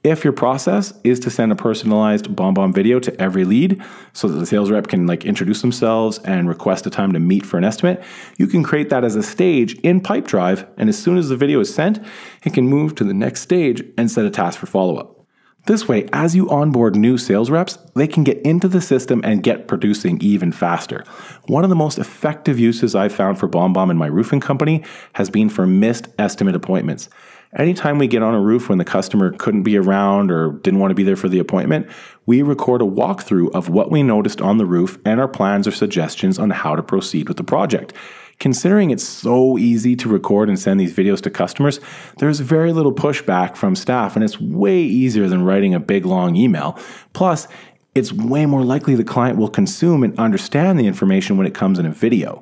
If 0.04 0.24
your 0.24 0.34
process 0.34 0.96
is 1.04 1.20
to 1.20 1.30
send 1.30 1.52
a 1.52 1.56
personalized 1.56 2.36
BombBomb 2.36 2.74
video 2.74 3.00
to 3.00 3.22
every 3.22 3.46
lead 3.46 3.84
so 4.14 4.28
that 4.28 4.40
the 4.40 4.48
sales 4.48 4.72
rep 4.72 4.88
can 4.88 5.06
like 5.06 5.26
introduce 5.26 5.62
themselves 5.62 6.18
and 6.20 6.50
request 6.50 6.88
a 6.88 6.90
time 6.90 7.14
to 7.14 7.20
meet 7.20 7.46
for 7.46 7.60
an 7.60 7.64
estimate, 7.64 8.02
you 8.38 8.48
can 8.48 8.64
create 8.64 8.90
that 8.90 9.04
as 9.04 9.16
a 9.16 9.22
stage 9.22 9.76
in 9.82 10.02
Pipedrive 10.02 10.68
and 10.78 10.90
as 10.90 10.98
soon 10.98 11.20
as 11.20 11.30
the 11.30 11.38
video 11.38 11.60
is 11.60 11.72
sent, 11.72 12.04
it 12.44 12.52
can 12.52 12.68
move 12.68 12.96
to 12.96 13.04
the 13.04 13.14
next 13.14 13.42
stage 13.42 13.84
and 13.96 14.10
set 14.10 14.26
a 14.26 14.32
task 14.32 14.58
for 14.58 14.66
follow-up. 14.66 15.21
This 15.66 15.88
way, 15.88 16.10
as 16.12 16.36
you 16.36 16.50
onboard 16.50 16.96
new 16.96 17.20
sales 17.20 17.52
reps, 17.52 17.78
they 17.96 18.08
can 18.08 18.24
get 18.24 18.42
into 18.42 18.68
the 18.68 18.82
system 18.82 19.22
and 19.24 19.44
get 19.44 19.68
producing 19.68 20.20
even 20.20 20.52
faster. 20.52 21.04
One 21.46 21.64
of 21.64 21.70
the 21.70 21.76
most 21.76 22.00
effective 22.00 22.58
uses 22.60 22.96
I've 22.96 23.14
found 23.14 23.38
for 23.38 23.48
BombBomb 23.48 23.92
in 23.92 23.98
my 23.98 24.08
roofing 24.08 24.40
company 24.40 24.84
has 25.14 25.30
been 25.30 25.50
for 25.50 25.68
missed 25.68 26.08
estimate 26.18 26.56
appointments. 26.56 27.10
Anytime 27.56 28.00
we 28.00 28.08
get 28.08 28.24
on 28.24 28.34
a 28.34 28.40
roof 28.40 28.70
when 28.70 28.80
the 28.80 28.86
customer 28.86 29.34
couldn't 29.34 29.64
be 29.64 29.78
around 29.78 30.32
or 30.32 30.54
didn't 30.54 30.80
want 30.80 30.92
to 30.92 30.96
be 30.96 31.04
there 31.04 31.18
for 31.18 31.30
the 31.30 31.40
appointment, 31.40 31.88
we 32.26 32.42
record 32.42 32.82
a 32.82 32.86
walkthrough 32.86 33.52
of 33.54 33.70
what 33.70 33.92
we 33.92 34.02
noticed 34.02 34.42
on 34.42 34.58
the 34.58 34.66
roof 34.66 34.98
and 35.06 35.20
our 35.20 35.28
plans 35.28 35.68
or 35.68 35.72
suggestions 35.72 36.40
on 36.40 36.50
how 36.50 36.76
to 36.76 36.82
proceed 36.82 37.28
with 37.28 37.38
the 37.38 37.44
project. 37.44 37.94
Considering 38.42 38.90
it's 38.90 39.04
so 39.04 39.56
easy 39.60 39.96
to 39.96 40.10
record 40.10 40.50
and 40.50 40.58
send 40.58 40.80
these 40.80 40.96
videos 40.96 41.22
to 41.22 41.30
customers, 41.30 41.80
there's 42.18 42.40
very 42.40 42.74
little 42.74 42.92
pushback 42.92 43.56
from 43.56 43.76
staff, 43.76 44.16
and 44.16 44.26
it's 44.26 44.42
way 44.42 44.82
easier 44.82 45.28
than 45.28 45.46
writing 45.46 45.76
a 45.76 45.80
big 45.80 46.08
long 46.08 46.36
email. 46.36 46.76
Plus, 47.14 47.48
it's 47.94 48.12
way 48.12 48.48
more 48.48 48.64
likely 48.64 48.96
the 48.96 49.04
client 49.04 49.38
will 49.38 49.48
consume 49.48 50.02
and 50.04 50.18
understand 50.18 50.80
the 50.80 50.88
information 50.88 51.38
when 51.38 51.46
it 51.46 51.54
comes 51.54 51.78
in 51.78 51.86
a 51.86 51.92
video. 51.92 52.42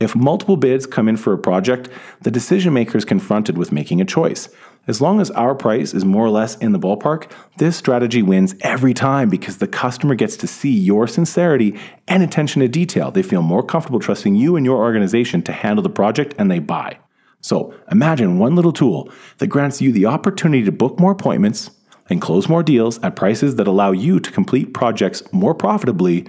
If 0.00 0.16
multiple 0.16 0.56
bids 0.56 0.84
come 0.84 1.08
in 1.08 1.16
for 1.16 1.32
a 1.32 1.38
project, 1.38 1.88
the 2.22 2.32
decision 2.32 2.72
maker 2.74 2.98
is 2.98 3.04
confronted 3.04 3.56
with 3.56 3.70
making 3.70 4.00
a 4.00 4.04
choice. 4.04 4.48
As 4.88 5.00
long 5.00 5.20
as 5.20 5.32
our 5.32 5.56
price 5.56 5.92
is 5.94 6.04
more 6.04 6.24
or 6.24 6.30
less 6.30 6.56
in 6.56 6.70
the 6.70 6.78
ballpark, 6.78 7.28
this 7.56 7.76
strategy 7.76 8.22
wins 8.22 8.54
every 8.60 8.94
time 8.94 9.28
because 9.28 9.58
the 9.58 9.66
customer 9.66 10.14
gets 10.14 10.36
to 10.36 10.46
see 10.46 10.70
your 10.70 11.08
sincerity 11.08 11.76
and 12.06 12.22
attention 12.22 12.60
to 12.62 12.68
detail. 12.68 13.10
They 13.10 13.24
feel 13.24 13.42
more 13.42 13.64
comfortable 13.64 13.98
trusting 13.98 14.36
you 14.36 14.54
and 14.54 14.64
your 14.64 14.76
organization 14.78 15.42
to 15.42 15.52
handle 15.52 15.82
the 15.82 15.90
project 15.90 16.34
and 16.38 16.48
they 16.48 16.60
buy. 16.60 16.98
So 17.40 17.74
imagine 17.90 18.38
one 18.38 18.54
little 18.54 18.72
tool 18.72 19.10
that 19.38 19.48
grants 19.48 19.80
you 19.80 19.90
the 19.90 20.06
opportunity 20.06 20.64
to 20.64 20.72
book 20.72 21.00
more 21.00 21.12
appointments 21.12 21.72
and 22.08 22.22
close 22.22 22.48
more 22.48 22.62
deals 22.62 23.02
at 23.02 23.16
prices 23.16 23.56
that 23.56 23.66
allow 23.66 23.90
you 23.90 24.20
to 24.20 24.30
complete 24.30 24.72
projects 24.72 25.22
more 25.32 25.54
profitably 25.54 26.28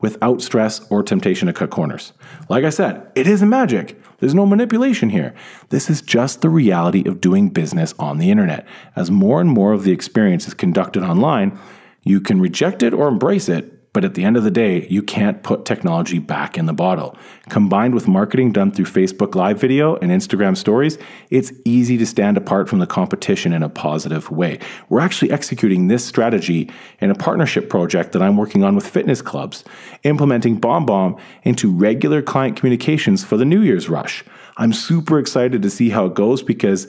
without 0.00 0.40
stress 0.40 0.80
or 0.90 1.02
temptation 1.02 1.46
to 1.46 1.52
cut 1.52 1.70
corners. 1.70 2.12
Like 2.48 2.64
I 2.64 2.70
said, 2.70 3.10
it 3.14 3.26
isn't 3.26 3.48
magic. 3.48 4.00
There's 4.18 4.34
no 4.34 4.46
manipulation 4.46 5.10
here. 5.10 5.34
This 5.70 5.90
is 5.90 6.02
just 6.02 6.40
the 6.40 6.50
reality 6.50 7.06
of 7.08 7.20
doing 7.20 7.48
business 7.48 7.94
on 7.98 8.18
the 8.18 8.30
internet. 8.30 8.66
As 8.96 9.10
more 9.10 9.40
and 9.40 9.50
more 9.50 9.72
of 9.72 9.84
the 9.84 9.92
experience 9.92 10.46
is 10.46 10.54
conducted 10.54 11.02
online, 11.02 11.58
you 12.04 12.20
can 12.20 12.40
reject 12.40 12.82
it 12.82 12.94
or 12.94 13.08
embrace 13.08 13.48
it, 13.48 13.77
but 13.92 14.04
at 14.04 14.14
the 14.14 14.24
end 14.24 14.36
of 14.36 14.44
the 14.44 14.50
day, 14.50 14.86
you 14.88 15.02
can't 15.02 15.42
put 15.42 15.64
technology 15.64 16.18
back 16.18 16.58
in 16.58 16.66
the 16.66 16.72
bottle. 16.72 17.16
Combined 17.48 17.94
with 17.94 18.06
marketing 18.06 18.52
done 18.52 18.70
through 18.70 18.84
Facebook 18.84 19.34
Live 19.34 19.60
video 19.60 19.96
and 19.96 20.10
Instagram 20.10 20.56
stories, 20.56 20.98
it's 21.30 21.52
easy 21.64 21.96
to 21.98 22.06
stand 22.06 22.36
apart 22.36 22.68
from 22.68 22.78
the 22.78 22.86
competition 22.86 23.52
in 23.52 23.62
a 23.62 23.68
positive 23.68 24.30
way. 24.30 24.58
We're 24.88 25.00
actually 25.00 25.30
executing 25.30 25.88
this 25.88 26.04
strategy 26.04 26.70
in 27.00 27.10
a 27.10 27.14
partnership 27.14 27.68
project 27.70 28.12
that 28.12 28.22
I'm 28.22 28.36
working 28.36 28.64
on 28.64 28.74
with 28.74 28.86
fitness 28.86 29.22
clubs, 29.22 29.64
implementing 30.04 30.60
BombBomb 30.60 31.18
into 31.42 31.70
regular 31.70 32.22
client 32.22 32.56
communications 32.56 33.24
for 33.24 33.36
the 33.36 33.44
New 33.44 33.62
Year's 33.62 33.88
rush. 33.88 34.24
I'm 34.58 34.72
super 34.72 35.18
excited 35.18 35.62
to 35.62 35.70
see 35.70 35.90
how 35.90 36.06
it 36.06 36.14
goes 36.14 36.42
because 36.42 36.88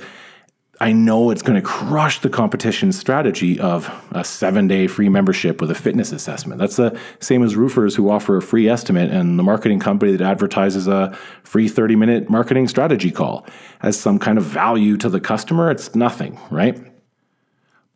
I 0.82 0.94
know 0.94 1.30
it's 1.30 1.42
going 1.42 1.62
to 1.62 1.68
crush 1.68 2.22
the 2.22 2.30
competition 2.30 2.94
strategy 2.94 3.60
of 3.60 3.92
a 4.12 4.24
seven 4.24 4.68
day 4.68 4.88
free 4.88 5.10
membership 5.10 5.60
with 5.60 5.70
a 5.72 5.76
fitness 5.76 6.13
assessment. 6.13 6.60
That's 6.60 6.78
the 6.78 6.98
same 7.20 7.44
as 7.44 7.58
roofers 7.58 7.96
who 7.96 8.10
offer 8.10 8.38
a 8.38 8.42
free 8.42 8.70
estimate 8.70 9.12
and 9.12 9.38
the 9.38 9.44
marketing 9.44 9.80
company 9.80 10.13
that 10.15 10.22
advertises 10.22 10.88
a 10.88 11.18
free 11.44 11.68
30 11.68 11.98
minute 11.98 12.30
marketing 12.30 12.70
strategy 12.70 13.12
call 13.12 13.46
as 13.82 14.00
some 14.00 14.20
kind 14.20 14.38
of 14.38 14.46
value 14.46 14.96
to 14.98 15.10
the 15.10 15.20
customer. 15.20 15.70
It's 15.70 15.96
nothing, 15.96 16.39
right? 16.50 16.82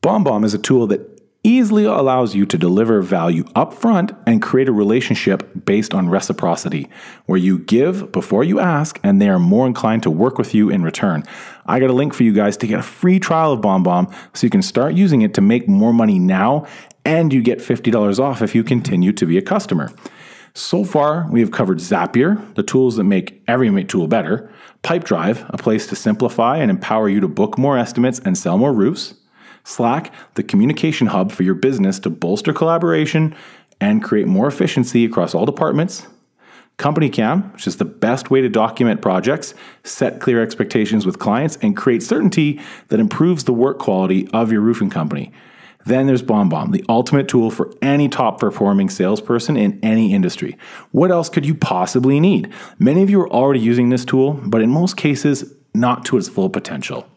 BombBomb 0.02 0.44
is 0.44 0.54
a 0.54 0.60
tool 0.60 0.86
that 0.88 1.13
easily 1.44 1.84
allows 1.84 2.34
you 2.34 2.46
to 2.46 2.58
deliver 2.58 3.02
value 3.02 3.44
upfront 3.56 4.18
and 4.26 4.42
create 4.42 4.70
a 4.70 4.72
relationship 4.72 5.50
based 5.66 5.94
on 5.94 6.10
reciprocity, 6.10 6.90
where 7.26 7.38
you 7.38 7.60
give 7.60 8.12
before 8.12 8.44
you 8.44 8.60
ask 8.60 9.00
and 9.04 9.22
they 9.22 9.28
are 9.28 9.40
more 9.40 9.68
inclined 9.68 10.04
to 10.04 10.10
work 10.10 10.38
with 10.38 10.54
you 10.54 10.70
in 10.70 10.84
return. 10.84 11.24
I 11.66 11.80
got 11.80 11.90
a 11.90 11.94
link 11.94 12.14
for 12.14 12.24
you 12.24 12.34
guys 12.34 12.56
to 12.58 12.68
get 12.68 12.80
a 12.80 12.84
free 12.84 13.20
trial 13.20 13.52
of 13.52 13.62
BombBomb 13.62 14.14
so 14.34 14.46
you 14.46 14.50
can 14.50 14.62
start 14.62 14.94
using 14.94 15.22
it 15.22 15.34
to 15.34 15.42
make 15.42 15.68
more 15.68 15.94
money 15.94 16.18
now 16.18 16.66
and 17.06 17.34
you 17.34 17.42
get 17.42 17.60
$50 17.60 18.20
off 18.20 18.42
if 18.42 18.56
you 18.56 18.64
continue 18.64 19.12
to 19.12 19.26
be 19.26 19.38
a 19.38 19.42
customer. 19.42 19.92
So 20.54 20.84
far, 20.84 21.28
we 21.30 21.42
have 21.42 21.52
covered 21.52 21.80
Zapier, 21.80 22.54
the 22.56 22.64
tools 22.64 22.96
that 22.96 23.04
make 23.06 23.44
every 23.48 23.84
tool 23.84 24.08
better, 24.08 24.54
Pipedrive, 24.84 25.50
a 25.50 25.58
place 25.58 25.88
to 25.88 25.96
simplify 25.96 26.58
and 26.58 26.70
empower 26.70 27.10
you 27.10 27.20
to 27.20 27.28
book 27.28 27.58
more 27.58 27.78
estimates 27.78 28.20
and 28.20 28.38
sell 28.38 28.58
more 28.58 28.72
roofs, 28.72 29.16
Slack, 29.64 30.14
the 30.36 30.44
communication 30.44 31.08
hub 31.08 31.32
for 31.32 31.44
your 31.44 31.56
business 31.56 32.00
to 32.00 32.10
bolster 32.10 32.54
collaboration 32.54 33.36
and 33.80 34.04
create 34.04 34.28
more 34.28 34.48
efficiency 34.48 35.06
across 35.06 35.34
all 35.34 35.46
departments. 35.46 36.08
CompanyCam, 36.78 37.54
which 37.54 37.68
is 37.68 37.78
the 37.78 37.86
best 37.86 38.32
way 38.32 38.42
to 38.42 38.50
document 38.50 39.02
projects, 39.02 39.54
set 39.84 40.20
clear 40.20 40.42
expectations 40.42 41.06
with 41.06 41.20
clients, 41.20 41.58
and 41.62 41.78
create 41.78 42.02
certainty 42.02 42.60
that 42.88 43.00
improves 43.00 43.44
the 43.44 43.54
work 43.54 43.78
quality 43.78 44.28
of 44.30 44.52
your 44.52 44.62
roofing 44.62 44.90
company. 44.90 45.32
Then 45.86 46.08
there's 46.08 46.24
BombBomb, 46.24 46.72
the 46.72 46.86
ultimate 46.88 47.28
tool 47.28 47.52
for 47.52 47.74
any 47.82 48.08
top 48.08 48.40
performing 48.40 48.90
salesperson 48.90 49.58
in 49.58 49.80
any 49.84 50.14
industry. 50.14 50.58
What 50.92 51.12
else 51.12 51.30
could 51.30 51.46
you 51.46 51.56
possibly 51.56 52.20
need? 52.20 52.52
Many 52.80 53.04
of 53.04 53.10
you 53.10 53.20
are 53.22 53.30
already 53.30 53.60
using 53.60 53.90
this 53.90 54.06
tool, 54.06 54.34
but 54.46 54.62
in 54.62 54.70
most 54.70 54.98
cases, 54.98 55.54
not 55.74 56.06
to 56.06 56.18
its 56.18 56.30
full 56.30 56.50
potential. 56.50 57.08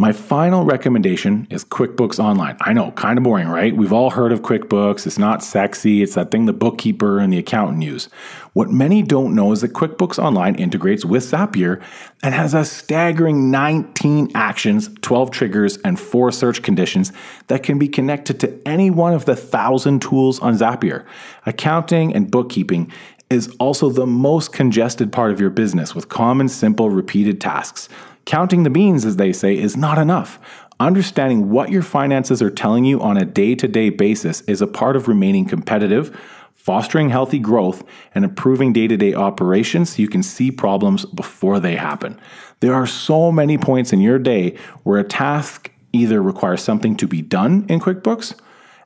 My 0.00 0.12
final 0.12 0.64
recommendation 0.64 1.48
is 1.50 1.64
QuickBooks 1.64 2.20
Online. 2.20 2.56
I 2.60 2.72
know, 2.72 2.92
kind 2.92 3.18
of 3.18 3.24
boring, 3.24 3.48
right? 3.48 3.76
We've 3.76 3.92
all 3.92 4.10
heard 4.10 4.30
of 4.30 4.42
QuickBooks. 4.42 5.08
It's 5.08 5.18
not 5.18 5.42
sexy. 5.42 6.02
It's 6.02 6.14
that 6.14 6.30
thing 6.30 6.46
the 6.46 6.52
bookkeeper 6.52 7.18
and 7.18 7.32
the 7.32 7.38
accountant 7.38 7.82
use. 7.82 8.08
What 8.52 8.70
many 8.70 9.02
don't 9.02 9.34
know 9.34 9.50
is 9.50 9.62
that 9.62 9.72
QuickBooks 9.72 10.16
Online 10.22 10.54
integrates 10.54 11.04
with 11.04 11.24
Zapier 11.24 11.82
and 12.22 12.32
has 12.32 12.54
a 12.54 12.64
staggering 12.64 13.50
19 13.50 14.30
actions, 14.36 14.88
12 15.02 15.32
triggers, 15.32 15.78
and 15.78 15.98
4 15.98 16.30
search 16.30 16.62
conditions 16.62 17.12
that 17.48 17.64
can 17.64 17.76
be 17.76 17.88
connected 17.88 18.38
to 18.38 18.56
any 18.64 18.92
one 18.92 19.14
of 19.14 19.24
the 19.24 19.34
1,000 19.34 20.00
tools 20.00 20.38
on 20.38 20.54
Zapier. 20.54 21.04
Accounting 21.44 22.14
and 22.14 22.30
bookkeeping 22.30 22.92
is 23.30 23.48
also 23.58 23.90
the 23.90 24.06
most 24.06 24.52
congested 24.52 25.10
part 25.10 25.32
of 25.32 25.40
your 25.40 25.50
business 25.50 25.92
with 25.92 26.08
common, 26.08 26.48
simple, 26.48 26.88
repeated 26.88 27.40
tasks. 27.40 27.88
Counting 28.28 28.62
the 28.62 28.68
beans, 28.68 29.06
as 29.06 29.16
they 29.16 29.32
say, 29.32 29.56
is 29.56 29.74
not 29.74 29.96
enough. 29.96 30.38
Understanding 30.78 31.48
what 31.48 31.70
your 31.70 31.80
finances 31.80 32.42
are 32.42 32.50
telling 32.50 32.84
you 32.84 33.00
on 33.00 33.16
a 33.16 33.24
day 33.24 33.54
to 33.54 33.66
day 33.66 33.88
basis 33.88 34.42
is 34.42 34.60
a 34.60 34.66
part 34.66 34.96
of 34.96 35.08
remaining 35.08 35.46
competitive, 35.46 36.14
fostering 36.52 37.08
healthy 37.08 37.38
growth, 37.38 37.82
and 38.14 38.26
improving 38.26 38.74
day 38.74 38.86
to 38.86 38.98
day 38.98 39.14
operations 39.14 39.96
so 39.96 40.02
you 40.02 40.08
can 40.08 40.22
see 40.22 40.50
problems 40.50 41.06
before 41.06 41.58
they 41.58 41.74
happen. 41.76 42.20
There 42.60 42.74
are 42.74 42.86
so 42.86 43.32
many 43.32 43.56
points 43.56 43.94
in 43.94 44.00
your 44.02 44.18
day 44.18 44.58
where 44.82 45.00
a 45.00 45.04
task 45.04 45.70
either 45.94 46.22
requires 46.22 46.62
something 46.62 46.98
to 46.98 47.06
be 47.06 47.22
done 47.22 47.64
in 47.70 47.80
QuickBooks, 47.80 48.38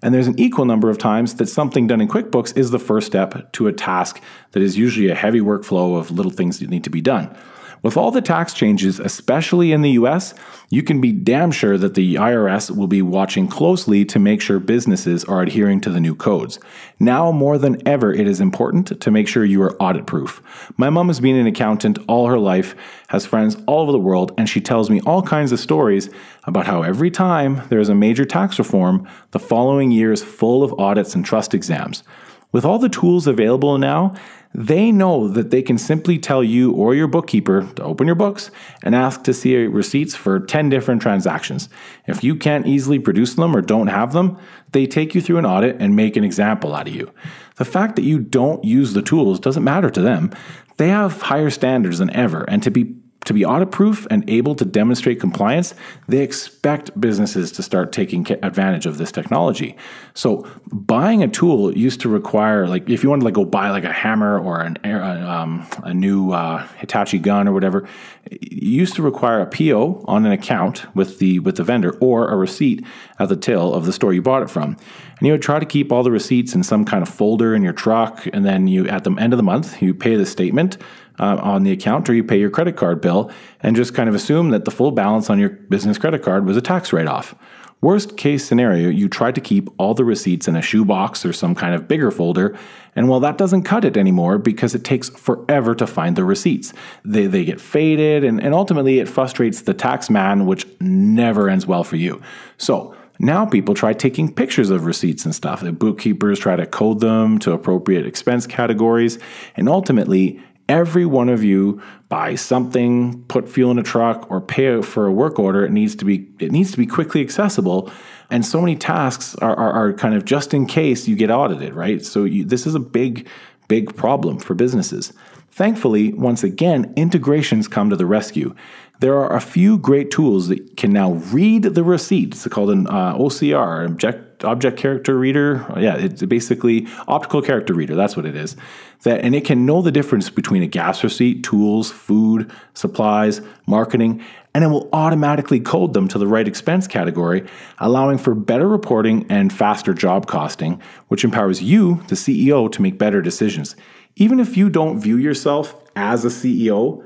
and 0.02 0.14
there's 0.14 0.28
an 0.28 0.38
equal 0.38 0.66
number 0.66 0.88
of 0.88 0.98
times 0.98 1.34
that 1.34 1.48
something 1.48 1.88
done 1.88 2.00
in 2.00 2.06
QuickBooks 2.06 2.56
is 2.56 2.70
the 2.70 2.78
first 2.78 3.08
step 3.08 3.50
to 3.54 3.66
a 3.66 3.72
task 3.72 4.22
that 4.52 4.62
is 4.62 4.78
usually 4.78 5.08
a 5.08 5.16
heavy 5.16 5.40
workflow 5.40 5.98
of 5.98 6.12
little 6.12 6.30
things 6.30 6.60
that 6.60 6.70
need 6.70 6.84
to 6.84 6.90
be 6.90 7.00
done. 7.00 7.36
With 7.82 7.96
all 7.96 8.12
the 8.12 8.22
tax 8.22 8.54
changes, 8.54 9.00
especially 9.00 9.72
in 9.72 9.82
the 9.82 9.90
US, 9.90 10.34
you 10.70 10.84
can 10.84 11.00
be 11.00 11.10
damn 11.10 11.50
sure 11.50 11.76
that 11.76 11.94
the 11.94 12.14
IRS 12.14 12.74
will 12.74 12.86
be 12.86 13.02
watching 13.02 13.48
closely 13.48 14.04
to 14.04 14.20
make 14.20 14.40
sure 14.40 14.60
businesses 14.60 15.24
are 15.24 15.42
adhering 15.42 15.80
to 15.80 15.90
the 15.90 16.00
new 16.00 16.14
codes. 16.14 16.60
Now 17.00 17.32
more 17.32 17.58
than 17.58 17.86
ever, 17.86 18.12
it 18.12 18.28
is 18.28 18.40
important 18.40 19.00
to 19.00 19.10
make 19.10 19.26
sure 19.26 19.44
you 19.44 19.60
are 19.62 19.76
audit 19.82 20.06
proof. 20.06 20.40
My 20.76 20.90
mom 20.90 21.08
has 21.08 21.18
been 21.18 21.34
an 21.34 21.48
accountant 21.48 21.98
all 22.06 22.28
her 22.28 22.38
life, 22.38 22.76
has 23.08 23.26
friends 23.26 23.56
all 23.66 23.80
over 23.80 23.90
the 23.92 23.98
world, 23.98 24.32
and 24.38 24.48
she 24.48 24.60
tells 24.60 24.88
me 24.88 25.00
all 25.00 25.22
kinds 25.22 25.50
of 25.50 25.58
stories 25.58 26.08
about 26.44 26.66
how 26.66 26.82
every 26.82 27.10
time 27.10 27.62
there 27.68 27.80
is 27.80 27.88
a 27.88 27.94
major 27.96 28.24
tax 28.24 28.60
reform, 28.60 29.08
the 29.32 29.40
following 29.40 29.90
year 29.90 30.12
is 30.12 30.22
full 30.22 30.62
of 30.62 30.72
audits 30.78 31.16
and 31.16 31.24
trust 31.24 31.52
exams. 31.52 32.04
With 32.52 32.64
all 32.64 32.78
the 32.78 32.88
tools 32.88 33.26
available 33.26 33.78
now, 33.78 34.14
they 34.54 34.92
know 34.92 35.28
that 35.28 35.50
they 35.50 35.62
can 35.62 35.78
simply 35.78 36.18
tell 36.18 36.44
you 36.44 36.72
or 36.72 36.94
your 36.94 37.06
bookkeeper 37.06 37.66
to 37.76 37.82
open 37.82 38.06
your 38.06 38.14
books 38.14 38.50
and 38.82 38.94
ask 38.94 39.24
to 39.24 39.32
see 39.32 39.56
receipts 39.56 40.14
for 40.14 40.38
10 40.38 40.68
different 40.68 41.00
transactions. 41.00 41.70
If 42.06 42.22
you 42.22 42.36
can't 42.36 42.66
easily 42.66 42.98
produce 42.98 43.34
them 43.34 43.56
or 43.56 43.62
don't 43.62 43.86
have 43.86 44.12
them, 44.12 44.36
they 44.72 44.86
take 44.86 45.14
you 45.14 45.22
through 45.22 45.38
an 45.38 45.46
audit 45.46 45.76
and 45.80 45.96
make 45.96 46.16
an 46.16 46.24
example 46.24 46.74
out 46.74 46.86
of 46.86 46.94
you. 46.94 47.10
The 47.56 47.64
fact 47.64 47.96
that 47.96 48.02
you 48.02 48.18
don't 48.18 48.62
use 48.62 48.92
the 48.92 49.02
tools 49.02 49.40
doesn't 49.40 49.64
matter 49.64 49.88
to 49.88 50.02
them. 50.02 50.30
They 50.76 50.88
have 50.88 51.22
higher 51.22 51.50
standards 51.50 51.98
than 51.98 52.14
ever, 52.14 52.44
and 52.44 52.62
to 52.62 52.70
be 52.70 52.96
to 53.24 53.32
be 53.32 53.44
audit 53.44 53.70
proof 53.70 54.06
and 54.10 54.28
able 54.28 54.54
to 54.56 54.64
demonstrate 54.64 55.20
compliance, 55.20 55.74
they 56.08 56.22
expect 56.22 56.98
businesses 57.00 57.52
to 57.52 57.62
start 57.62 57.92
taking 57.92 58.26
advantage 58.42 58.86
of 58.86 58.98
this 58.98 59.12
technology. 59.12 59.76
So 60.14 60.46
buying 60.72 61.22
a 61.22 61.28
tool 61.28 61.76
used 61.76 62.00
to 62.00 62.08
require 62.08 62.66
like 62.66 62.88
if 62.88 63.02
you 63.02 63.10
wanted 63.10 63.20
to 63.20 63.24
like 63.26 63.34
go 63.34 63.44
buy 63.44 63.70
like 63.70 63.84
a 63.84 63.92
hammer 63.92 64.38
or 64.38 64.60
an 64.60 64.78
um, 64.84 65.66
a 65.82 65.94
new 65.94 66.32
uh, 66.32 66.66
Hitachi 66.78 67.18
gun 67.18 67.46
or 67.46 67.52
whatever, 67.52 67.88
it 68.24 68.52
used 68.52 68.94
to 68.96 69.02
require 69.02 69.40
a 69.40 69.46
PO 69.46 70.04
on 70.06 70.26
an 70.26 70.32
account 70.32 70.94
with 70.94 71.18
the 71.18 71.38
with 71.40 71.56
the 71.56 71.64
vendor 71.64 71.96
or 72.00 72.28
a 72.28 72.36
receipt 72.36 72.84
at 73.18 73.28
the 73.28 73.36
till 73.36 73.72
of 73.72 73.86
the 73.86 73.92
store 73.92 74.12
you 74.12 74.22
bought 74.22 74.42
it 74.42 74.50
from. 74.50 74.76
And 75.18 75.26
you 75.26 75.32
would 75.32 75.42
try 75.42 75.60
to 75.60 75.66
keep 75.66 75.92
all 75.92 76.02
the 76.02 76.10
receipts 76.10 76.54
in 76.54 76.64
some 76.64 76.84
kind 76.84 77.02
of 77.02 77.08
folder 77.08 77.54
in 77.54 77.62
your 77.62 77.72
truck 77.72 78.26
and 78.32 78.44
then 78.44 78.66
you 78.66 78.88
at 78.88 79.04
the 79.04 79.12
end 79.12 79.32
of 79.32 79.36
the 79.36 79.42
month 79.44 79.80
you 79.80 79.94
pay 79.94 80.16
the 80.16 80.26
statement 80.26 80.78
uh, 81.18 81.36
on 81.40 81.62
the 81.62 81.72
account 81.72 82.08
or 82.08 82.14
you 82.14 82.24
pay 82.24 82.38
your 82.38 82.50
credit 82.50 82.76
card 82.76 83.00
bill 83.00 83.30
and 83.60 83.76
just 83.76 83.94
kind 83.94 84.08
of 84.08 84.14
assume 84.14 84.50
that 84.50 84.64
the 84.64 84.70
full 84.70 84.90
balance 84.90 85.30
on 85.30 85.38
your 85.38 85.50
business 85.50 85.98
credit 85.98 86.22
card 86.22 86.46
was 86.46 86.56
a 86.56 86.62
tax 86.62 86.92
write 86.92 87.06
off. 87.06 87.34
Worst 87.82 88.16
case 88.16 88.46
scenario, 88.46 88.88
you 88.88 89.08
try 89.08 89.32
to 89.32 89.40
keep 89.40 89.68
all 89.76 89.92
the 89.92 90.04
receipts 90.04 90.46
in 90.46 90.54
a 90.54 90.62
shoebox 90.62 91.26
or 91.26 91.32
some 91.32 91.56
kind 91.56 91.74
of 91.74 91.88
bigger 91.88 92.12
folder, 92.12 92.56
and 92.94 93.08
well, 93.08 93.18
that 93.18 93.38
doesn't 93.38 93.64
cut 93.64 93.84
it 93.84 93.96
anymore 93.96 94.38
because 94.38 94.76
it 94.76 94.84
takes 94.84 95.08
forever 95.08 95.74
to 95.74 95.86
find 95.86 96.14
the 96.14 96.24
receipts. 96.24 96.72
They, 97.04 97.26
they 97.26 97.44
get 97.44 97.60
faded, 97.60 98.22
and, 98.22 98.40
and 98.40 98.54
ultimately 98.54 99.00
it 99.00 99.08
frustrates 99.08 99.62
the 99.62 99.74
tax 99.74 100.10
man, 100.10 100.46
which 100.46 100.64
never 100.80 101.48
ends 101.48 101.66
well 101.66 101.82
for 101.82 101.96
you. 101.96 102.22
So, 102.56 102.94
now 103.18 103.46
people 103.46 103.74
try 103.74 103.92
taking 103.92 104.32
pictures 104.32 104.70
of 104.70 104.84
receipts 104.84 105.24
and 105.24 105.34
stuff. 105.34 105.60
The 105.60 105.72
bookkeepers 105.72 106.38
try 106.38 106.56
to 106.56 106.66
code 106.66 107.00
them 107.00 107.38
to 107.40 107.52
appropriate 107.52 108.06
expense 108.06 108.46
categories, 108.46 109.18
and 109.56 109.68
ultimately, 109.68 110.40
every 110.72 111.04
one 111.04 111.28
of 111.28 111.44
you 111.44 111.82
buy 112.08 112.34
something, 112.34 113.22
put 113.24 113.46
fuel 113.46 113.70
in 113.70 113.78
a 113.78 113.82
truck, 113.82 114.28
or 114.30 114.40
pay 114.40 114.80
for 114.80 115.06
a 115.06 115.12
work 115.12 115.38
order, 115.38 115.64
it 115.64 115.70
needs 115.70 115.94
to 115.96 116.04
be 116.04 116.26
it 116.38 116.50
needs 116.50 116.72
to 116.72 116.78
be 116.78 116.86
quickly 116.86 117.20
accessible. 117.20 117.92
And 118.30 118.46
so 118.46 118.60
many 118.60 118.76
tasks 118.76 119.34
are, 119.36 119.54
are, 119.54 119.72
are 119.72 119.92
kind 119.92 120.14
of 120.14 120.24
just 120.24 120.54
in 120.54 120.64
case 120.64 121.06
you 121.06 121.14
get 121.14 121.30
audited, 121.30 121.74
right? 121.74 122.02
So 122.02 122.24
you, 122.24 122.46
this 122.46 122.66
is 122.66 122.74
a 122.74 122.80
big, 122.80 123.28
big 123.68 123.94
problem 123.94 124.38
for 124.38 124.54
businesses. 124.54 125.12
Thankfully, 125.50 126.14
once 126.14 126.42
again, 126.42 126.94
integrations 126.96 127.68
come 127.68 127.90
to 127.90 127.96
the 127.96 128.06
rescue. 128.06 128.54
There 129.00 129.18
are 129.18 129.36
a 129.36 129.40
few 129.40 129.76
great 129.76 130.10
tools 130.10 130.48
that 130.48 130.78
can 130.78 130.92
now 130.94 131.12
read 131.12 131.64
the 131.64 131.84
receipts. 131.84 132.46
It's 132.46 132.54
called 132.54 132.70
an 132.70 132.86
uh, 132.86 133.16
OCR, 133.16 133.84
object 133.84 134.31
object 134.44 134.76
character 134.76 135.16
reader. 135.18 135.66
Yeah, 135.78 135.96
it's 135.96 136.22
basically 136.22 136.86
optical 137.08 137.42
character 137.42 137.74
reader. 137.74 137.94
That's 137.94 138.16
what 138.16 138.26
it 138.26 138.36
is. 138.36 138.56
That 139.02 139.22
and 139.22 139.34
it 139.34 139.44
can 139.44 139.66
know 139.66 139.82
the 139.82 139.90
difference 139.90 140.30
between 140.30 140.62
a 140.62 140.66
gas 140.66 141.02
receipt, 141.02 141.42
tools, 141.42 141.90
food, 141.90 142.50
supplies, 142.74 143.40
marketing, 143.66 144.24
and 144.54 144.64
it 144.64 144.68
will 144.68 144.88
automatically 144.92 145.60
code 145.60 145.94
them 145.94 146.08
to 146.08 146.18
the 146.18 146.26
right 146.26 146.46
expense 146.46 146.86
category, 146.86 147.46
allowing 147.78 148.18
for 148.18 148.34
better 148.34 148.68
reporting 148.68 149.26
and 149.28 149.52
faster 149.52 149.94
job 149.94 150.26
costing, 150.26 150.80
which 151.08 151.24
empowers 151.24 151.62
you, 151.62 152.02
the 152.08 152.14
CEO, 152.14 152.70
to 152.70 152.82
make 152.82 152.98
better 152.98 153.22
decisions. 153.22 153.74
Even 154.16 154.38
if 154.38 154.56
you 154.56 154.68
don't 154.68 155.00
view 155.00 155.16
yourself 155.16 155.74
as 155.96 156.24
a 156.24 156.28
CEO, 156.28 157.04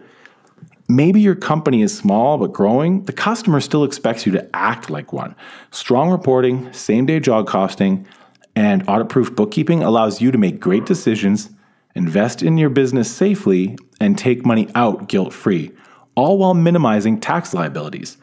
maybe 0.88 1.20
your 1.20 1.34
company 1.34 1.82
is 1.82 1.96
small 1.96 2.38
but 2.38 2.52
growing, 2.52 3.04
the 3.04 3.12
customer 3.12 3.60
still 3.60 3.84
expects 3.84 4.26
you 4.26 4.32
to 4.32 4.56
act 4.56 4.90
like 4.90 5.12
one. 5.12 5.34
Strong 5.70 6.10
reporting, 6.10 6.72
same 6.72 7.06
day 7.06 7.20
job 7.20 7.46
costing, 7.46 8.06
and 8.54 8.88
audit 8.88 9.08
proof 9.08 9.34
bookkeeping 9.34 9.82
allows 9.82 10.20
you 10.20 10.30
to 10.30 10.38
make 10.38 10.60
great 10.60 10.86
decisions, 10.86 11.50
invest 11.94 12.42
in 12.42 12.56
your 12.58 12.70
business 12.70 13.14
safely, 13.14 13.76
and 14.00 14.18
take 14.18 14.46
money 14.46 14.68
out 14.74 15.08
guilt 15.08 15.32
free, 15.32 15.72
all 16.14 16.38
while 16.38 16.54
minimizing 16.54 17.20
tax 17.20 17.52
liabilities. 17.52 18.16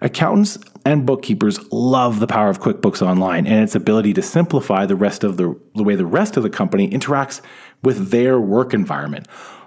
Accountants 0.00 0.58
and 0.84 1.06
bookkeepers 1.06 1.60
love 1.72 2.20
the 2.20 2.26
power 2.26 2.48
of 2.48 2.60
QuickBooks 2.60 3.00
Online 3.00 3.46
and 3.46 3.62
its 3.62 3.74
ability 3.74 4.12
to 4.14 4.22
simplify 4.22 4.86
the 4.86 4.96
rest 4.96 5.24
of 5.24 5.36
the, 5.36 5.58
the 5.74 5.82
way 5.82 5.94
the 5.94 6.06
rest 6.06 6.36
of 6.36 6.42
the 6.42 6.50
company 6.50 6.88
interacts 6.90 7.40
with 7.82 8.10
their 8.10 8.38
work 8.38 8.74
environment. 8.74 9.26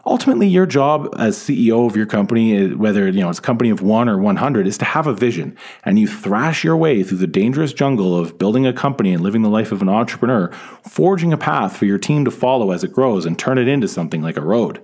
Ultimately, 0.10 0.48
your 0.48 0.66
job 0.66 1.14
as 1.20 1.38
CEO 1.38 1.86
of 1.86 1.96
your 1.96 2.08
company, 2.08 2.58
eh, 2.58 2.74
whether 2.74 3.08
you 3.08 3.22
know 3.22 3.30
it's 3.30 3.38
a 3.38 3.44
company 3.44 3.70
of 3.70 3.84
one 3.84 4.10
or 4.10 4.18
100, 4.18 4.66
is 4.66 4.76
to 4.80 4.86
have 4.86 5.06
a 5.06 5.14
vision, 5.14 5.56
and 5.86 6.00
you 6.00 6.08
thrash 6.08 6.64
your 6.64 6.76
way 6.76 7.04
through 7.04 7.20
the 7.20 7.28
dangerous 7.28 7.74
jungle 7.74 8.18
of 8.18 8.40
building 8.40 8.66
a 8.66 8.74
company 8.74 9.14
and 9.14 9.22
living 9.22 9.44
the 9.44 9.50
life 9.50 9.72
of 9.72 9.84
an 9.84 9.88
entrepreneur, 9.88 10.52
forging 10.84 11.32
a 11.32 11.38
path 11.38 11.78
for 11.78 11.86
your 11.86 12.00
team 12.00 12.26
to 12.26 12.32
follow 12.32 12.72
as 12.72 12.84
it 12.84 12.92
grows 12.92 13.24
and 13.24 13.38
turn 13.38 13.60
it 13.60 13.68
into 13.68 13.88
something 13.88 14.24
like 14.24 14.36
a 14.36 14.42
road. 14.42 14.82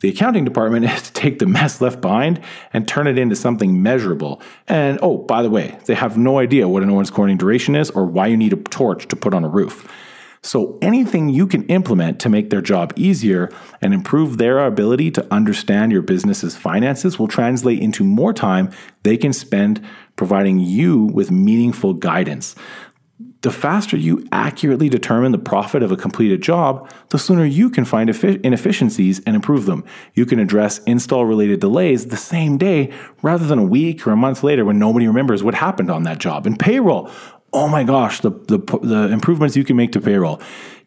The 0.00 0.08
accounting 0.08 0.46
department 0.46 0.84
is 0.90 1.02
to 1.02 1.12
take 1.12 1.38
the 1.38 1.46
mess 1.46 1.82
left 1.82 2.00
behind 2.00 2.40
and 2.72 2.88
turn 2.88 3.06
it 3.06 3.18
into 3.18 3.36
something 3.36 3.82
measurable. 3.82 4.40
And 4.68 4.98
oh, 5.02 5.18
by 5.18 5.42
the 5.42 5.50
way, 5.50 5.76
they 5.84 5.94
have 5.94 6.16
no 6.16 6.38
idea 6.38 6.66
what 6.66 6.82
an 6.82 6.88
Owens 6.88 7.10
Corning 7.10 7.36
duration 7.36 7.74
is 7.74 7.90
or 7.90 8.06
why 8.06 8.28
you 8.28 8.38
need 8.38 8.54
a 8.54 8.56
torch 8.56 9.06
to 9.08 9.16
put 9.16 9.34
on 9.34 9.44
a 9.44 9.48
roof. 9.50 9.86
So, 10.44 10.76
anything 10.82 11.28
you 11.28 11.46
can 11.46 11.64
implement 11.66 12.18
to 12.20 12.28
make 12.28 12.50
their 12.50 12.60
job 12.60 12.92
easier 12.96 13.48
and 13.80 13.94
improve 13.94 14.38
their 14.38 14.58
ability 14.58 15.12
to 15.12 15.32
understand 15.32 15.92
your 15.92 16.02
business's 16.02 16.56
finances 16.56 17.16
will 17.16 17.28
translate 17.28 17.78
into 17.80 18.02
more 18.02 18.32
time 18.32 18.70
they 19.04 19.16
can 19.16 19.32
spend 19.32 19.84
providing 20.16 20.58
you 20.58 21.04
with 21.04 21.30
meaningful 21.30 21.94
guidance. 21.94 22.56
The 23.42 23.52
faster 23.52 23.96
you 23.96 24.26
accurately 24.32 24.88
determine 24.88 25.32
the 25.32 25.38
profit 25.38 25.82
of 25.82 25.92
a 25.92 25.96
completed 25.96 26.42
job, 26.42 26.90
the 27.10 27.18
sooner 27.18 27.44
you 27.44 27.70
can 27.70 27.84
find 27.84 28.08
inefficiencies 28.08 29.20
and 29.24 29.36
improve 29.36 29.66
them. 29.66 29.84
You 30.14 30.26
can 30.26 30.38
address 30.38 30.78
install 30.84 31.24
related 31.24 31.60
delays 31.60 32.06
the 32.06 32.16
same 32.16 32.56
day 32.58 32.92
rather 33.20 33.46
than 33.46 33.58
a 33.58 33.64
week 33.64 34.06
or 34.06 34.12
a 34.12 34.16
month 34.16 34.42
later 34.42 34.64
when 34.64 34.78
nobody 34.78 35.06
remembers 35.06 35.42
what 35.42 35.54
happened 35.54 35.90
on 35.90 36.04
that 36.04 36.18
job. 36.18 36.46
And 36.46 36.58
payroll, 36.58 37.10
oh 37.52 37.68
my 37.68 37.84
gosh, 37.84 38.20
the, 38.20 38.30
the, 38.30 38.58
the 38.82 39.08
improvements 39.12 39.56
you 39.56 39.64
can 39.64 39.76
make 39.76 39.92
to 39.92 40.00
payroll. 40.00 40.40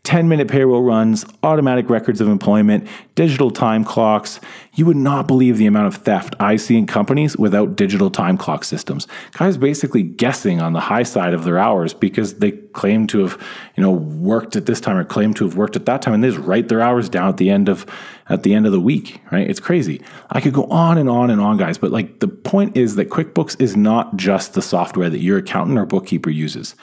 10 0.06 0.30
minute 0.30 0.48
payroll 0.48 0.84
runs, 0.84 1.26
automatic 1.42 1.90
records 1.90 2.22
of 2.22 2.28
employment, 2.28 2.88
digital 3.16 3.50
time 3.50 3.84
clocks. 3.84 4.40
You 4.76 4.86
would 4.86 4.96
not 4.96 5.28
believe 5.28 5.58
the 5.58 5.66
amount 5.66 5.88
of 5.88 5.96
theft 6.04 6.36
I 6.40 6.58
see 6.58 6.78
in 6.78 6.86
companies 6.86 7.36
without 7.38 7.76
digital 7.76 8.12
time 8.12 8.38
clock 8.38 8.64
systems. 8.64 9.08
Guys 9.34 9.58
basically 9.58 10.04
guessing 10.04 10.62
on 10.62 10.74
the 10.74 10.80
high 10.80 11.04
side 11.04 11.34
of 11.34 11.44
their 11.44 11.58
hours 11.58 11.94
because 11.94 12.36
they 12.36 12.52
claim 12.52 13.08
to 13.08 13.20
have, 13.20 13.42
you 13.76 13.82
know, 13.82 13.92
worked 13.92 14.56
at 14.56 14.68
this 14.68 14.80
time 14.80 14.96
or 14.96 15.04
claim 15.04 15.34
to 15.34 15.46
have 15.46 15.58
worked 15.58 15.76
at 15.76 15.88
that 15.88 16.04
time 16.04 16.14
and 16.14 16.24
they 16.24 16.30
just 16.30 16.46
write 16.46 16.70
their 16.70 16.82
hours 16.82 17.10
down 17.10 17.30
at 17.30 17.38
the 17.38 17.50
end 17.50 17.68
of 17.68 17.86
at 18.28 18.44
the 18.44 18.54
end 18.54 18.66
of 18.66 18.72
the 18.72 18.80
week, 18.80 19.22
right? 19.32 19.48
It's 19.48 19.60
crazy. 19.60 20.02
I 20.32 20.42
could 20.42 20.54
go 20.54 20.66
on 20.66 20.98
and 20.98 21.08
on 21.08 21.30
and 21.30 21.40
on, 21.40 21.58
guys, 21.58 21.78
but 21.78 21.92
like 21.92 22.20
the 22.20 22.28
point 22.28 22.76
is 22.76 22.96
that 22.96 23.10
QuickBooks 23.10 23.60
is 23.62 23.76
not 23.76 24.18
just 24.18 24.54
the 24.54 24.64
software 24.64 25.10
that 25.10 25.20
your 25.20 25.38
accountant 25.38 25.78
or 25.78 25.86
bookkeeper 25.86 26.32
uses. 26.32 26.76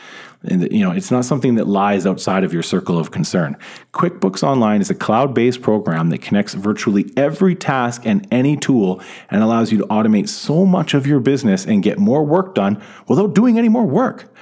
And 0.44 0.70
you 0.72 0.80
know, 0.80 0.90
it's 0.90 1.10
not 1.10 1.24
something 1.24 1.54
that 1.54 1.66
lies 1.66 2.06
outside 2.06 2.44
of 2.44 2.52
your 2.52 2.62
circle 2.62 2.98
of 2.98 3.10
concern. 3.10 3.56
QuickBooks 3.92 4.42
Online 4.42 4.80
is 4.80 4.90
a 4.90 4.94
cloud-based 4.94 5.62
program 5.62 6.10
that 6.10 6.22
connects 6.22 6.54
virtually 6.54 7.10
every 7.16 7.54
task 7.54 8.02
and 8.04 8.26
any 8.30 8.56
tool 8.56 9.00
and 9.30 9.42
allows 9.42 9.70
you 9.70 9.78
to 9.78 9.86
automate 9.86 10.28
so 10.28 10.66
much 10.66 10.94
of 10.94 11.06
your 11.06 11.20
business 11.20 11.64
and 11.64 11.82
get 11.82 11.98
more 11.98 12.24
work 12.24 12.54
done 12.54 12.82
without 13.08 13.34
doing 13.34 13.58
any 13.58 13.68
more 13.68 13.86
work. 13.86 14.32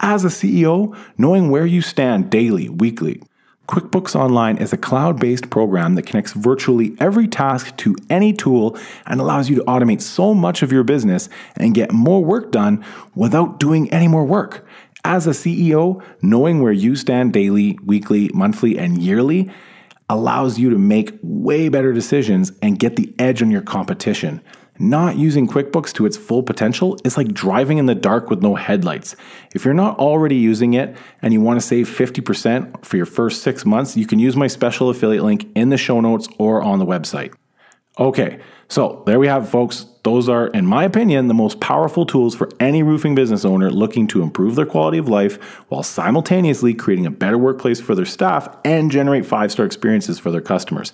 As 0.00 0.24
a 0.24 0.28
CEO, 0.28 0.96
knowing 1.18 1.50
where 1.50 1.66
you 1.66 1.82
stand 1.82 2.30
daily, 2.30 2.70
weekly, 2.70 3.20
QuickBooks 3.70 4.16
Online 4.16 4.56
is 4.56 4.72
a 4.72 4.76
cloud 4.76 5.20
based 5.20 5.48
program 5.48 5.94
that 5.94 6.04
connects 6.04 6.32
virtually 6.32 6.96
every 6.98 7.28
task 7.28 7.76
to 7.76 7.94
any 8.10 8.32
tool 8.32 8.76
and 9.06 9.20
allows 9.20 9.48
you 9.48 9.54
to 9.54 9.62
automate 9.62 10.00
so 10.00 10.34
much 10.34 10.62
of 10.62 10.72
your 10.72 10.82
business 10.82 11.28
and 11.54 11.72
get 11.72 11.92
more 11.92 12.24
work 12.24 12.50
done 12.50 12.84
without 13.14 13.60
doing 13.60 13.88
any 13.92 14.08
more 14.08 14.24
work. 14.24 14.66
As 15.04 15.26
a 15.26 15.30
CEO, 15.30 16.02
knowing 16.22 16.62
where 16.62 16.72
you 16.72 16.94
stand 16.94 17.32
daily, 17.32 17.78
weekly, 17.84 18.30
monthly, 18.34 18.78
and 18.78 19.00
yearly 19.00 19.50
allows 20.08 20.58
you 20.58 20.70
to 20.70 20.78
make 20.78 21.18
way 21.22 21.68
better 21.68 21.92
decisions 21.92 22.52
and 22.60 22.78
get 22.78 22.96
the 22.96 23.14
edge 23.18 23.42
on 23.42 23.50
your 23.50 23.62
competition. 23.62 24.42
Not 24.78 25.16
using 25.16 25.46
QuickBooks 25.46 25.92
to 25.94 26.06
its 26.06 26.16
full 26.16 26.42
potential 26.42 26.98
is 27.04 27.16
like 27.16 27.34
driving 27.34 27.78
in 27.78 27.86
the 27.86 27.94
dark 27.94 28.30
with 28.30 28.42
no 28.42 28.54
headlights. 28.54 29.14
If 29.54 29.64
you're 29.64 29.74
not 29.74 29.98
already 29.98 30.36
using 30.36 30.72
it 30.74 30.96
and 31.20 31.34
you 31.34 31.40
want 31.40 31.60
to 31.60 31.66
save 31.66 31.86
50% 31.86 32.84
for 32.84 32.96
your 32.96 33.06
first 33.06 33.42
six 33.42 33.66
months, 33.66 33.96
you 33.96 34.06
can 34.06 34.18
use 34.18 34.36
my 34.36 34.46
special 34.46 34.88
affiliate 34.88 35.22
link 35.22 35.50
in 35.54 35.68
the 35.68 35.76
show 35.76 36.00
notes 36.00 36.28
or 36.38 36.62
on 36.62 36.78
the 36.78 36.86
website. 36.86 37.34
Okay, 37.98 38.40
so 38.70 39.02
there 39.04 39.18
we 39.18 39.26
have 39.26 39.48
folks. 39.48 39.84
Those 40.04 40.28
are, 40.28 40.46
in 40.46 40.64
my 40.64 40.84
opinion, 40.84 41.26
the 41.26 41.34
most 41.34 41.58
powerful 41.60 42.06
tools 42.06 42.36
for 42.36 42.48
any 42.60 42.84
roofing 42.84 43.16
business 43.16 43.44
owner 43.44 43.68
looking 43.68 44.06
to 44.06 44.22
improve 44.22 44.54
their 44.54 44.64
quality 44.64 44.96
of 44.96 45.08
life 45.08 45.42
while 45.68 45.82
simultaneously 45.82 46.72
creating 46.72 47.04
a 47.04 47.10
better 47.10 47.36
workplace 47.36 47.80
for 47.80 47.96
their 47.96 48.06
staff 48.06 48.48
and 48.64 48.92
generate 48.92 49.26
five 49.26 49.50
star 49.50 49.66
experiences 49.66 50.20
for 50.20 50.30
their 50.30 50.40
customers. 50.40 50.92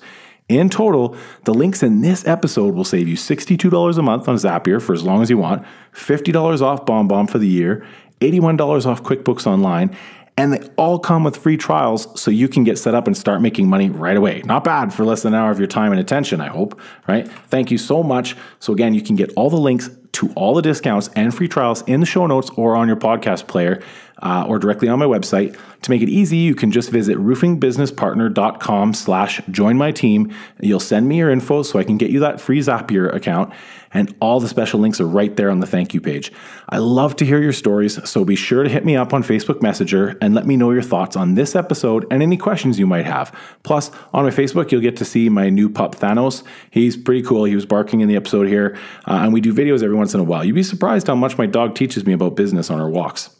In 0.48 0.70
total, 0.70 1.16
the 1.44 1.52
links 1.52 1.82
in 1.82 2.00
this 2.00 2.26
episode 2.26 2.74
will 2.74 2.84
save 2.84 3.08
you 3.08 3.16
$62 3.16 3.98
a 3.98 4.02
month 4.02 4.26
on 4.26 4.36
Zapier 4.36 4.80
for 4.80 4.94
as 4.94 5.02
long 5.02 5.20
as 5.20 5.28
you 5.28 5.36
want, 5.36 5.66
$50 5.92 6.62
off 6.62 6.86
BombBomb 6.86 7.28
for 7.28 7.38
the 7.38 7.48
year, 7.48 7.84
$81 8.20 8.86
off 8.86 9.02
QuickBooks 9.02 9.46
Online, 9.46 9.94
and 10.36 10.52
they 10.52 10.68
all 10.76 10.98
come 10.98 11.24
with 11.24 11.36
free 11.36 11.56
trials 11.56 12.20
so 12.20 12.30
you 12.30 12.48
can 12.48 12.62
get 12.62 12.78
set 12.78 12.94
up 12.94 13.06
and 13.06 13.16
start 13.16 13.40
making 13.40 13.68
money 13.68 13.88
right 13.88 14.16
away. 14.16 14.42
Not 14.44 14.64
bad 14.64 14.92
for 14.92 15.04
less 15.04 15.22
than 15.22 15.32
an 15.32 15.40
hour 15.40 15.50
of 15.50 15.58
your 15.58 15.68
time 15.68 15.92
and 15.92 16.00
attention, 16.00 16.40
I 16.40 16.48
hope, 16.48 16.78
right? 17.08 17.26
Thank 17.48 17.70
you 17.70 17.78
so 17.78 18.02
much. 18.02 18.36
So, 18.60 18.72
again, 18.72 18.92
you 18.92 19.02
can 19.02 19.16
get 19.16 19.32
all 19.34 19.48
the 19.48 19.56
links 19.56 19.88
to 20.12 20.32
all 20.34 20.54
the 20.54 20.62
discounts 20.62 21.08
and 21.14 21.34
free 21.34 21.48
trials 21.48 21.82
in 21.82 22.00
the 22.00 22.06
show 22.06 22.26
notes 22.26 22.50
or 22.56 22.74
on 22.74 22.88
your 22.88 22.96
podcast 22.96 23.46
player 23.46 23.82
uh, 24.22 24.44
or 24.46 24.58
directly 24.58 24.88
on 24.88 24.98
my 24.98 25.04
website. 25.04 25.58
To 25.82 25.90
make 25.90 26.02
it 26.02 26.08
easy, 26.08 26.38
you 26.38 26.54
can 26.54 26.70
just 26.70 26.90
visit 26.90 27.16
roofingbusinesspartner.com 27.18 28.94
slash 28.94 29.40
join 29.50 29.76
my 29.76 29.92
team. 29.92 30.34
You'll 30.60 30.80
send 30.80 31.08
me 31.08 31.18
your 31.18 31.30
info 31.30 31.62
so 31.62 31.78
I 31.78 31.84
can 31.84 31.96
get 31.96 32.10
you 32.10 32.20
that 32.20 32.40
free 32.40 32.60
Zapier 32.60 33.14
account 33.14 33.52
and 33.92 34.14
all 34.20 34.40
the 34.40 34.48
special 34.48 34.78
links 34.80 35.00
are 35.00 35.06
right 35.06 35.34
there 35.36 35.50
on 35.50 35.60
the 35.60 35.66
thank 35.66 35.94
you 35.94 36.00
page. 36.00 36.32
I 36.68 36.78
love 36.78 37.16
to 37.16 37.24
hear 37.24 37.40
your 37.40 37.52
stories, 37.52 38.08
so 38.08 38.24
be 38.24 38.36
sure 38.36 38.62
to 38.62 38.68
hit 38.68 38.84
me 38.84 38.96
up 38.96 39.14
on 39.14 39.22
Facebook 39.22 39.62
Messenger 39.62 40.18
and 40.20 40.34
let 40.34 40.46
me 40.46 40.56
know 40.56 40.70
your 40.70 40.82
thoughts 40.82 41.16
on 41.16 41.34
this 41.34 41.56
episode 41.56 42.06
and 42.10 42.22
any 42.22 42.36
questions 42.36 42.78
you 42.78 42.86
might 42.86 43.06
have. 43.06 43.34
Plus, 43.62 43.90
on 44.12 44.24
my 44.24 44.30
Facebook, 44.30 44.70
you'll 44.70 44.80
get 44.80 44.96
to 44.98 45.04
see 45.04 45.28
my 45.28 45.48
new 45.48 45.70
pup 45.70 45.94
Thanos. 45.94 46.42
He's 46.70 46.96
pretty 46.96 47.22
cool. 47.22 47.44
He 47.44 47.54
was 47.54 47.66
barking 47.66 48.00
in 48.00 48.08
the 48.08 48.16
episode 48.16 48.48
here, 48.48 48.76
uh, 49.06 49.20
and 49.22 49.32
we 49.32 49.40
do 49.40 49.54
videos 49.54 49.82
every 49.82 49.96
once 49.96 50.14
in 50.14 50.20
a 50.20 50.24
while. 50.24 50.44
You'd 50.44 50.54
be 50.54 50.62
surprised 50.62 51.06
how 51.06 51.14
much 51.14 51.38
my 51.38 51.46
dog 51.46 51.74
teaches 51.74 52.04
me 52.04 52.12
about 52.12 52.36
business 52.36 52.70
on 52.70 52.80
our 52.80 52.90
walks. 52.90 53.35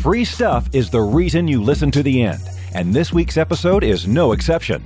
Free 0.02 0.24
stuff 0.24 0.68
is 0.72 0.90
the 0.90 1.00
reason 1.00 1.46
you 1.46 1.62
listen 1.62 1.90
to 1.90 2.02
the 2.02 2.22
end 2.22 2.40
and 2.74 2.92
this 2.94 3.12
week's 3.12 3.36
episode 3.36 3.84
is 3.84 4.06
no 4.06 4.32
exception. 4.32 4.84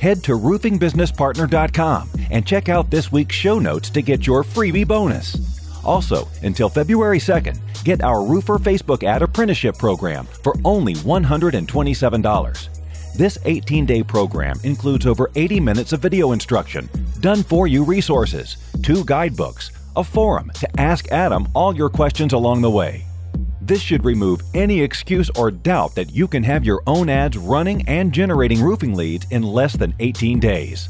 Head 0.00 0.22
to 0.24 0.32
roofingbusinesspartner.com 0.32 2.10
and 2.30 2.46
check 2.46 2.68
out 2.68 2.90
this 2.90 3.12
week's 3.12 3.34
show 3.34 3.58
notes 3.58 3.90
to 3.90 4.02
get 4.02 4.26
your 4.26 4.42
freebie 4.42 4.86
bonus. 4.86 5.60
Also, 5.84 6.28
until 6.42 6.68
February 6.68 7.18
2nd, 7.18 7.58
get 7.84 8.02
our 8.02 8.24
Roofer 8.24 8.58
Facebook 8.58 9.02
ad 9.02 9.22
apprenticeship 9.22 9.78
program 9.78 10.26
for 10.26 10.54
only 10.64 10.94
$127. 10.94 12.68
This 13.16 13.38
18 13.44 13.86
day 13.86 14.02
program 14.02 14.58
includes 14.64 15.06
over 15.06 15.30
80 15.34 15.60
minutes 15.60 15.92
of 15.92 16.00
video 16.00 16.32
instruction, 16.32 16.88
done 17.20 17.42
for 17.42 17.66
you 17.66 17.84
resources, 17.84 18.56
two 18.82 19.04
guidebooks, 19.04 19.70
a 19.96 20.04
forum 20.04 20.50
to 20.54 20.80
ask 20.80 21.10
Adam 21.12 21.46
all 21.54 21.76
your 21.76 21.90
questions 21.90 22.32
along 22.32 22.62
the 22.62 22.70
way 22.70 23.04
this 23.66 23.80
should 23.80 24.04
remove 24.04 24.42
any 24.54 24.80
excuse 24.80 25.30
or 25.36 25.50
doubt 25.50 25.94
that 25.94 26.12
you 26.12 26.26
can 26.26 26.42
have 26.42 26.64
your 26.64 26.82
own 26.86 27.08
ads 27.08 27.38
running 27.38 27.86
and 27.88 28.12
generating 28.12 28.60
roofing 28.60 28.94
leads 28.94 29.26
in 29.30 29.42
less 29.42 29.74
than 29.74 29.94
18 30.00 30.40
days. 30.40 30.88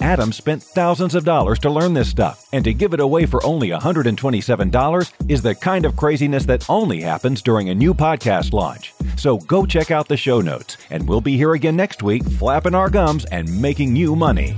Adam 0.00 0.32
spent 0.32 0.62
thousands 0.62 1.14
of 1.14 1.24
dollars 1.24 1.58
to 1.58 1.70
learn 1.70 1.92
this 1.92 2.08
stuff, 2.08 2.46
and 2.52 2.64
to 2.64 2.72
give 2.72 2.94
it 2.94 3.00
away 3.00 3.26
for 3.26 3.44
only 3.44 3.70
$127 3.70 5.12
is 5.28 5.42
the 5.42 5.54
kind 5.54 5.84
of 5.84 5.96
craziness 5.96 6.46
that 6.46 6.68
only 6.70 7.00
happens 7.00 7.42
during 7.42 7.68
a 7.68 7.74
new 7.74 7.92
podcast 7.92 8.52
launch. 8.52 8.94
So 9.16 9.38
go 9.38 9.66
check 9.66 9.90
out 9.90 10.06
the 10.06 10.16
show 10.16 10.40
notes, 10.40 10.76
and 10.90 11.06
we'll 11.08 11.20
be 11.20 11.36
here 11.36 11.54
again 11.54 11.76
next 11.76 12.02
week, 12.02 12.24
flapping 12.24 12.74
our 12.74 12.88
gums 12.88 13.24
and 13.26 13.60
making 13.60 13.96
you 13.96 14.14
money. 14.14 14.56